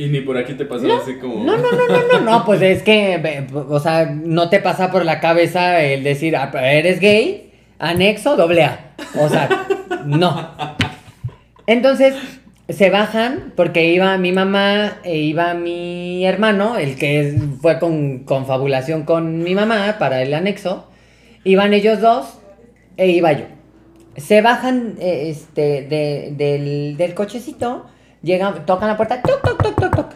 [0.00, 1.44] Y ni por aquí te pasó así como.
[1.44, 5.04] No, no, no, no, no, no, pues es que, o sea, no te pasa por
[5.04, 8.94] la cabeza el decir, ah, eres gay, anexo, doble A.
[9.18, 9.66] O sea,
[10.06, 10.52] no.
[11.66, 12.14] Entonces,
[12.70, 19.02] se bajan porque iba mi mamá e iba mi hermano, el que fue con confabulación
[19.02, 20.88] con mi mamá para el anexo.
[21.44, 22.38] Iban ellos dos
[22.96, 23.44] e iba yo.
[24.16, 27.84] Se bajan eh, este, del, del, cochecito,
[28.22, 30.12] llegan, tocan la puerta, toc, toc, toc, toc, toc.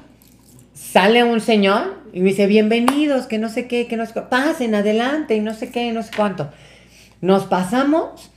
[0.75, 4.21] Sale un señor y me dice, bienvenidos, que no sé qué, que no sé qué,
[4.23, 6.51] pasen adelante y no sé qué, no sé cuánto.
[7.21, 8.31] Nos pasamos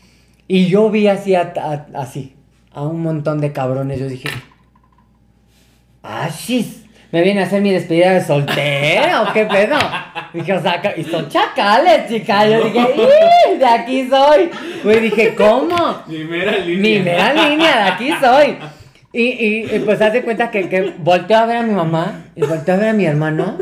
[0.48, 1.54] y yo vi así, a,
[1.94, 2.36] así,
[2.72, 4.00] a un montón de cabrones.
[4.00, 4.30] Yo dije,
[6.04, 9.78] ah, shis, ¿me viene a hacer mi despedida de soltera o qué pedo?
[10.34, 12.48] Dije, o sea, y son chacales, chica.
[12.48, 13.58] Yo dije, ¡y!
[13.58, 14.50] De aquí soy.
[14.84, 16.04] Güey, dije, ¿cómo?
[16.08, 16.82] Mi mera línea.
[16.82, 18.58] Mi mera línea, de aquí soy.
[19.14, 22.74] Y, y, pues hace cuenta que, que volteó a ver a mi mamá y volteó
[22.74, 23.58] a ver a mi hermano.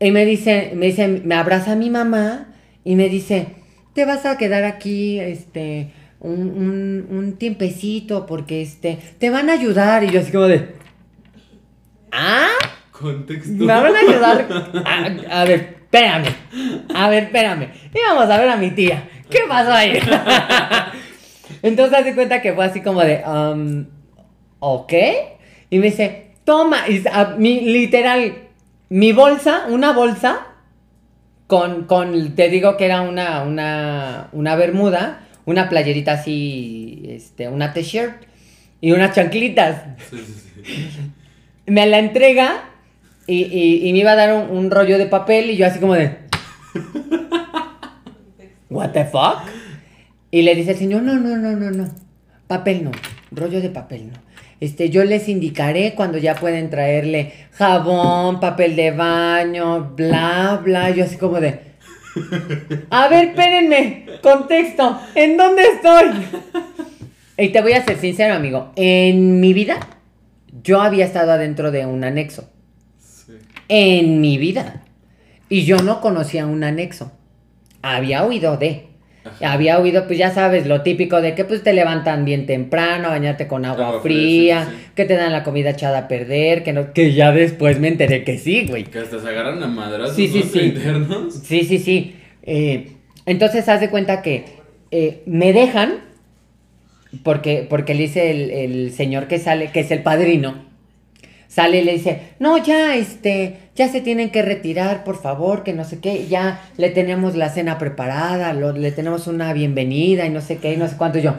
[0.00, 2.46] Y me dice, me dice, me abraza a mi mamá
[2.84, 3.48] y me dice,
[3.94, 10.04] te vas a quedar aquí, este, un, un, tiempecito, porque, este, te van a ayudar.
[10.04, 10.68] Y yo así como de,
[12.12, 12.46] ¿ah?
[12.92, 13.52] Contexto.
[13.52, 14.48] Me van a ayudar.
[15.30, 16.26] A, ver, espérame.
[16.94, 17.68] A ver, espérame.
[17.92, 19.08] Y vamos a ver a mi tía.
[19.28, 19.98] ¿Qué pasó ahí?
[21.62, 23.84] Entonces hace cuenta que fue así como de, um,
[24.60, 24.92] ¿ok?
[25.70, 27.04] Y me dice, toma, y
[27.38, 28.34] mi, literal,
[28.88, 30.46] mi bolsa, una bolsa
[31.46, 37.72] con, con, te digo que era una, una, una bermuda, una playerita así, este, una
[37.72, 38.22] t-shirt
[38.80, 39.82] y unas chanclitas.
[41.66, 42.64] Me la entrega
[43.26, 46.16] y, y, me iba a dar un, rollo de papel y yo así como de...
[48.70, 49.40] What the fuck?
[50.30, 51.90] Y le dice el señor, no, no, no, no, no.
[52.46, 52.90] Papel no,
[53.30, 54.27] rollo de papel no.
[54.60, 60.90] Este, yo les indicaré cuando ya pueden traerle jabón, papel de baño, bla, bla.
[60.90, 61.60] Yo así como de.
[62.90, 64.06] A ver, espérenme.
[64.22, 65.00] Contexto.
[65.14, 66.26] ¿En dónde estoy?
[67.36, 68.72] Y te voy a ser sincero, amigo.
[68.74, 69.78] En mi vida,
[70.64, 72.50] yo había estado adentro de un anexo.
[72.98, 73.34] Sí.
[73.68, 74.82] En mi vida.
[75.48, 77.12] Y yo no conocía un anexo.
[77.80, 78.87] Había oído de.
[79.40, 83.46] Había oído, pues ya sabes, lo típico de que pues te levantan bien temprano, bañarte
[83.46, 87.32] con agua fría, que te dan la comida echada a perder, que no, que ya
[87.32, 88.84] después me enteré que sí, güey.
[88.84, 90.60] Que hasta se agarran a madrazos sí, sí, sí.
[90.60, 91.34] internos.
[91.44, 92.16] Sí, sí, sí.
[92.42, 92.92] Eh,
[93.26, 94.44] entonces haz de cuenta que
[94.90, 96.00] eh, me dejan
[97.22, 100.67] porque, porque le dice el, el señor que sale, que es el padrino,
[101.48, 105.72] sale y le dice, no, ya, este, ya se tienen que retirar, por favor, que
[105.72, 110.42] no sé qué, ya le tenemos la cena preparada, le tenemos una bienvenida y no
[110.42, 111.36] sé qué, y no sé cuánto, yo,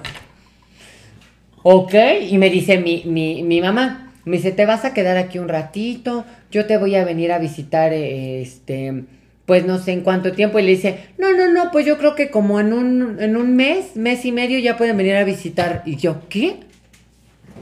[1.62, 1.93] ok,
[2.28, 5.47] y me dice mi, mi, mi mamá, me dice, te vas a quedar aquí un
[5.47, 9.03] ratito, yo te voy a venir a visitar, este,
[9.45, 12.16] pues no sé en cuánto tiempo, y le dice, no, no, no, pues yo creo
[12.16, 15.84] que como en un, en un mes, mes y medio ya pueden venir a visitar,
[15.86, 16.57] y yo, ¿qué?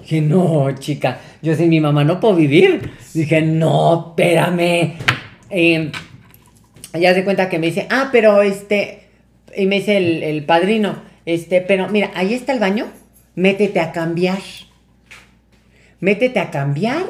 [0.07, 2.91] Dije, no, chica, yo sin mi mamá no puedo vivir.
[3.13, 4.93] Dije, no, espérame.
[5.49, 5.91] Eh,
[6.93, 9.01] ya se cuenta que me dice, ah, pero este,
[9.53, 10.95] y me dice el, padrino,
[11.25, 12.87] este, pero mira, ahí está el baño,
[13.35, 14.39] métete a cambiar.
[15.99, 17.03] Métete a cambiar,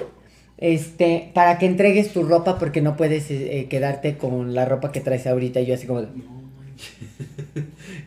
[0.58, 5.02] este, para que entregues tu ropa porque no puedes eh, quedarte con la ropa que
[5.02, 5.62] traes ahorita.
[5.62, 6.02] Y yo así como...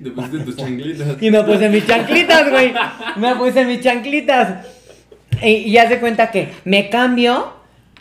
[0.02, 1.22] Te pusiste tus chanclitas.
[1.22, 2.72] Y me puse mis chanclitas, güey.
[3.18, 4.79] Me puse mis chanclitas.
[5.42, 7.52] Y, ya se cuenta que me cambio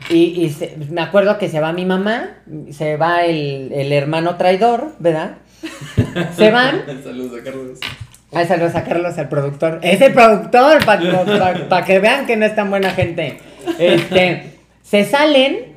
[0.10, 0.52] y,
[0.90, 2.38] me acuerdo que se va mi mamá,
[2.72, 5.38] se va el, hermano traidor, ¿verdad?
[6.36, 6.84] Se van.
[7.04, 7.80] saludos a Carlos.
[8.32, 9.80] Ay, saludos a Carlos, al productor.
[9.82, 13.40] Es el productor, para que vean que no es tan buena gente.
[13.80, 15.74] Este, se salen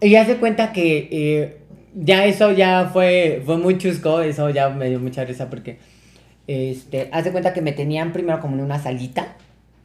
[0.00, 1.58] y ya se cuenta que eh,
[1.94, 5.78] ya eso ya fue, fue muy chusco, eso ya me dio mucha risa porque,
[6.46, 9.36] este, haz de cuenta que me tenían primero como en una salita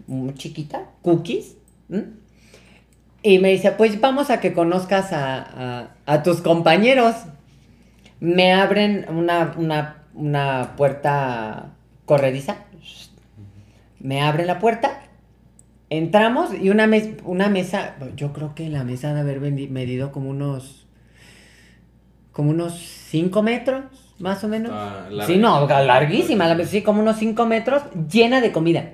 [0.08, 1.58] muy chiquita, cookies.
[3.22, 7.16] Y me dice, pues vamos a que conozcas a, tus compañeros.
[8.20, 11.74] Me abren una, puerta
[12.06, 12.58] corrediza.
[14.00, 15.02] Me abren la puerta.
[15.90, 16.90] Entramos y una,
[17.24, 20.86] una mesa, yo creo que la mesa de haber medido como unos,
[22.34, 22.78] como unos
[23.10, 23.86] 5 metros,
[24.20, 24.72] más o menos.
[24.74, 28.92] Ah, sí, no, larguísima, sí, como unos 5 metros, llena de comida.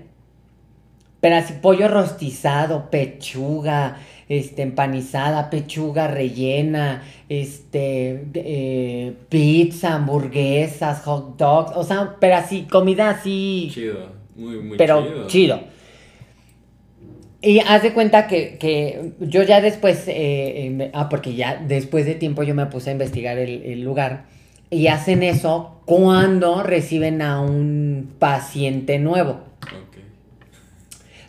[1.23, 3.95] Pero así pollo rostizado, pechuga,
[4.27, 13.09] este, empanizada, pechuga rellena, este, eh, pizza, hamburguesas, hot dogs, o sea, pero así, comida
[13.09, 13.69] así.
[13.73, 15.61] Chido, muy, muy pero chido.
[17.41, 22.43] Y haz de cuenta que, yo ya después, eh, ah, porque ya después de tiempo
[22.43, 24.25] yo me puse a investigar el, el lugar.
[24.69, 29.53] Y hacen eso cuando reciben a un paciente nuevo.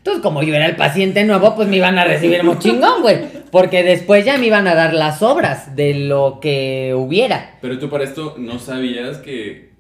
[0.05, 3.21] Entonces, como yo era el paciente nuevo, pues me iban a recibir muy chingón, güey.
[3.51, 7.53] Porque después ya me iban a dar las obras de lo que hubiera.
[7.63, 9.71] Pero tú para esto no sabías que,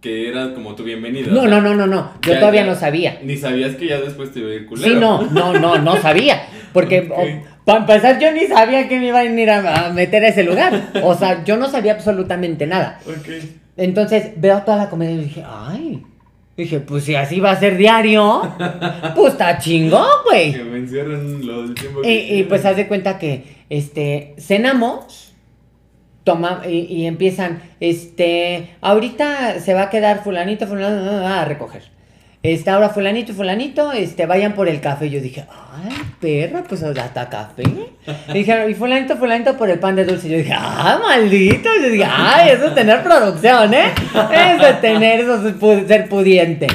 [0.00, 1.32] que era como tu bienvenida.
[1.32, 2.12] No, no, no, no, no.
[2.24, 3.18] Yo todavía no sabía.
[3.24, 4.88] Ni sabías que ya después te iba a ir culero.
[4.88, 6.46] Sí, no, no, no, no sabía.
[6.72, 10.44] Porque para empezar yo ni sabía que me iban a ir a, meter a ese
[10.44, 10.92] lugar.
[11.02, 13.00] O sea, yo no sabía absolutamente nada.
[13.04, 13.30] Ok.
[13.76, 16.04] Entonces veo toda la comedia y dije, ay.
[16.56, 18.42] Dije, pues si así va a ser diario,
[19.14, 20.52] pues está chingón, güey.
[20.52, 22.00] Que me encierren lo del tiempo.
[22.04, 25.32] Y, y pues haz de cuenta que, este, cenamos,
[26.24, 31.84] toma, y, y, empiezan, este, ahorita se va a quedar fulanito, fulanito, a recoger.
[32.42, 35.08] Este, ahora fulanito y fulanito, este, vayan por el café.
[35.08, 37.62] Yo dije, ay, perra, pues hasta café.
[38.28, 40.28] Y dijeron, y fulanito, fulanito por el pan de dulce.
[40.28, 41.68] Yo dije, ah, maldito.
[41.80, 43.92] Yo dije, ay, eso es tener producción, ¿eh?
[44.12, 46.66] Eso es tener, eso es ser pudiente.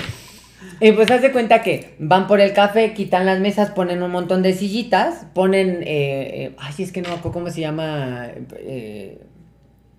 [0.79, 4.43] Y pues hace cuenta que van por el café, quitan las mesas, ponen un montón
[4.43, 8.27] de sillitas, ponen, eh, eh ay, es que no cómo se llama,
[8.59, 9.19] eh,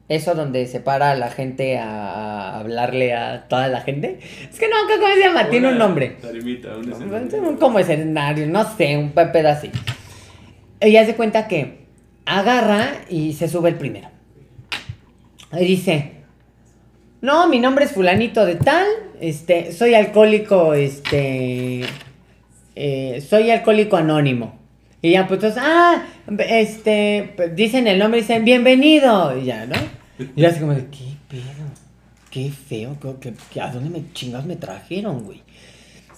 [0.08, 4.18] eso donde se para a la gente a, hablarle a toda la gente.
[4.50, 5.50] Es que no, ¿cómo se llama?
[5.50, 6.16] Tiene un nombre.
[6.20, 7.58] Tarimita, un escenario.
[7.58, 9.78] Como escenario, no sé, un pedacito.
[10.80, 11.86] Ella se cuenta que
[12.24, 14.08] agarra y se sube el primero.
[15.52, 16.12] Y dice,
[17.20, 18.86] no, mi nombre es fulanito de tal,
[19.20, 21.84] este, soy alcohólico, este,
[22.76, 24.58] eh, soy alcohólico anónimo.
[25.00, 26.02] Y ya, pues, entonces, ah,
[26.48, 29.97] este, dicen el nombre, dicen, bienvenido, y ya, ¿no?
[30.36, 31.88] Y así como de, ¿qué pedo?
[32.30, 35.42] Qué feo, ¿qué, a dónde me chingados me trajeron, güey?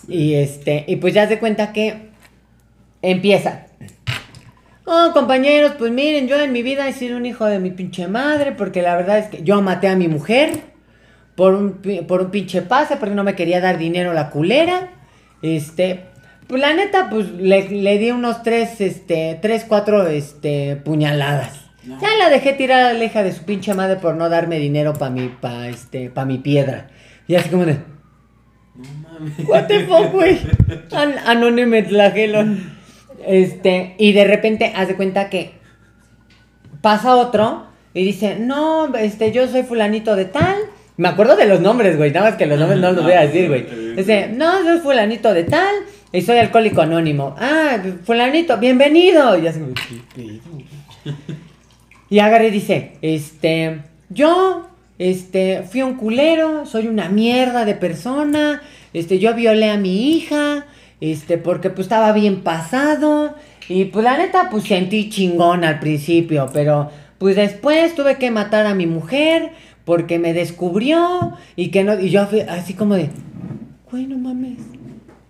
[0.08, 2.10] Y este, y pues ya se cuenta que
[3.02, 3.66] empieza.
[4.86, 8.08] Oh, compañeros, pues miren, yo en mi vida he sido un hijo de mi pinche
[8.08, 10.50] madre, porque la verdad es que yo maté a mi mujer
[11.36, 14.90] por un, por un pinche pase, porque no me quería dar dinero la culera.
[15.42, 16.06] Este,
[16.48, 21.69] pues la neta, pues le, le di unos tres, este, tres, cuatro, este, puñaladas.
[21.86, 24.92] Ya la dejé tirar a la hija de su pinche madre por no darme dinero
[24.92, 26.88] para mi, pa, este, pa mi piedra.
[27.26, 27.78] Y así como de...
[28.74, 29.48] No mames.
[29.48, 30.38] What the fuck, güey.
[30.92, 31.86] An Anónime
[33.26, 35.52] Este, y de repente haz de cuenta que
[36.80, 40.56] pasa otro y dice, no, este, yo soy fulanito de tal,
[40.96, 42.10] Me acuerdo de los nombres, güey.
[42.10, 43.96] Nada más que los nombres no los voy a decir, güey.
[43.96, 45.74] Dice, no, soy fulanito de tal
[46.12, 47.34] y soy alcohólico anónimo.
[47.38, 49.38] Ah, fulanito, bienvenido.
[49.38, 49.60] Y así,
[52.10, 54.66] Y agarré y dice, este, yo,
[54.98, 58.60] este, fui un culero, soy una mierda de persona,
[58.92, 60.66] este, yo violé a mi hija,
[61.00, 63.34] este, porque pues estaba bien pasado.
[63.68, 68.66] Y pues la neta, pues sentí chingón al principio, pero pues después tuve que matar
[68.66, 69.52] a mi mujer
[69.84, 73.10] porque me descubrió y que no, y yo así como de,
[73.90, 74.58] güey, no mames,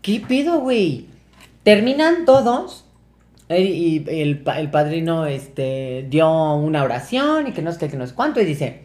[0.00, 1.06] ¿qué pido, güey?
[1.62, 2.86] Terminan todos
[3.58, 8.06] y el, el, padrino este, dio una oración y que no sé qué, que no
[8.06, 8.82] sé cuánto y dice,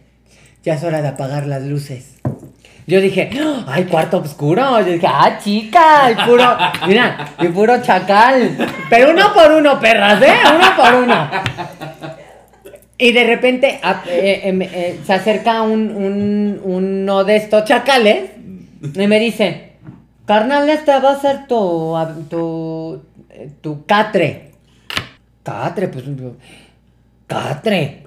[0.63, 2.15] ya es hora de apagar las luces.
[2.87, 3.29] Yo dije,
[3.67, 4.79] ay, cuarto oscuro.
[4.79, 6.57] Yo dije, ah, chica, el puro,
[6.87, 8.57] mira, el puro chacal.
[8.89, 10.33] Pero uno por uno, perras, ¿eh?
[10.55, 11.29] Uno por uno.
[12.97, 18.31] Y de repente eh, em, eh, se acerca un, uno de estos chacales
[18.81, 19.73] y me dice,
[20.25, 21.95] carnal, esta va a ser tu,
[22.29, 23.03] tu,
[23.61, 24.54] tu catre.
[25.45, 26.05] Catre, pues,
[27.27, 28.03] catre.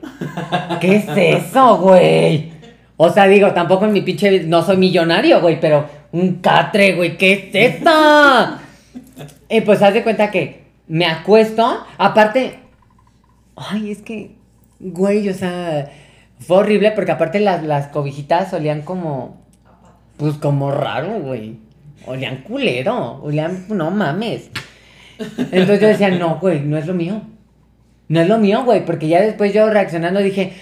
[0.81, 2.51] ¿Qué es eso, güey?
[2.97, 4.41] O sea, digo, tampoco en mi pinche.
[4.41, 7.91] No soy millonario, güey, pero un catre, güey, ¿qué es esto?
[9.49, 11.85] y pues haz de cuenta que me acuesto.
[11.97, 12.59] Aparte.
[13.55, 14.35] Ay, es que.
[14.81, 15.93] Güey, o sea.
[16.41, 19.37] Fue horrible porque aparte las, las cobijitas olían como.
[20.17, 21.57] Pues como raro, güey.
[22.05, 23.21] Olían culero.
[23.23, 23.67] Olían.
[23.69, 24.51] No mames.
[25.19, 27.23] Entonces yo decía, no, güey, no es lo mío.
[28.09, 28.85] No es lo mío, güey.
[28.85, 30.55] Porque ya después yo reaccionando dije,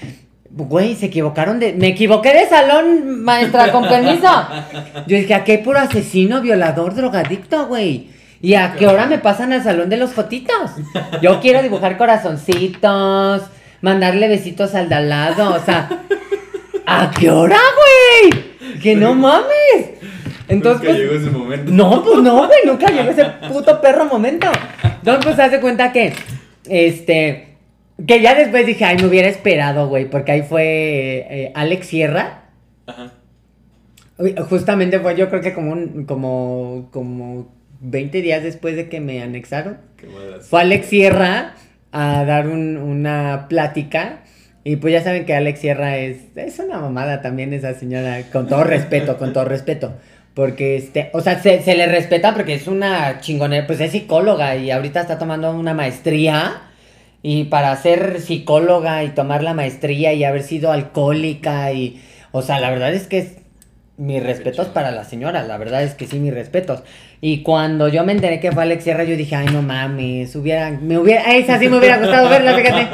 [0.57, 1.75] Güey, se equivocaron de.
[1.75, 4.29] Me equivoqué de salón, maestra, con permiso.
[5.07, 8.09] Yo dije, ¿a qué puro asesino, violador, drogadicto, güey?
[8.41, 10.71] ¿Y a qué hora me pasan al salón de los fotitos?
[11.21, 13.43] Yo quiero dibujar corazoncitos,
[13.83, 16.05] mandarle besitos al de al lado, o sea.
[16.87, 17.59] ¿A qué hora,
[18.31, 18.79] güey?
[18.81, 19.96] Que no mames.
[20.49, 21.73] Entonces, nunca pues, llegó ese momento.
[21.73, 24.47] No, pues no, güey, nunca llegó ese puto perro momento.
[24.83, 26.13] Entonces, pues se hace cuenta que,
[26.69, 27.57] este,
[28.07, 32.45] que ya después dije, ay, me hubiera esperado, güey, porque ahí fue eh, Alex Sierra.
[32.87, 33.13] Ajá.
[34.49, 39.23] Justamente fue, yo creo que como un, como, como 20 días después de que me
[39.23, 39.79] anexaron.
[39.97, 40.09] Qué
[40.41, 41.55] fue Alex Sierra
[41.93, 44.21] a dar un, una plática.
[44.65, 48.49] Y pues ya saben que Alex Sierra es, es una mamada también esa señora, con
[48.49, 49.95] todo respeto, con todo respeto.
[50.37, 54.55] Porque, este, o sea, se, se le respeta porque es una chingonera, pues es psicóloga
[54.57, 56.61] y ahorita está tomando una maestría
[57.23, 62.61] y para ser psicóloga y tomar la maestría y haber sido alcohólica y, o sea,
[62.61, 63.37] la verdad es que es
[63.99, 66.83] mis respetos para la señora, la verdad es que sí, mis respetos.
[67.23, 70.71] Y cuando yo me enteré que fue Alex Sierra, yo dije, ay, no mames, hubiera,
[70.71, 72.89] me hubiera, esa sí me hubiera gustado verla, fíjate.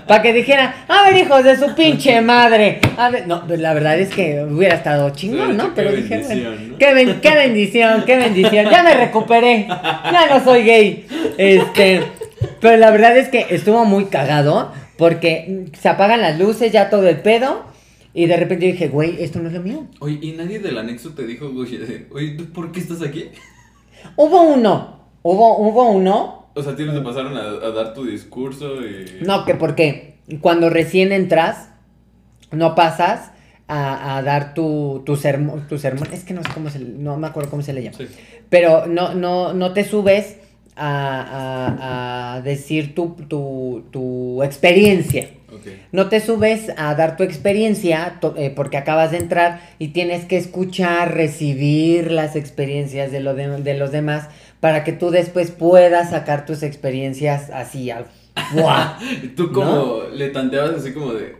[0.06, 2.80] Para que dijera, a ver, hijos de su pinche madre.
[2.96, 5.74] A ver, no, pues la verdad es que hubiera estado chingón, ¿no?
[5.74, 6.22] Pero dije,
[6.78, 8.70] qué, qué bendición, qué bendición.
[8.70, 11.06] Ya me recuperé, ya no soy gay.
[11.36, 12.02] Este,
[12.60, 17.06] pero la verdad es que estuvo muy cagado porque se apagan las luces, ya todo
[17.06, 17.67] el pedo.
[18.18, 19.86] Y de repente dije, güey, esto no es lo mío.
[20.00, 21.78] Oye, ¿y nadie del anexo te dijo, güey,
[22.10, 23.26] oye, ¿por qué estás aquí?
[24.16, 26.48] Hubo uno, hubo, hubo uno.
[26.52, 29.24] O sea, tienes te pasaron a, dar tu discurso y...
[29.24, 31.70] No, que porque cuando recién entras,
[32.50, 33.30] no pasas
[33.68, 36.08] a, dar tu, tu, sermón, tu sermón.
[36.12, 37.98] Es que no sé cómo se, no me acuerdo cómo se le llama.
[38.48, 40.38] Pero no, no, no te subes
[40.74, 43.14] a, decir tu,
[43.92, 45.28] tu, experiencia.
[45.92, 50.36] No te subes a dar tu experiencia eh, porque acabas de entrar y tienes que
[50.36, 54.28] escuchar, recibir las experiencias de, lo de, los demás
[54.60, 58.06] para que tú después puedas sacar tus experiencias así al...
[59.36, 61.36] tú como le tanteabas así como de,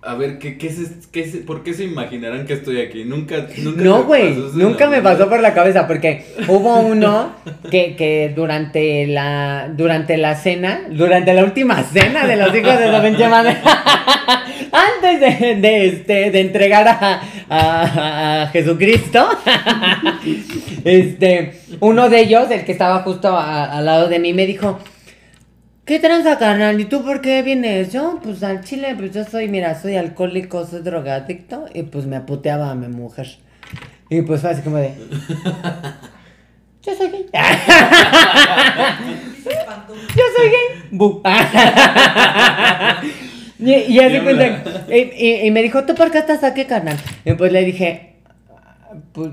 [0.00, 3.04] a ver, ¿qué, qué, es, qué ¿por qué se imaginarán que estoy aquí?
[3.04, 7.34] Nunca, nunca No, güey, nunca me pasó por la cabeza porque hubo uno
[7.70, 12.86] que, que durante la durante la cena, durante la última cena de los hijos de
[12.86, 12.98] la
[14.72, 19.28] antes de, de, este, de entregar a, a, a Jesucristo,
[20.84, 24.78] este, uno de ellos, el que estaba justo al lado de mí, me dijo,
[25.88, 26.78] ¿Qué tranza, carnal?
[26.78, 27.90] ¿Y tú por qué vienes?
[27.90, 32.16] Yo, pues al chile, pues yo soy, mira, soy alcohólico, soy drogadicto, y pues me
[32.16, 33.38] aputeaba a mi mujer.
[34.10, 34.92] Y pues fue así como de.
[36.82, 37.26] Yo soy gay.
[40.14, 40.60] yo soy gay.
[43.58, 44.46] y, y, así cuenta,
[44.88, 46.98] y, y, y, me dijo, ¿tú por qué estás aquí, carnal?
[47.24, 48.16] Y pues le dije,
[49.12, 49.30] pues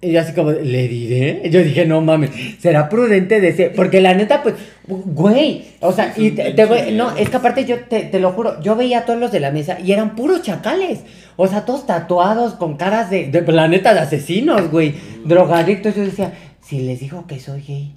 [0.00, 1.50] Y yo así como, ¿le diré?
[1.50, 2.30] Yo dije, no mames,
[2.60, 4.54] será prudente decir, porque la neta, pues,
[4.86, 6.54] güey, o sea, y te,
[6.92, 9.40] no, es que aparte yo te, te, lo juro, yo veía a todos los de
[9.40, 11.00] la mesa y eran puros chacales,
[11.34, 14.94] o sea, todos tatuados con caras de, de la neta, de asesinos, güey,
[15.24, 16.32] drogadictos, yo decía,
[16.62, 17.96] si les digo que soy gay,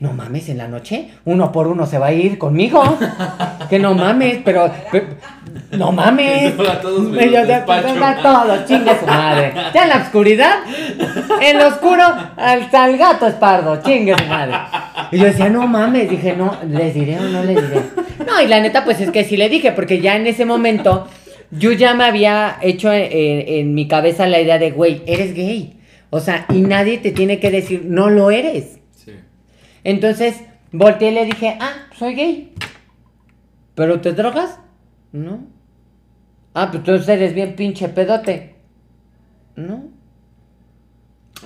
[0.00, 2.82] no mames, en la noche uno por uno se va a ir conmigo.
[3.68, 4.70] que no mames, pero,
[5.72, 6.54] no mames.
[6.82, 7.12] todos
[8.22, 9.52] todos, chingue su madre.
[9.74, 10.58] Ya en la oscuridad,
[11.40, 12.04] en lo oscuro,
[12.36, 14.54] hasta el gato es pardo, chingue su madre.
[15.12, 17.82] Y yo decía, no mames, dije, no, ¿les diré o no les diré?
[18.26, 21.06] No, y la neta, pues es que sí le dije, porque ya en ese momento
[21.50, 25.80] yo ya me había hecho en, en mi cabeza la idea de, güey, eres gay.
[26.10, 28.78] O sea, y nadie te tiene que decir, no lo eres.
[29.86, 32.54] Entonces, volteé y le dije, ah, soy gay.
[33.76, 34.58] ¿Pero te drogas?
[35.12, 35.46] No.
[36.54, 38.56] Ah, pues tú eres bien pinche pedote.
[39.54, 39.84] No.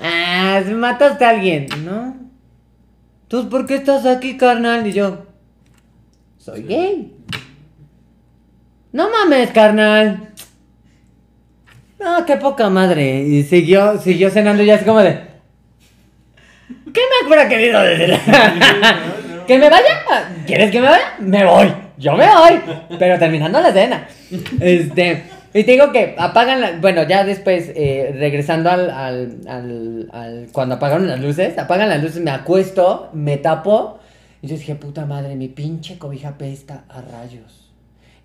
[0.02, 1.66] Ah, mataste a alguien.
[1.84, 2.16] No.
[3.24, 4.86] Entonces, ¿por qué estás aquí, carnal?
[4.86, 5.26] Y yo,
[6.38, 7.14] soy gay.
[8.90, 10.32] No mames, carnal.
[11.98, 13.22] No, qué poca madre.
[13.22, 15.29] Y siguió, siguió cenando ya así como de.
[16.92, 18.18] ¿Qué me hubiera querido decir?
[19.46, 20.00] ¿Que me vaya?
[20.46, 21.14] ¿Quieres que me vaya?
[21.18, 21.72] Me voy.
[21.98, 22.60] Yo me voy.
[22.98, 24.08] Pero terminando la cena.
[24.60, 25.24] Este.
[25.52, 30.76] Y te digo que apagan la, Bueno, ya después, eh, regresando al, al, al, Cuando
[30.76, 33.98] apagaron las luces, apagan las luces, me acuesto, me tapo.
[34.42, 37.72] Y yo dije, puta madre, mi pinche cobija pesta a rayos.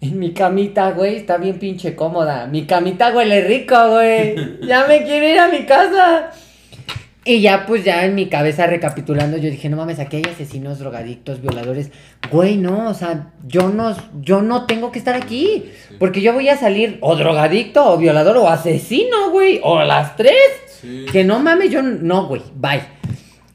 [0.02, 2.46] En mi camita, güey, está bien pinche cómoda.
[2.46, 4.60] Mi camita huele rico, güey.
[4.62, 6.32] Ya me quiero ir a mi casa.
[7.28, 10.78] Y ya, pues ya en mi cabeza recapitulando, yo dije, no mames, aquí hay asesinos,
[10.78, 11.90] drogadictos, violadores.
[12.32, 15.66] Güey, no, o sea, yo no, yo no tengo que estar aquí.
[15.98, 19.60] Porque yo voy a salir o drogadicto, o violador, o asesino, güey.
[19.64, 20.36] O las tres.
[21.12, 22.84] Que no mames, yo no, güey, bye.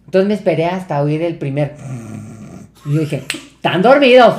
[0.07, 1.77] Entonces me esperé hasta oír el primer.
[2.85, 3.23] Y yo dije,
[3.55, 4.35] están dormidos.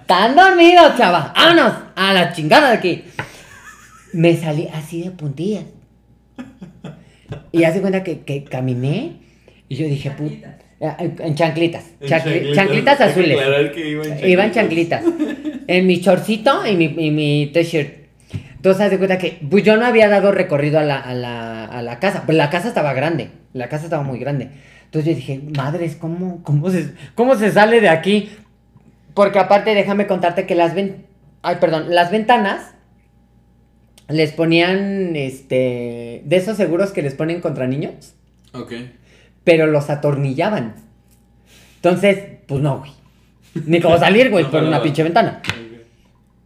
[0.00, 1.34] Están dormidos, chava.
[1.36, 3.04] Vámonos a la chingada de aquí.
[4.14, 5.64] Me salí así de puntillas.
[7.52, 9.16] Y hace cuenta que, que caminé
[9.68, 10.58] y yo dije, puta.
[10.80, 11.84] Ah, en chanclitas.
[12.06, 13.38] chanclitas, azules.
[14.24, 15.02] iba en chanclitas.
[15.66, 17.98] en mi chorcito y mi, y mi t-shirt.
[18.56, 21.82] Entonces, hace cuenta que pues yo no había dado recorrido a la, a la, a
[21.82, 22.22] la casa.
[22.26, 23.30] Pues la casa estaba grande.
[23.52, 24.50] La casa estaba muy grande.
[24.84, 28.30] Entonces yo dije, madres, ¿cómo, cómo, se, ¿cómo se sale de aquí?
[29.14, 31.04] Porque aparte, déjame contarte que las ven...
[31.42, 32.74] Ay, perdón, las ventanas
[34.08, 38.14] les ponían, este, de esos seguros que les ponen contra niños.
[38.52, 38.72] Ok.
[39.44, 40.74] Pero los atornillaban.
[41.76, 42.92] Entonces, pues no, güey.
[43.66, 45.42] Ni como salir, güey, por una pinche ventana.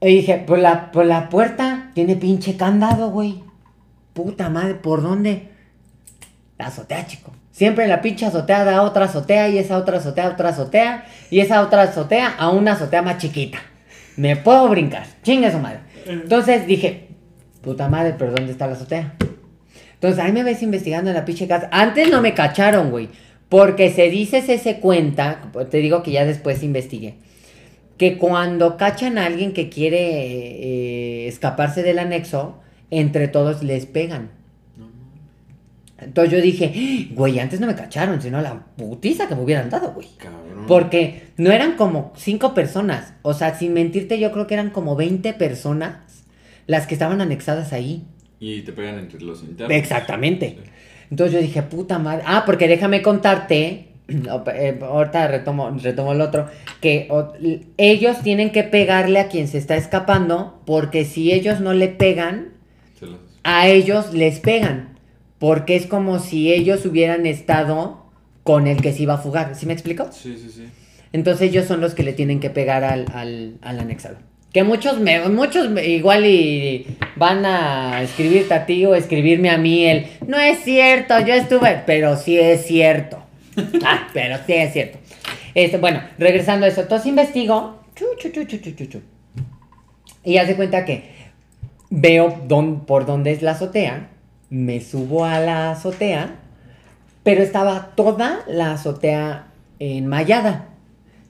[0.01, 3.43] Y dije, pues la, por la puerta tiene pinche candado, güey.
[4.13, 5.49] Puta madre, ¿por dónde?
[6.59, 7.33] La azotea, chico.
[7.53, 11.05] Siempre la pinche azotea da otra azotea y esa otra azotea, otra azotea.
[11.31, 13.59] Y esa otra azotea a una azotea más chiquita.
[14.17, 15.07] Me puedo brincar.
[15.23, 15.81] Chinga su madre.
[16.07, 17.12] Entonces dije,
[17.63, 19.15] puta madre, pero ¿dónde está la azotea?
[19.95, 21.69] Entonces ahí me ves investigando en la pinche casa.
[21.71, 23.09] Antes no me cacharon, güey.
[23.49, 27.17] Porque se dice, se se cuenta, te digo que ya después investigué,
[27.99, 32.57] que cuando cachan a alguien que quiere eh, escaparse del anexo,
[32.91, 34.31] entre todos les pegan.
[35.99, 39.93] Entonces yo dije, güey, antes no me cacharon, sino la putiza que me hubieran dado,
[39.93, 40.09] güey.
[40.67, 43.13] Porque no eran como cinco personas.
[43.23, 46.12] O sea, sin mentirte, yo creo que eran como 20 personas
[46.73, 48.03] las que estaban anexadas ahí.
[48.41, 49.77] Y te pegan entre los internos.
[49.77, 50.59] Exactamente.
[51.11, 52.25] Entonces yo dije, puta madre.
[52.27, 53.89] Ah, porque déjame contarte.
[54.55, 56.49] Eh, ahorita retomo, retomo el otro.
[56.81, 57.09] Que
[57.77, 60.61] ellos tienen que pegarle a quien se está escapando.
[60.67, 62.49] Porque si ellos no le pegan,
[63.45, 64.99] a ellos les pegan.
[65.39, 68.07] Porque es como si ellos hubieran estado
[68.43, 69.55] con el que se iba a fugar.
[69.55, 70.09] ¿Sí me explico?
[70.11, 70.65] Sí, sí, sí.
[71.13, 74.17] Entonces ellos son los que le tienen que pegar al, al, al anexado.
[74.53, 76.87] Que muchos, me, muchos igual y
[77.17, 81.83] van a escribirte a ti o escribirme a mí el, no es cierto, yo estuve,
[81.87, 83.19] pero sí es cierto.
[83.85, 84.99] Ah, pero sí es cierto.
[85.55, 89.03] Este, bueno, regresando a eso, entonces investigo, chu, chu, chu,
[90.25, 91.11] y hace cuenta que
[91.91, 92.47] veo
[92.87, 94.09] por dónde es la azotea,
[94.51, 96.37] me subo a la azotea,
[97.23, 99.49] pero estaba toda la azotea
[99.79, 100.69] enmayada.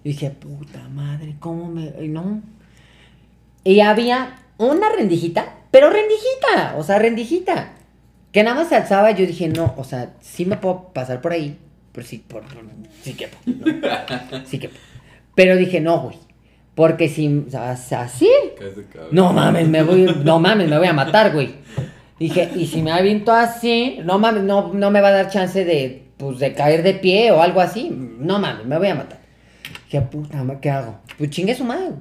[0.04, 1.92] Y dije, puta madre, ¿cómo me...?
[2.08, 2.42] No,
[3.64, 7.72] y había una rendijita, pero rendijita, o sea, rendijita.
[8.32, 11.20] Que nada más se alzaba y yo dije, no, o sea, sí me puedo pasar
[11.20, 11.58] por ahí.
[11.92, 12.42] Pero sí, por,
[13.02, 13.28] sí que
[14.46, 14.70] Sí que
[15.34, 16.16] Pero dije, no, güey.
[16.74, 18.30] Porque si, así.
[19.10, 21.56] No mames, me voy, no mames, me voy a matar, güey.
[22.18, 25.66] Dije, y si me aviento así, no mames, no, no me va a dar chance
[25.66, 27.90] de, pues, de caer de pie o algo así.
[27.90, 29.18] No mames, me voy a matar.
[29.84, 31.00] Dije, puta, ¿qué hago?
[31.18, 31.96] Pues chingue su madre.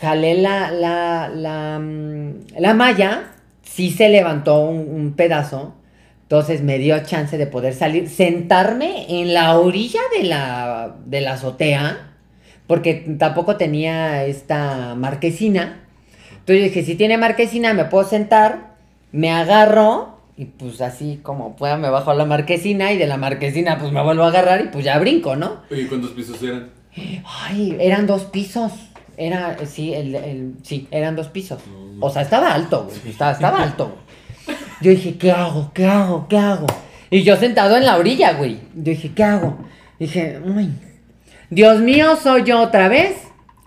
[0.00, 5.74] Jalé la, la, la, mm, la malla, sí se levantó un, pedazo.
[6.22, 11.34] Entonces me dio chance de poder salir, sentarme en la orilla de la, de la
[11.34, 12.12] azotea,
[12.66, 15.84] porque tampoco tenía esta marquesina.
[16.30, 18.76] Entonces dije, si tiene marquesina me puedo sentar,
[19.12, 23.18] me agarro y pues así como pueda me bajo a la marquesina y de la
[23.18, 25.62] marquesina pues me vuelvo a agarrar y pues ya brinco, ¿no?
[25.70, 26.70] ¿Y cuántos pisos eran?
[27.24, 28.72] Ay, eran dos pisos.
[29.16, 31.60] Era, sí, el, el, sí, eran dos pisos.
[32.00, 33.12] O sea, estaba alto, güey.
[33.12, 33.96] Estaba, estaba alto,
[34.80, 35.70] Yo dije, ¿qué hago?
[35.74, 36.26] ¿Qué hago?
[36.28, 36.66] ¿Qué hago?
[37.10, 38.54] Y yo sentado en la orilla, güey.
[38.74, 39.58] Yo dije, ¿qué hago?
[39.98, 40.70] Dije, uy,
[41.50, 43.16] Dios mío, soy yo otra vez.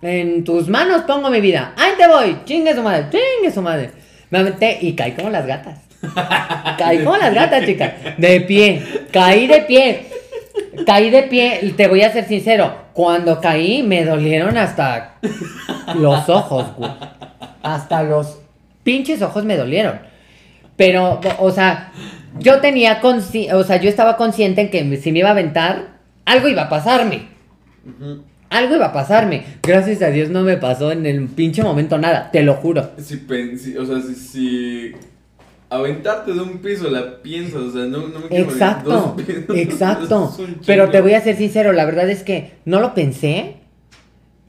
[0.02, 1.74] En tus manos pongo mi vida.
[1.78, 2.38] ¡Ahí te voy!
[2.46, 3.06] ¡Chingue su madre!
[3.10, 3.92] ¡Chingue su madre!
[4.30, 5.80] Me metí y caí como las gatas.
[6.78, 7.94] caí como las gatas, chicas.
[8.18, 8.84] De pie.
[9.12, 10.08] Caí de pie.
[10.86, 11.74] Caí de pie.
[11.78, 12.85] Te voy a ser sincero.
[12.96, 15.20] Cuando caí, me dolieron hasta
[15.96, 16.92] los ojos, güey.
[17.62, 18.40] Hasta los
[18.84, 20.00] pinches ojos me dolieron.
[20.76, 21.92] Pero, o sea,
[22.40, 26.48] yo tenía o sea, yo estaba consciente en que si me iba a aventar, algo
[26.48, 27.28] iba a pasarme
[28.50, 29.44] algo iba a pasarme.
[29.64, 32.92] Gracias a Dios no me pasó en el pinche momento nada, te lo juro.
[32.98, 33.16] Si,
[33.78, 34.94] o sea, si,
[35.76, 39.16] aventarte de un piso la piensas, o sea, no, no me quiero Exacto,
[39.54, 40.36] exacto.
[40.66, 43.58] Pero te voy a ser sincero, la verdad es que no lo pensé.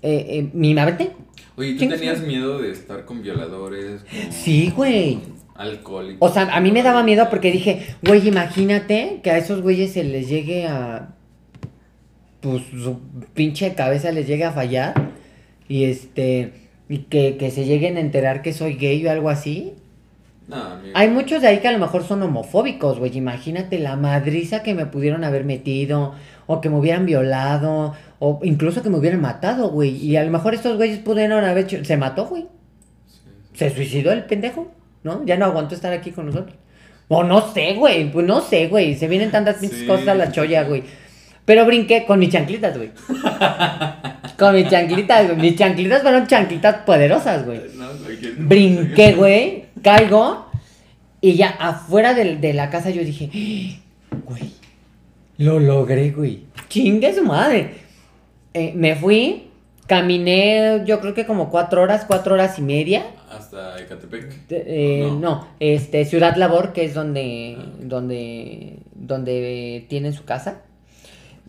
[0.02, 1.12] Eh, eh, me aventé.
[1.56, 4.02] Oye, ¿tú tenías miedo de estar con violadores?
[4.30, 5.20] Sí, güey.
[5.54, 6.30] Alcohólicos.
[6.30, 9.92] O sea, a mí me daba miedo porque dije, güey, imagínate que a esos güeyes
[9.92, 11.14] se les llegue a
[12.40, 13.00] pues su
[13.34, 14.94] pinche cabeza les llegue a fallar
[15.68, 16.52] y este
[16.88, 19.72] y que, se lleguen a enterar que soy gay o algo así.
[20.94, 23.16] Hay muchos de ahí que a lo mejor son homofóbicos, güey.
[23.16, 26.14] Imagínate la madriza que me pudieron haber metido,
[26.47, 29.97] o que me hubieran violado, o incluso que me hubieran matado, güey.
[29.97, 31.84] Y a lo mejor estos güeyes pudieron haber hecho.
[31.84, 32.47] Se mató, güey.
[33.55, 34.72] Se suicidó el pendejo,
[35.03, 35.24] ¿no?
[35.24, 36.55] Ya no aguantó estar aquí con nosotros.
[37.09, 38.11] O no sé, güey.
[38.11, 38.94] Pues no sé, güey.
[38.94, 40.84] Se vienen tantas pinches cosas a la cholla, güey.
[41.44, 42.90] Pero brinqué con mis chanclitas, güey.
[44.38, 45.38] con mis chanclitas, güey.
[45.38, 47.61] Mis chanclitas fueron chanclitas poderosas, güey.
[48.38, 49.65] brinqué, güey.
[49.82, 50.46] Caigo.
[51.20, 53.80] Y ya afuera de, la casa yo dije,
[54.24, 54.52] güey,
[55.38, 56.44] lo logré, güey.
[56.68, 57.74] Chingue su madre.
[58.54, 59.50] Eh, me fui,
[59.86, 63.06] caminé yo creo que como cuatro horas, cuatro horas y media.
[63.30, 64.44] Hasta Ecatepec.
[64.50, 65.48] Eh, no?
[65.58, 67.64] este, Ciudad Labor, que es donde, ah.
[67.80, 70.62] donde, donde tienen su casa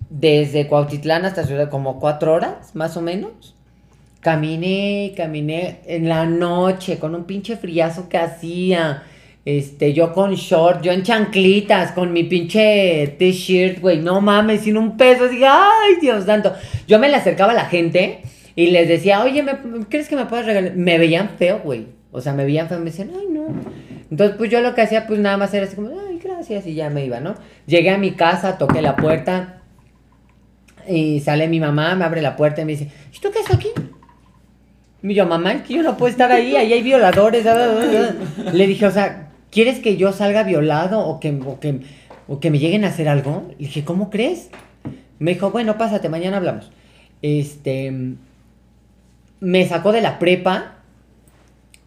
[0.10, 3.56] desde Cuautitlán hasta Ciudad, como cuatro horas, más o menos.
[4.22, 9.04] Caminé, caminé en la noche con un pinche friazo que hacía.
[9.46, 14.76] Este, yo con short, yo en chanclitas, con mi pinche t-shirt, güey, no mames, sin
[14.76, 16.54] un peso, así, ay, Dios santo.
[16.86, 18.20] Yo me le acercaba a la gente
[18.56, 19.54] y les decía, oye, ¿me,
[19.88, 20.76] ¿crees que me puedes regalar?
[20.76, 21.88] Me veían feo, güey.
[22.12, 23.48] O sea, me veían feo, me decían, ay, no.
[24.12, 26.74] Entonces, pues yo lo que hacía, pues nada más era así como, ay, gracias, y
[26.74, 27.36] ya me iba, ¿no?
[27.68, 29.62] Llegué a mi casa, toqué la puerta,
[30.88, 33.56] y sale mi mamá, me abre la puerta y me dice, ¿y tú qué haces
[33.56, 33.70] aquí?
[35.10, 37.46] Y yo, mamá, es que yo no puedo estar ahí, ahí hay violadores.
[38.54, 41.80] Le dije, o sea, ¿quieres que yo salga violado o que, o que,
[42.28, 43.46] o que me lleguen a hacer algo?
[43.52, 44.50] Le dije, ¿cómo crees?
[45.20, 46.72] Me dijo, bueno, pásate, mañana hablamos.
[47.22, 47.94] Este,
[49.40, 50.76] me sacó de la prepa,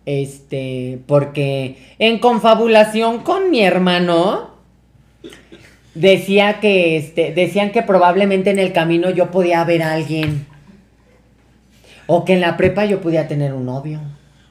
[0.06, 4.50] este, porque en confabulación con mi hermano,
[5.94, 10.46] decía que este decían que probablemente en el camino yo podía ver a alguien
[12.12, 14.00] o que en la prepa yo podía tener un novio.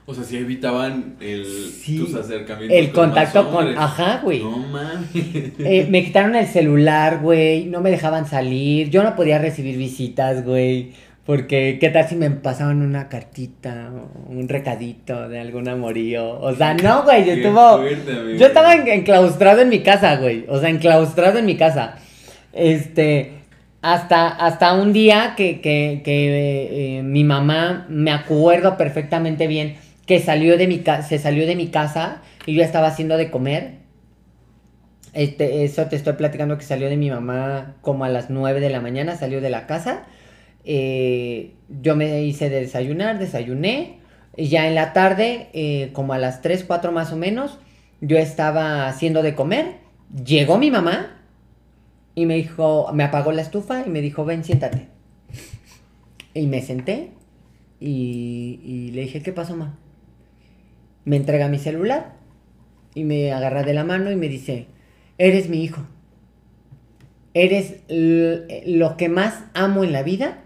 [0.06, 1.44] O sea, si evitaban el,
[1.86, 2.78] tus acercamientos.
[2.78, 3.78] El contacto con.
[3.78, 4.40] Ajá, güey.
[4.40, 5.10] No mames.
[5.14, 7.66] Eh, me quitaron el celular, güey.
[7.66, 8.90] No me dejaban salir.
[8.90, 10.94] Yo no podía recibir visitas, güey.
[11.26, 13.92] Porque, ¿qué tal si me pasaban una cartita,
[14.30, 16.40] un recadito de algún amorío?
[16.40, 17.84] O sea, no, güey, yo estuvo...
[18.36, 20.46] yo estaba enclaustrado en mi casa, güey.
[20.48, 21.98] O sea, enclaustrado en mi casa.
[22.52, 23.39] Este,
[23.82, 30.20] hasta, hasta un día que, que, que eh, mi mamá, me acuerdo perfectamente bien, que
[30.20, 33.80] salió de mi se salió de mi casa y yo estaba haciendo de comer.
[35.14, 38.70] Este, eso te estoy platicando que salió de mi mamá como a las 9 de
[38.70, 40.06] la mañana, salió de la casa
[40.72, 44.00] eh, yo me hice de desayunar, desayuné.
[44.36, 47.58] Y ya en la tarde, eh, como a las 3, 4 más o menos,
[48.02, 49.78] yo estaba haciendo de comer.
[50.24, 51.19] Llegó mi mamá
[52.20, 54.88] y me dijo, me apagó la estufa y me dijo, ven, siéntate.
[56.34, 57.12] Y me senté
[57.80, 59.80] y, le dije, ¿qué pasó, mamá?
[61.06, 62.18] Me entrega mi celular
[62.94, 64.68] y me agarra de la mano y me dice,
[65.18, 65.88] eres mi hijo.
[67.34, 70.44] Eres lo que más amo en la vida.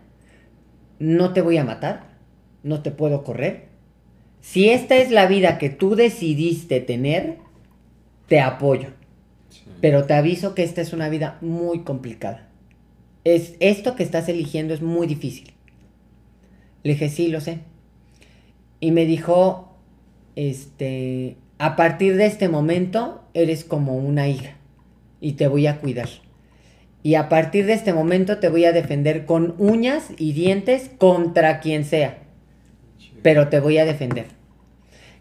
[0.99, 2.19] No te voy a matar.
[2.61, 3.69] No te puedo correr.
[4.41, 7.39] Si esta es la vida que tú decidiste tener,
[8.27, 8.89] te apoyo.
[9.83, 12.47] Pero te aviso que esta es una vida muy complicada.
[13.25, 15.51] Es, esto que estás eligiendo es muy difícil.
[16.83, 17.59] Le dije, sí, lo sé.
[18.79, 19.75] Y me dijo,
[20.37, 24.55] este, a partir de este momento eres como una hija
[25.19, 26.07] y te voy a cuidar.
[27.03, 31.59] Y a partir de este momento te voy a defender con uñas y dientes contra
[31.59, 32.19] quien sea.
[33.21, 34.27] Pero te voy a defender.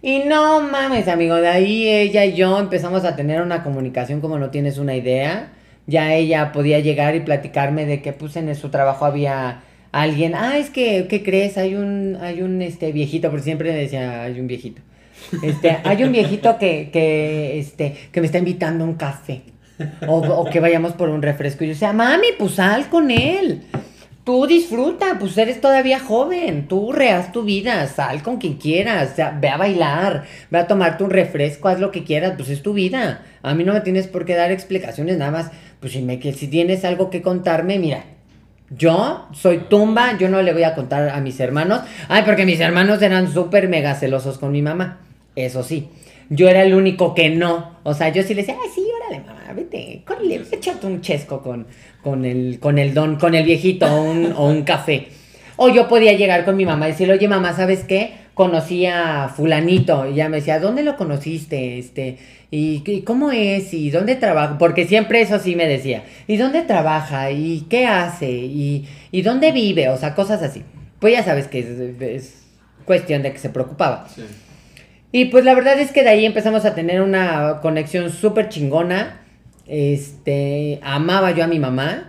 [0.02, 4.36] Y no mames, amigo, de ahí ella y yo empezamos a tener una comunicación como
[4.36, 5.52] no tienes una idea.
[5.86, 9.62] Ya ella podía llegar y platicarme de que pues en su trabajo había
[9.92, 11.56] alguien, ah, es que, ¿qué crees?
[11.56, 14.82] Hay un, hay un este viejito, porque siempre decía, hay un viejito.
[15.42, 19.42] Este, hay un viejito que, que, este, que me está invitando a un café.
[20.06, 21.64] O, o, que vayamos por un refresco.
[21.64, 23.62] Y yo decía, mami, pues sal con él.
[24.24, 29.16] Tú disfruta, pues eres todavía joven, tú reas tu vida, sal con quien quieras, o
[29.16, 32.62] sea, ve a bailar, ve a tomarte un refresco, haz lo que quieras, pues es
[32.62, 33.22] tu vida.
[33.42, 35.50] A mí no me tienes por qué dar explicaciones, nada más,
[35.80, 38.04] pues si, me, que si tienes algo que contarme, mira,
[38.70, 42.60] yo soy tumba, yo no le voy a contar a mis hermanos, ay, porque mis
[42.60, 45.00] hermanos eran súper mega celosos con mi mamá,
[45.34, 45.88] eso sí.
[46.28, 47.76] Yo era el único que no.
[47.82, 51.42] O sea, yo sí le decía, ay, sí, órale, mamá, vete, córrele, échate un chesco
[51.42, 51.66] con,
[52.02, 55.08] con el, con el don, con el viejito un, o un café.
[55.56, 58.14] O yo podía llegar con mi mamá y decirle, oye mamá, ¿sabes qué?
[58.34, 60.06] Conocí a fulanito.
[60.08, 61.78] Y ella me decía, ¿dónde lo conociste?
[61.78, 62.18] Este,
[62.50, 63.74] ¿y, cómo es?
[63.74, 64.56] ¿Y dónde trabaja?
[64.58, 66.04] Porque siempre eso sí me decía.
[66.26, 67.30] ¿Y dónde trabaja?
[67.30, 68.30] ¿Y qué hace?
[68.30, 69.90] ¿Y, y dónde vive?
[69.90, 70.62] O sea, cosas así.
[70.98, 71.58] Pues ya sabes que
[72.16, 72.44] es,
[72.84, 74.08] cuestión de que se preocupaba.
[75.12, 79.20] Y pues la verdad es que de ahí empezamos a tener una conexión súper chingona.
[79.68, 82.08] Este, amaba yo a mi mamá.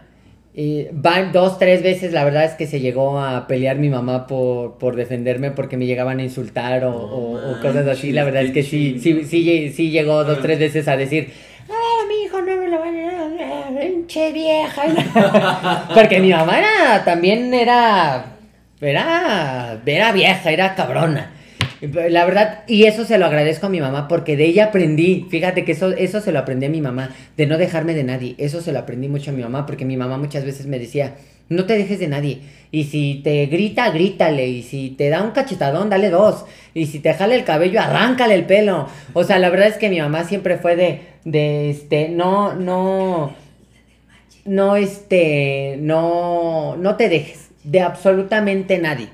[0.55, 0.85] Y
[1.33, 4.95] dos, tres veces la verdad es que se llegó a pelear mi mamá por, por
[4.95, 8.13] defenderme porque me llegaban a insultar o, cosas así.
[8.13, 11.33] La verdad es que sí, sí, sí, sí llegó dos, tres veces a decir,
[11.67, 14.83] ay, mi hijo no me lo van a pinche vieja.
[15.93, 18.37] porque mi mamá era, también era,
[18.79, 21.31] era, era vieja, era cabrona.
[21.91, 25.27] La verdad, y eso se lo agradezco a mi mamá porque de ella aprendí.
[25.29, 28.35] Fíjate que eso, eso se lo aprendí a mi mamá, de no dejarme de nadie.
[28.37, 31.15] Eso se lo aprendí mucho a mi mamá porque mi mamá muchas veces me decía,
[31.49, 32.39] no te dejes de nadie.
[32.71, 34.47] Y si te grita, grítale.
[34.47, 36.45] Y si te da un cachetadón, dale dos.
[36.73, 38.87] Y si te jale el cabello, arráncale el pelo.
[39.11, 43.35] O sea, la verdad es que mi mamá siempre fue de, de este, no, no,
[44.45, 49.09] no, este, no, no te dejes de absolutamente nadie.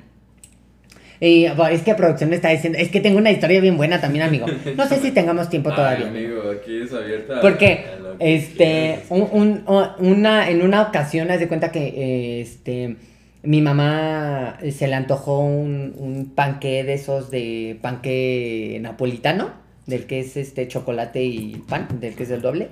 [1.22, 4.24] Y es que producción me está diciendo, es que tengo una historia bien buena también,
[4.26, 4.46] amigo.
[4.78, 6.08] No sé si tengamos tiempo todavía.
[6.08, 7.42] amigo, aquí es abierta.
[7.42, 7.86] Porque,
[8.20, 9.64] este, un,
[10.00, 12.96] una, en una ocasión, haz de cuenta que, este,
[13.44, 19.52] mi mamá se le antojó un, un panque de esos de panque napolitano,
[19.88, 22.70] del que es este chocolate y pan, del que es el doble.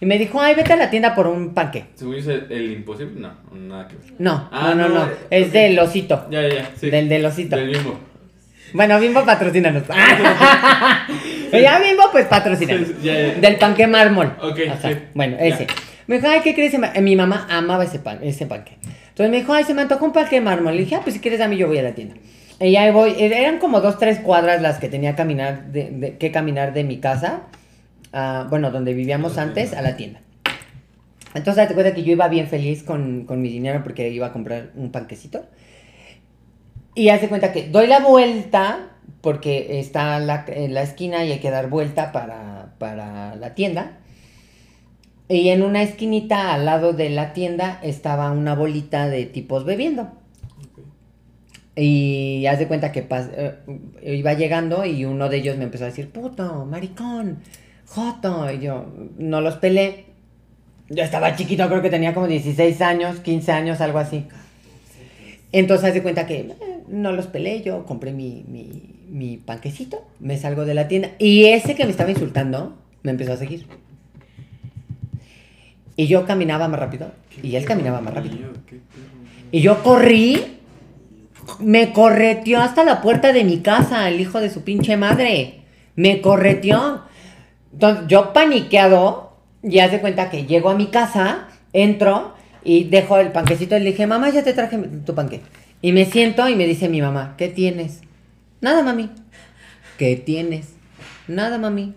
[0.00, 1.84] Y me dijo, ay, vete a la tienda por un panque.
[1.94, 3.20] ¿Según dice el imposible?
[3.20, 6.26] No, nada que No, ah, no, no, no, Es del osito.
[6.30, 6.88] Ya, ya, sí.
[6.88, 7.56] Del del osito.
[7.56, 7.98] Del bimbo.
[8.72, 9.82] Bueno, bimbo patrocínanos.
[11.52, 13.02] ya bimbo, pues patrocínanos.
[13.02, 14.32] Del panque mármol.
[14.40, 14.58] Ok,
[15.12, 15.66] Bueno, ese.
[16.06, 16.74] Me dijo, ay, ¿qué crees?
[17.02, 18.78] Mi mamá amaba ese pan, ese panque.
[19.10, 20.74] Entonces me dijo, ay, se me antojó un panque mármol.
[20.74, 22.14] Le dije, ah, pues si quieres a mí yo voy a la tienda.
[22.58, 26.74] Y ahí voy, eran como dos, tres cuadras las que tenía caminar de, que caminar
[26.74, 27.42] de mi casa
[28.12, 30.20] bueno, donde vivíamos antes, a la tienda.
[31.34, 34.70] Entonces, te cuenta que yo iba bien feliz con, mi dinero porque iba a comprar
[34.74, 35.44] un panquecito.
[36.94, 41.38] Y hace cuenta que doy la vuelta porque está la, en la esquina y hay
[41.38, 43.98] que dar vuelta para, para la tienda.
[45.28, 50.10] Y en una esquinita al lado de la tienda estaba una bolita de tipos bebiendo.
[51.76, 53.54] Y haz de cuenta que eh,
[54.02, 57.38] iba llegando y uno de ellos me empezó a decir, puto, maricón,
[57.90, 58.86] Joto, y yo
[59.18, 60.04] no los pelé.
[60.88, 64.26] Yo estaba chiquito, creo que tenía como 16 años, 15 años, algo así.
[65.50, 66.56] Entonces, haz de cuenta que eh,
[66.88, 71.46] no los pelé, yo compré mi, mi, mi panquecito, me salgo de la tienda y
[71.46, 73.66] ese que me estaba insultando me empezó a seguir.
[75.96, 77.10] Y yo caminaba más rápido
[77.42, 78.36] y él caminaba más rápido.
[79.50, 80.58] Y yo corrí,
[81.58, 85.62] me correteó hasta la puerta de mi casa, el hijo de su pinche madre.
[85.96, 87.09] Me correteó.
[87.72, 92.34] Entonces, yo paniqueado, ya se cuenta que llego a mi casa, entro
[92.64, 95.40] y dejo el panquecito y le dije, mamá, ya te traje tu panque.
[95.82, 98.00] Y me siento y me dice mi mamá, ¿qué tienes?
[98.60, 99.10] Nada, mami.
[99.96, 100.74] ¿Qué tienes?
[101.26, 101.94] Nada, mami.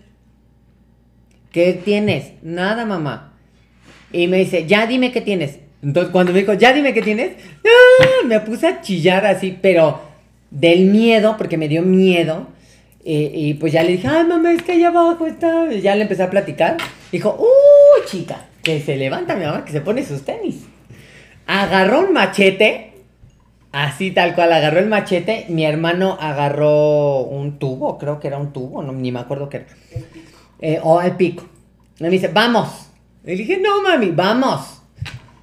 [1.54, 2.32] ¿qué tienes?
[2.42, 3.32] Nada, mamá.
[4.12, 5.60] Y me dice, ya dime qué tienes.
[5.84, 8.26] Entonces cuando me dijo, ya dime qué tienes, ¡ah!
[8.26, 10.00] me puse a chillar así, pero
[10.50, 12.48] del miedo, porque me dio miedo.
[13.06, 15.72] Y, pues ya le dije, ay mamá, es que allá abajo está.
[15.72, 16.78] Y ya le empecé a platicar.
[17.12, 20.64] Dijo, uh, chica, que se levanta mi mamá, que se pone sus tenis.
[21.46, 22.94] Agarró un machete,
[23.72, 25.44] así tal cual, agarró el machete.
[25.50, 29.66] Mi hermano agarró un tubo, creo que era un tubo, ni me acuerdo qué era.
[30.60, 31.44] Eh, o al pico.
[31.98, 32.88] Y me dice, vamos.
[33.22, 34.80] Le dije, no mami, vamos.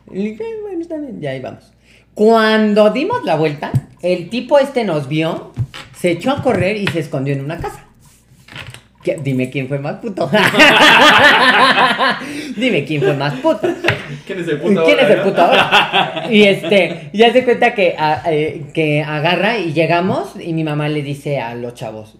[0.10, 1.72] Y le dije, bueno, está bien, ya ahí vamos.
[2.16, 3.72] Cuando dimos la vuelta,
[4.02, 5.52] el tipo este nos vio,
[6.02, 7.86] se echó a correr y se escondió en una casa.
[9.24, 10.30] Dime quién fue más puto.
[12.58, 13.68] Dime quién fue más puto.
[14.26, 16.28] ¿Quién es el puto ¿Quién es el puto ahora?
[16.30, 17.96] Y este, ya se cuenta que,
[18.28, 22.18] eh, que agarra y llegamos y mi mamá le dice a los chavos,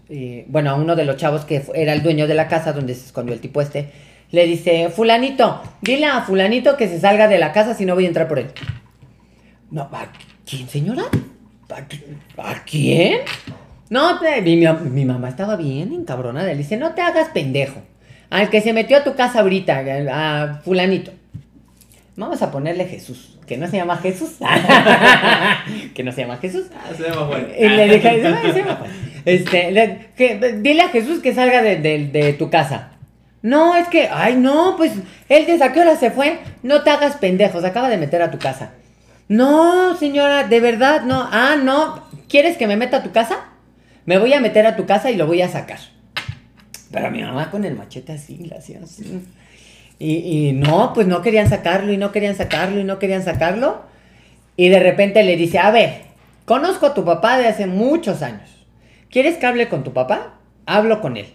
[0.48, 3.08] bueno, a uno de los chavos que era el dueño de la casa donde se
[3.08, 3.90] escondió el tipo este,
[4.30, 8.06] le dice, fulanito, dile a fulanito que se salga de la casa si no voy
[8.06, 8.48] a entrar por él.
[9.72, 10.08] No, ¿a
[10.46, 11.04] quién, señora?
[12.38, 13.20] ¿A, quién?
[13.92, 16.48] No, mi, mi, mamá estaba bien encabronada.
[16.48, 17.82] Le dice, no te hagas pendejo.
[18.30, 21.12] Al que se metió a tu casa ahorita, a fulanito.
[22.16, 23.38] Vamos a ponerle Jesús.
[23.46, 24.36] Que no se llama Jesús.
[25.94, 26.68] que no se llama Jesús.
[26.74, 27.48] Ah, se llama Juan.
[27.60, 28.10] Y le dije,
[28.54, 28.92] se llama Juan.
[29.26, 32.94] Este, que, dile a Jesús que salga de, de tu casa.
[33.42, 34.94] No, es que, ay, no, pues
[35.28, 36.40] él desde a qué hora se fue.
[36.64, 38.72] No te hagas pendejos, acaba de meter a tu casa.
[39.28, 41.28] No, señora, de verdad, no.
[41.30, 42.06] Ah, no.
[42.30, 43.51] ¿Quieres que me meta a tu casa?
[44.06, 45.80] Me voy a meter a tu casa y lo voy a sacar.
[46.92, 49.22] Pero mi mamá con el machete así, la hacía así.
[50.00, 50.16] Y,
[50.50, 53.84] y no, pues no querían sacarlo y no querían sacarlo y no querían sacarlo.
[54.58, 56.02] Y de repente le dice, a ver,
[56.46, 58.66] conozco a tu papá de hace muchos años.
[59.10, 60.40] ¿Quieres que hable con tu papá?
[60.66, 61.28] Hablo con él.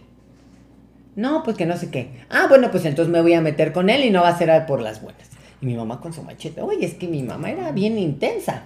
[1.15, 2.11] No, pues que no sé qué.
[2.29, 4.67] Ah, bueno, pues entonces me voy a meter con él y no va a ser
[4.67, 5.31] por las buenas.
[5.61, 6.61] Y mi mamá con su machete.
[6.61, 8.65] Oye, es que mi mamá era bien intensa.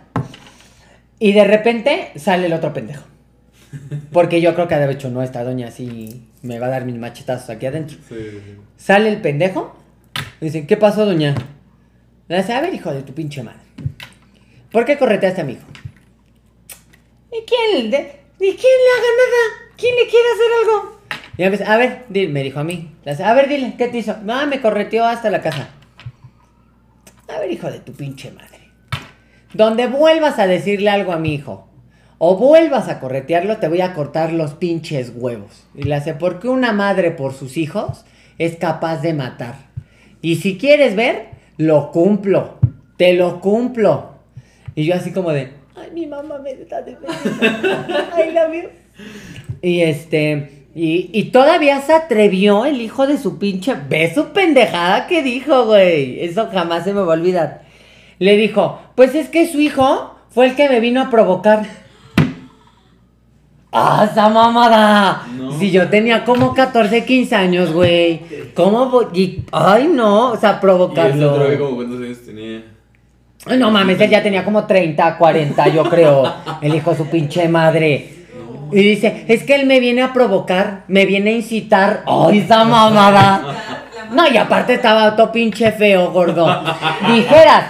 [1.18, 3.04] Y de repente sale el otro pendejo.
[4.12, 6.96] Porque yo creo que de hecho no, esta doña así me va a dar mis
[6.96, 7.98] machetazos aquí adentro.
[8.76, 9.76] Sale el pendejo.
[10.40, 11.34] Y dice, ¿qué pasó, doña?
[12.28, 13.60] Le dice, a ver, hijo de tu pinche madre.
[14.72, 15.66] ¿Por qué correteaste a mi hijo?
[17.32, 17.98] ¿Y quién, de,
[18.38, 19.72] ¿Y quién le haga nada?
[19.76, 21.00] ¿Quién le quiere hacer algo?
[21.36, 22.94] Y a ver, me dijo a mí.
[23.24, 24.16] A ver, dile, ¿qué te hizo?
[24.22, 25.70] No, me correteó hasta la casa.
[27.28, 28.58] A ver, hijo de tu pinche madre.
[29.54, 31.69] Donde vuelvas a decirle algo a mi hijo
[32.22, 35.64] o vuelvas a corretearlo, te voy a cortar los pinches huevos.
[35.74, 38.04] Y le hace, porque una madre por sus hijos
[38.36, 39.54] es capaz de matar.
[40.20, 42.58] Y si quieres ver, lo cumplo.
[42.98, 44.10] Te lo cumplo.
[44.74, 46.84] Y yo así como de, ay, mi mamá me está
[48.12, 48.50] ay, la
[49.62, 50.66] Y este...
[50.74, 53.74] Y, todavía se atrevió el hijo de su pinche.
[53.88, 56.22] Ve su pendejada que dijo, güey.
[56.22, 57.62] Eso jamás se me va a olvidar.
[58.18, 61.66] Le dijo: Pues es que su hijo fue el que me vino a provocar.
[63.72, 65.22] ¡Ah, esa mamada!
[65.58, 68.20] Si yo tenía como 14, 15 años, güey.
[68.54, 69.08] ¿Cómo?
[69.52, 70.32] Ay, no.
[70.32, 71.52] O sea, provocarlo.
[71.52, 72.64] ¿Y como cuántos años tenía?
[73.56, 76.34] No mames, él ya tenía como 30, 40, yo creo.
[76.60, 78.16] El hijo de su pinche madre.
[78.72, 82.04] Y dice, es que él me viene a provocar, me viene a incitar.
[82.06, 83.42] ¡Ay, esa mamada!
[84.10, 86.44] No, y aparte estaba todo pinche feo, gordo.
[87.06, 87.64] Dijeras,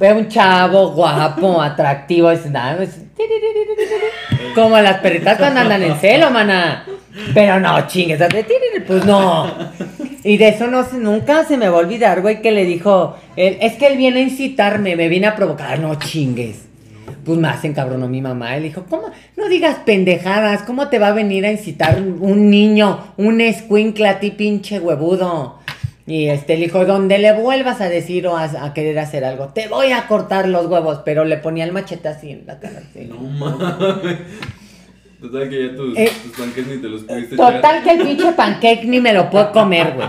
[0.00, 2.84] ve un chavo guapo, atractivo, es nada,
[4.54, 6.84] como las perritas cuando andan en celo, mana.
[7.34, 8.20] Pero no, chingues,
[8.86, 9.46] pues no.
[10.24, 13.74] Y de eso no nunca se me va a olvidar, güey, que le dijo, es
[13.74, 16.70] que él viene a incitarme, me viene a provocar, no chingues
[17.24, 18.56] pues más encabronó mi mamá.
[18.56, 19.10] Él dijo, ¿cómo?
[19.36, 24.20] No digas pendejadas, ¿cómo te va a venir a incitar un niño, un escuincle a
[24.20, 25.59] ti, pinche huevudo?
[26.06, 29.68] Y este, le dijo, donde le vuelvas a decir o a, querer hacer algo, te
[29.68, 32.82] voy a cortar los huevos, pero le ponía el machete así en la cara.
[33.08, 34.18] No mames.
[35.20, 38.84] Total que ya tus, eh, tus ni te los pudiste Total que el pinche pancake
[38.84, 40.08] ni me lo puedo comer, güey.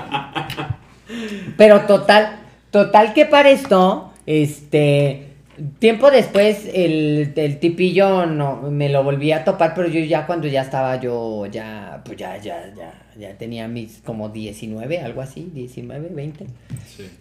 [1.58, 2.40] Pero total,
[2.72, 5.32] total que para esto, este,
[5.80, 10.48] Tiempo después el, el, tipillo no me lo volví a topar, pero yo ya cuando
[10.48, 15.50] ya estaba yo ya pues ya ya ya ya tenía mis como 19, algo así,
[15.54, 16.46] 19, 20.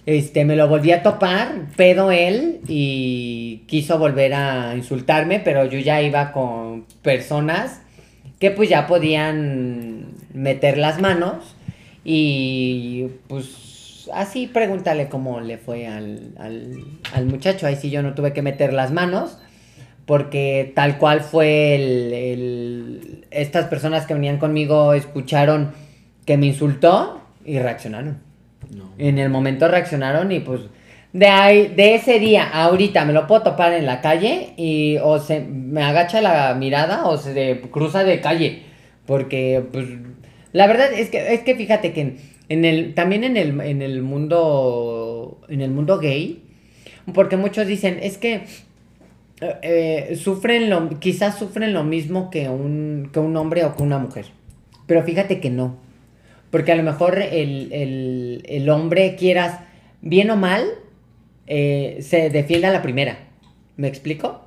[0.07, 5.79] Este me lo volví a topar, pedo él y quiso volver a insultarme, pero yo
[5.79, 7.81] ya iba con personas
[8.39, 11.57] que pues ya podían meter las manos
[12.05, 13.71] y pues
[14.13, 16.33] así pregúntale cómo le fue al,
[17.13, 17.67] al, muchacho.
[17.67, 19.39] Ahí sí yo no tuve que meter las manos.
[20.07, 25.73] Porque tal cual fue el, Estas personas que venían conmigo escucharon
[26.25, 28.19] que me insultó y reaccionaron.
[28.99, 30.61] En el momento reaccionaron y pues
[31.13, 35.19] de ahí, de ese día ahorita me lo puedo topar en la calle y o
[35.19, 38.63] se me agacha la mirada o se cruza de calle.
[39.07, 39.87] Porque pues
[40.53, 42.17] la verdad es que es que fíjate que
[42.49, 46.45] en, el también en el, en el mundo en el mundo gay
[47.13, 48.43] porque muchos dicen es que
[49.41, 53.83] eh, eh, sufren lo quizás sufren lo mismo que un que un hombre o que
[53.83, 54.27] una mujer.
[54.87, 55.77] Pero fíjate que no.
[56.51, 59.61] Porque a lo mejor el, el, el hombre quieras
[60.03, 60.65] bien o mal
[61.47, 63.19] eh, se defiende a la primera.
[63.77, 64.43] ¿Me explico?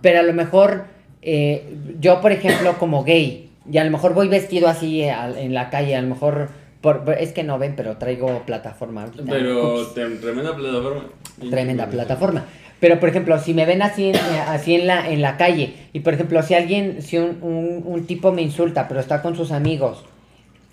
[0.00, 0.84] Pero a lo mejor
[1.22, 5.54] eh, yo, por ejemplo, como gay, y a lo mejor voy vestido así eh, en
[5.54, 6.50] la calle, a lo mejor...
[6.80, 9.06] Por, es que no ven, pero traigo plataforma.
[9.28, 11.04] Pero tremenda plataforma.
[11.50, 12.44] Tremenda plataforma.
[12.80, 14.12] Pero, por ejemplo, si me ven así,
[14.46, 18.06] así en, la, en la calle, y por ejemplo, si alguien, si un, un, un,
[18.06, 20.04] tipo me insulta, pero está con sus amigos,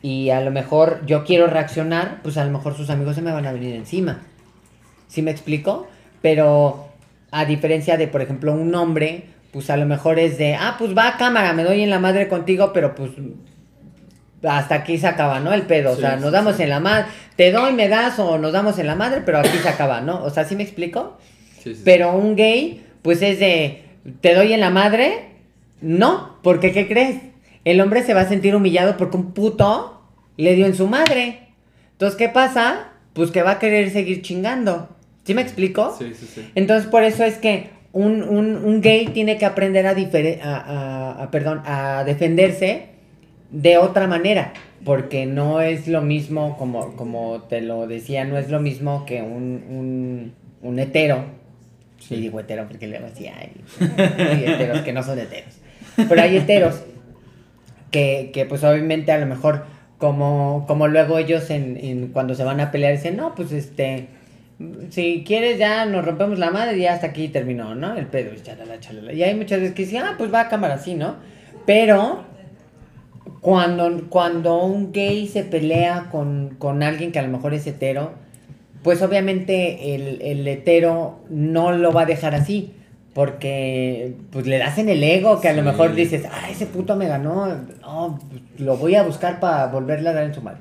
[0.03, 3.31] y a lo mejor yo quiero reaccionar, pues a lo mejor sus amigos se me
[3.31, 4.21] van a venir encima.
[5.07, 5.87] ¿Sí me explico?
[6.21, 6.89] Pero
[7.31, 10.95] a diferencia de, por ejemplo, un hombre, pues a lo mejor es de, ah, pues
[10.95, 13.11] va a cámara, me doy en la madre contigo, pero pues
[14.43, 15.53] hasta aquí se acaba, ¿no?
[15.53, 17.05] El pedo, o sea, nos damos en la madre,
[17.35, 20.23] te doy, me das o nos damos en la madre, pero aquí se acaba, ¿no?
[20.23, 21.17] O sea, ¿sí me explico?
[21.83, 23.83] Pero un gay, pues es de,
[24.21, 25.29] te doy en la madre,
[25.81, 27.17] no, porque ¿qué crees?
[27.63, 30.01] El hombre se va a sentir humillado porque un puto
[30.37, 31.49] le dio en su madre.
[31.93, 32.91] Entonces, ¿qué pasa?
[33.13, 34.89] Pues que va a querer seguir chingando.
[35.23, 35.95] ¿Sí me explico?
[35.97, 36.51] Sí, sí, sí.
[36.55, 39.95] Entonces, por eso es que un, un, un gay tiene que aprender a,
[40.43, 42.89] a, a, perdón, a defenderse
[43.49, 44.53] de otra manera.
[44.83, 49.23] Porque no es lo mismo, como, como te lo decía, no es lo mismo que
[49.23, 51.25] un, un, un hetero.
[52.09, 53.51] Y digo hetero porque luego sí hay,
[54.45, 55.55] heteros que no son heteros.
[55.95, 56.83] Pero hay heteros
[57.91, 59.65] que, que pues obviamente a lo mejor
[59.97, 64.07] como, como luego ellos en, en, cuando se van a pelear dicen, no, pues este,
[64.89, 67.95] si quieres ya nos rompemos la madre y hasta aquí terminó, ¿no?
[67.95, 69.13] El pedo, chalala, chalala.
[69.13, 71.15] Y hay muchas veces que dicen, ah, pues va a cámara así, ¿no?
[71.65, 72.23] Pero
[73.41, 78.13] cuando, cuando un gay se pelea con, con alguien que a lo mejor es hetero,
[78.85, 82.71] pues obviamente el, el hetero no lo va a dejar así.
[83.15, 86.95] Porque pues le das en el ego que a lo mejor dices, ah, ese puto
[86.95, 87.47] me ganó,
[87.81, 88.19] no,
[88.59, 90.59] lo voy a buscar para volverle a dar en su madre.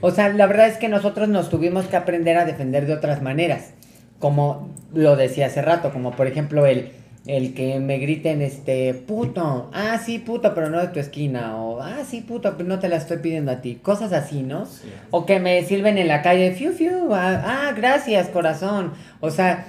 [0.00, 3.20] O sea, la verdad es que nosotros nos tuvimos que aprender a defender de otras
[3.20, 3.72] maneras.
[4.20, 6.92] Como lo decía hace rato, como por ejemplo el,
[7.26, 11.80] el que me griten, este, puto, ah, sí, puto, pero no de tu esquina, o,
[11.80, 14.66] ah, sí, puto, pero no te la estoy pidiendo a ti, cosas así, ¿no?
[15.10, 18.92] O que me sirven en la calle, fiu, fiu, ah, ah, gracias, corazón.
[19.20, 19.66] O sea,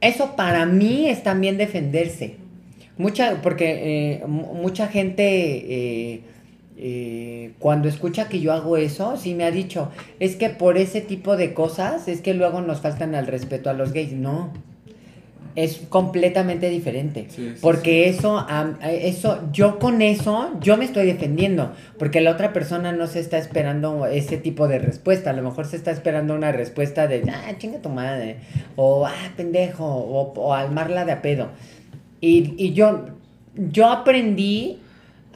[0.00, 2.36] eso para mí es también defenderse.
[2.98, 5.24] Mucha, porque eh, mucha gente...
[5.24, 6.20] Eh,
[6.78, 9.90] eh, cuando escucha que yo hago eso, sí me ha dicho,
[10.20, 13.72] es que por ese tipo de cosas es que luego nos faltan al respeto a
[13.72, 14.12] los gays.
[14.12, 14.52] No,
[15.56, 17.26] es completamente diferente.
[17.60, 18.46] porque eso,
[18.82, 21.72] eso, yo con eso, yo me estoy defendiendo.
[21.98, 25.30] Porque la otra persona no se está esperando ese tipo de respuesta.
[25.30, 28.36] A lo mejor se está esperando una respuesta de, ah, chinga tu madre.
[28.76, 29.84] O, ah, pendejo.
[29.84, 31.48] O, o almarla de a pedo.
[32.20, 33.06] Y, y yo,
[33.56, 34.80] yo aprendí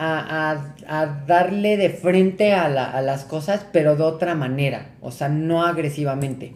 [0.01, 0.75] a,
[1.27, 6.55] darle de frente a, las cosas, pero de otra manera, o sea, no agresivamente.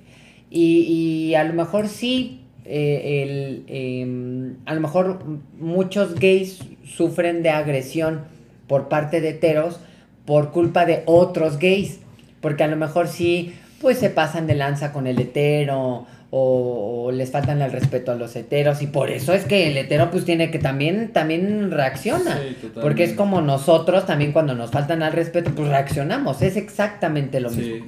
[0.51, 5.23] Y, a lo mejor sí, eh, el, em, a lo mejor
[5.59, 8.23] muchos gays sufren de agresión
[8.67, 9.81] por parte de heteros
[10.25, 12.01] por culpa de otros gays,
[12.41, 17.31] porque a lo mejor sí, pues se pasan de lanza con el hetero o, les
[17.31, 20.51] faltan el respeto a los heteros y por eso es que el hetero pues tiene
[20.51, 22.41] que también también reacciona
[22.81, 27.51] porque es como nosotros también cuando nos faltan al respeto pues reaccionamos es exactamente lo
[27.51, 27.87] mismo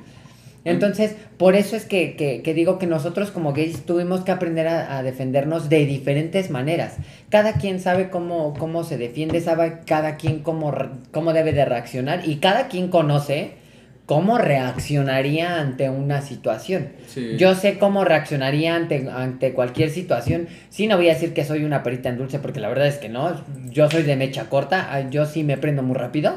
[0.67, 4.99] entonces por eso es que, que, digo que nosotros como gays tuvimos que aprender a,
[4.99, 6.97] a, defendernos de diferentes maneras
[7.31, 10.75] cada quien sabe cómo cómo se defiende sabe cada quien cómo
[11.13, 13.67] cómo debe de reaccionar y cada quien conoce
[14.07, 16.91] cómo reaccionaría ante una situación.
[17.37, 20.47] Yo sé cómo reaccionaría ante, ante cualquier situación.
[20.71, 22.99] Sí, no voy a decir que soy una perita en dulce, porque la verdad es
[22.99, 23.35] que no.
[23.69, 26.37] Yo soy de mecha corta, yo sí me prendo muy rápido.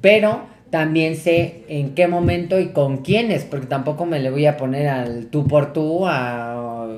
[0.00, 4.56] Pero también sé en qué momento y con quiénes, porque tampoco me le voy a
[4.56, 6.88] poner al tú por tú a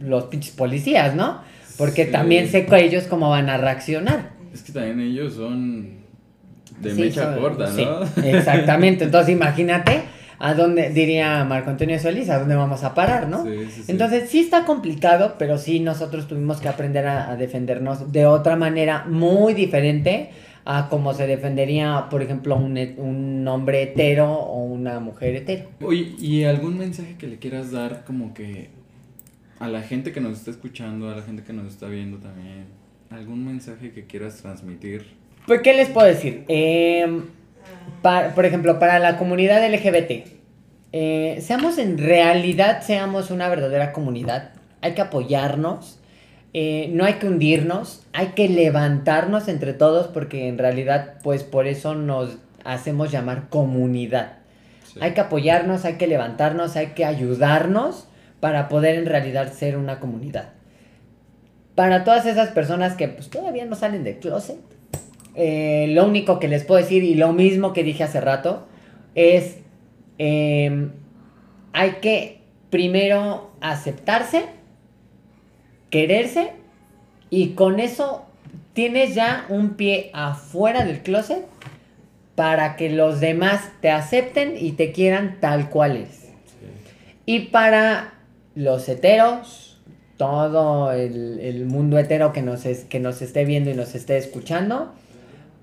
[0.00, 1.40] los pinches policías, ¿no?
[1.76, 4.30] Porque también sé que ellos cómo van a reaccionar.
[4.54, 5.96] Es que también ellos son
[6.78, 8.02] de mecha corta, ¿no?
[8.22, 9.06] exactamente.
[9.06, 10.02] Entonces, imagínate
[10.38, 13.42] a dónde, diría Marco Antonio Solís, a dónde vamos a parar, ¿no?
[13.42, 18.26] Sí, sí, Entonces, sí está complicado, pero sí nosotros tuvimos que aprender a, defendernos de
[18.26, 20.30] otra manera muy diferente
[20.66, 25.68] a como se defendería, por ejemplo, un, un hombre hetero o una mujer hetero.
[25.80, 28.70] Oye, ¿y algún mensaje que le quieras dar como que
[29.60, 32.64] a la gente que nos está escuchando, a la gente que nos está viendo también?
[33.10, 35.06] ¿Algún mensaje que quieras transmitir?
[35.46, 36.44] Pues, ¿qué les puedo decir?
[36.48, 37.22] Em,
[38.34, 40.26] por ejemplo, para la comunidad LGBT,
[40.92, 44.50] eh, seamos en realidad, seamos una verdadera comunidad.
[44.80, 46.00] Hay que apoyarnos,
[46.58, 51.66] eh, no hay que hundirnos, hay que levantarnos entre todos porque en realidad, pues por
[51.66, 54.38] eso nos hacemos llamar comunidad.
[55.02, 58.08] Hay que apoyarnos, hay que levantarnos, hay que ayudarnos
[58.40, 60.54] para poder en realidad ser una comunidad.
[61.74, 64.56] Para todas esas personas que pues, todavía no salen del closet,
[65.34, 68.66] eh, lo único que les puedo decir y lo mismo que dije hace rato
[69.14, 69.58] es
[70.16, 70.92] em,
[71.74, 74.55] hay que primero aceptarse,
[75.90, 76.52] quererse
[77.30, 78.26] y con eso
[78.72, 81.44] tienes ya un pie afuera del closet
[82.34, 86.28] para que los demás te acepten y te quieran tal cual es.
[87.24, 88.14] Y para
[88.54, 89.80] los heteros,
[90.16, 94.92] todo el, mundo hetero que nos, que nos esté viendo y nos esté escuchando,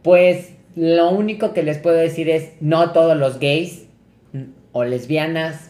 [0.01, 3.85] pues lo único que les puedo decir es, no todos los gays
[4.71, 5.69] o lesbianas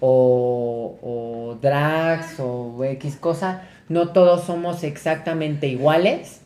[0.00, 3.62] o, o drags o X cosa,
[3.92, 6.40] no todos somos exactamente iguales.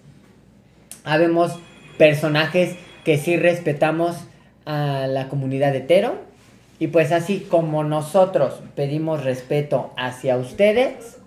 [1.05, 1.59] Habemos
[1.97, 4.17] personajes que sí respetamos
[4.65, 6.17] a la comunidad hetero.
[6.79, 11.19] Y pues así como nosotros pedimos respeto hacia ustedes,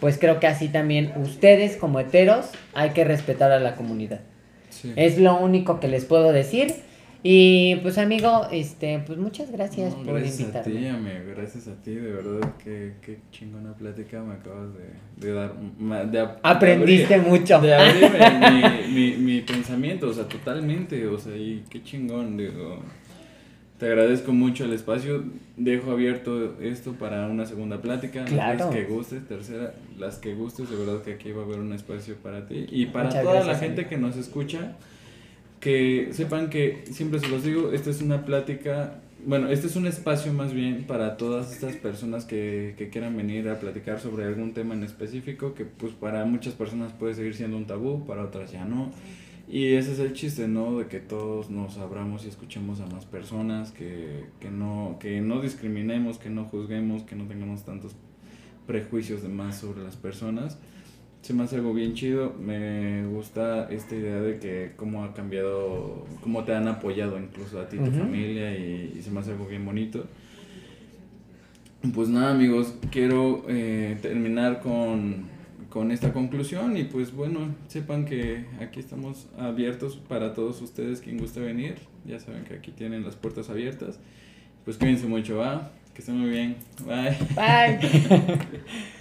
[0.00, 4.20] pues creo que así también ustedes como heteros hay que respetar a la comunidad.
[4.96, 6.74] Es lo único que les puedo decir.
[7.28, 11.74] Y pues amigo, este, pues muchas gracias por gracias Gracias a ti, amigo, gracias a
[11.82, 14.68] ti, de verdad que qué chingona plática me acabas
[15.16, 15.52] de, dar.
[16.08, 17.60] De, Aprendiste mucho.
[17.60, 18.12] De abrir
[18.52, 22.78] mi, mi, mi, pensamiento, o sea, totalmente, o sea, y qué chingón, digo.
[23.80, 25.24] Te agradezco mucho el espacio.
[25.56, 28.24] Dejo abierto esto para una segunda plática.
[28.28, 31.72] Las que gustes, tercera, las que gustes, de verdad que aquí va a haber un
[31.72, 32.66] espacio para ti.
[32.70, 34.76] Y para toda la gente que nos escucha,
[35.60, 39.86] que sepan que, siempre se los digo, esta es una plática, bueno, este es un
[39.86, 44.52] espacio más bien para todas estas personas que, que quieran venir a platicar sobre algún
[44.52, 48.52] tema en específico, que pues para muchas personas puede seguir siendo un tabú, para otras
[48.52, 48.92] ya no.
[49.48, 50.78] Y ese es el chiste, ¿no?
[50.78, 55.40] De que todos nos abramos y escuchemos a más personas, que, que, no, que no
[55.40, 57.94] discriminemos, que no juzguemos, que no tengamos tantos
[58.66, 60.58] prejuicios de más sobre las personas.
[61.26, 66.06] Se me hace algo bien chido, me gusta esta idea de que cómo ha cambiado,
[66.22, 69.64] cómo te han apoyado incluso a ti, tu familia, y, se me hace algo bien
[69.64, 70.06] bonito.
[71.92, 75.24] Pues nada amigos, quiero eh, terminar con
[75.68, 81.18] con esta conclusión y pues bueno, sepan que aquí estamos abiertos para todos ustedes quien
[81.18, 81.74] guste venir.
[82.06, 83.98] Ya saben que aquí tienen las puertas abiertas.
[84.64, 85.72] Pues cuídense mucho, va.
[85.92, 86.56] Que estén muy bien.
[86.86, 87.16] Bye.
[87.34, 88.38] Bye.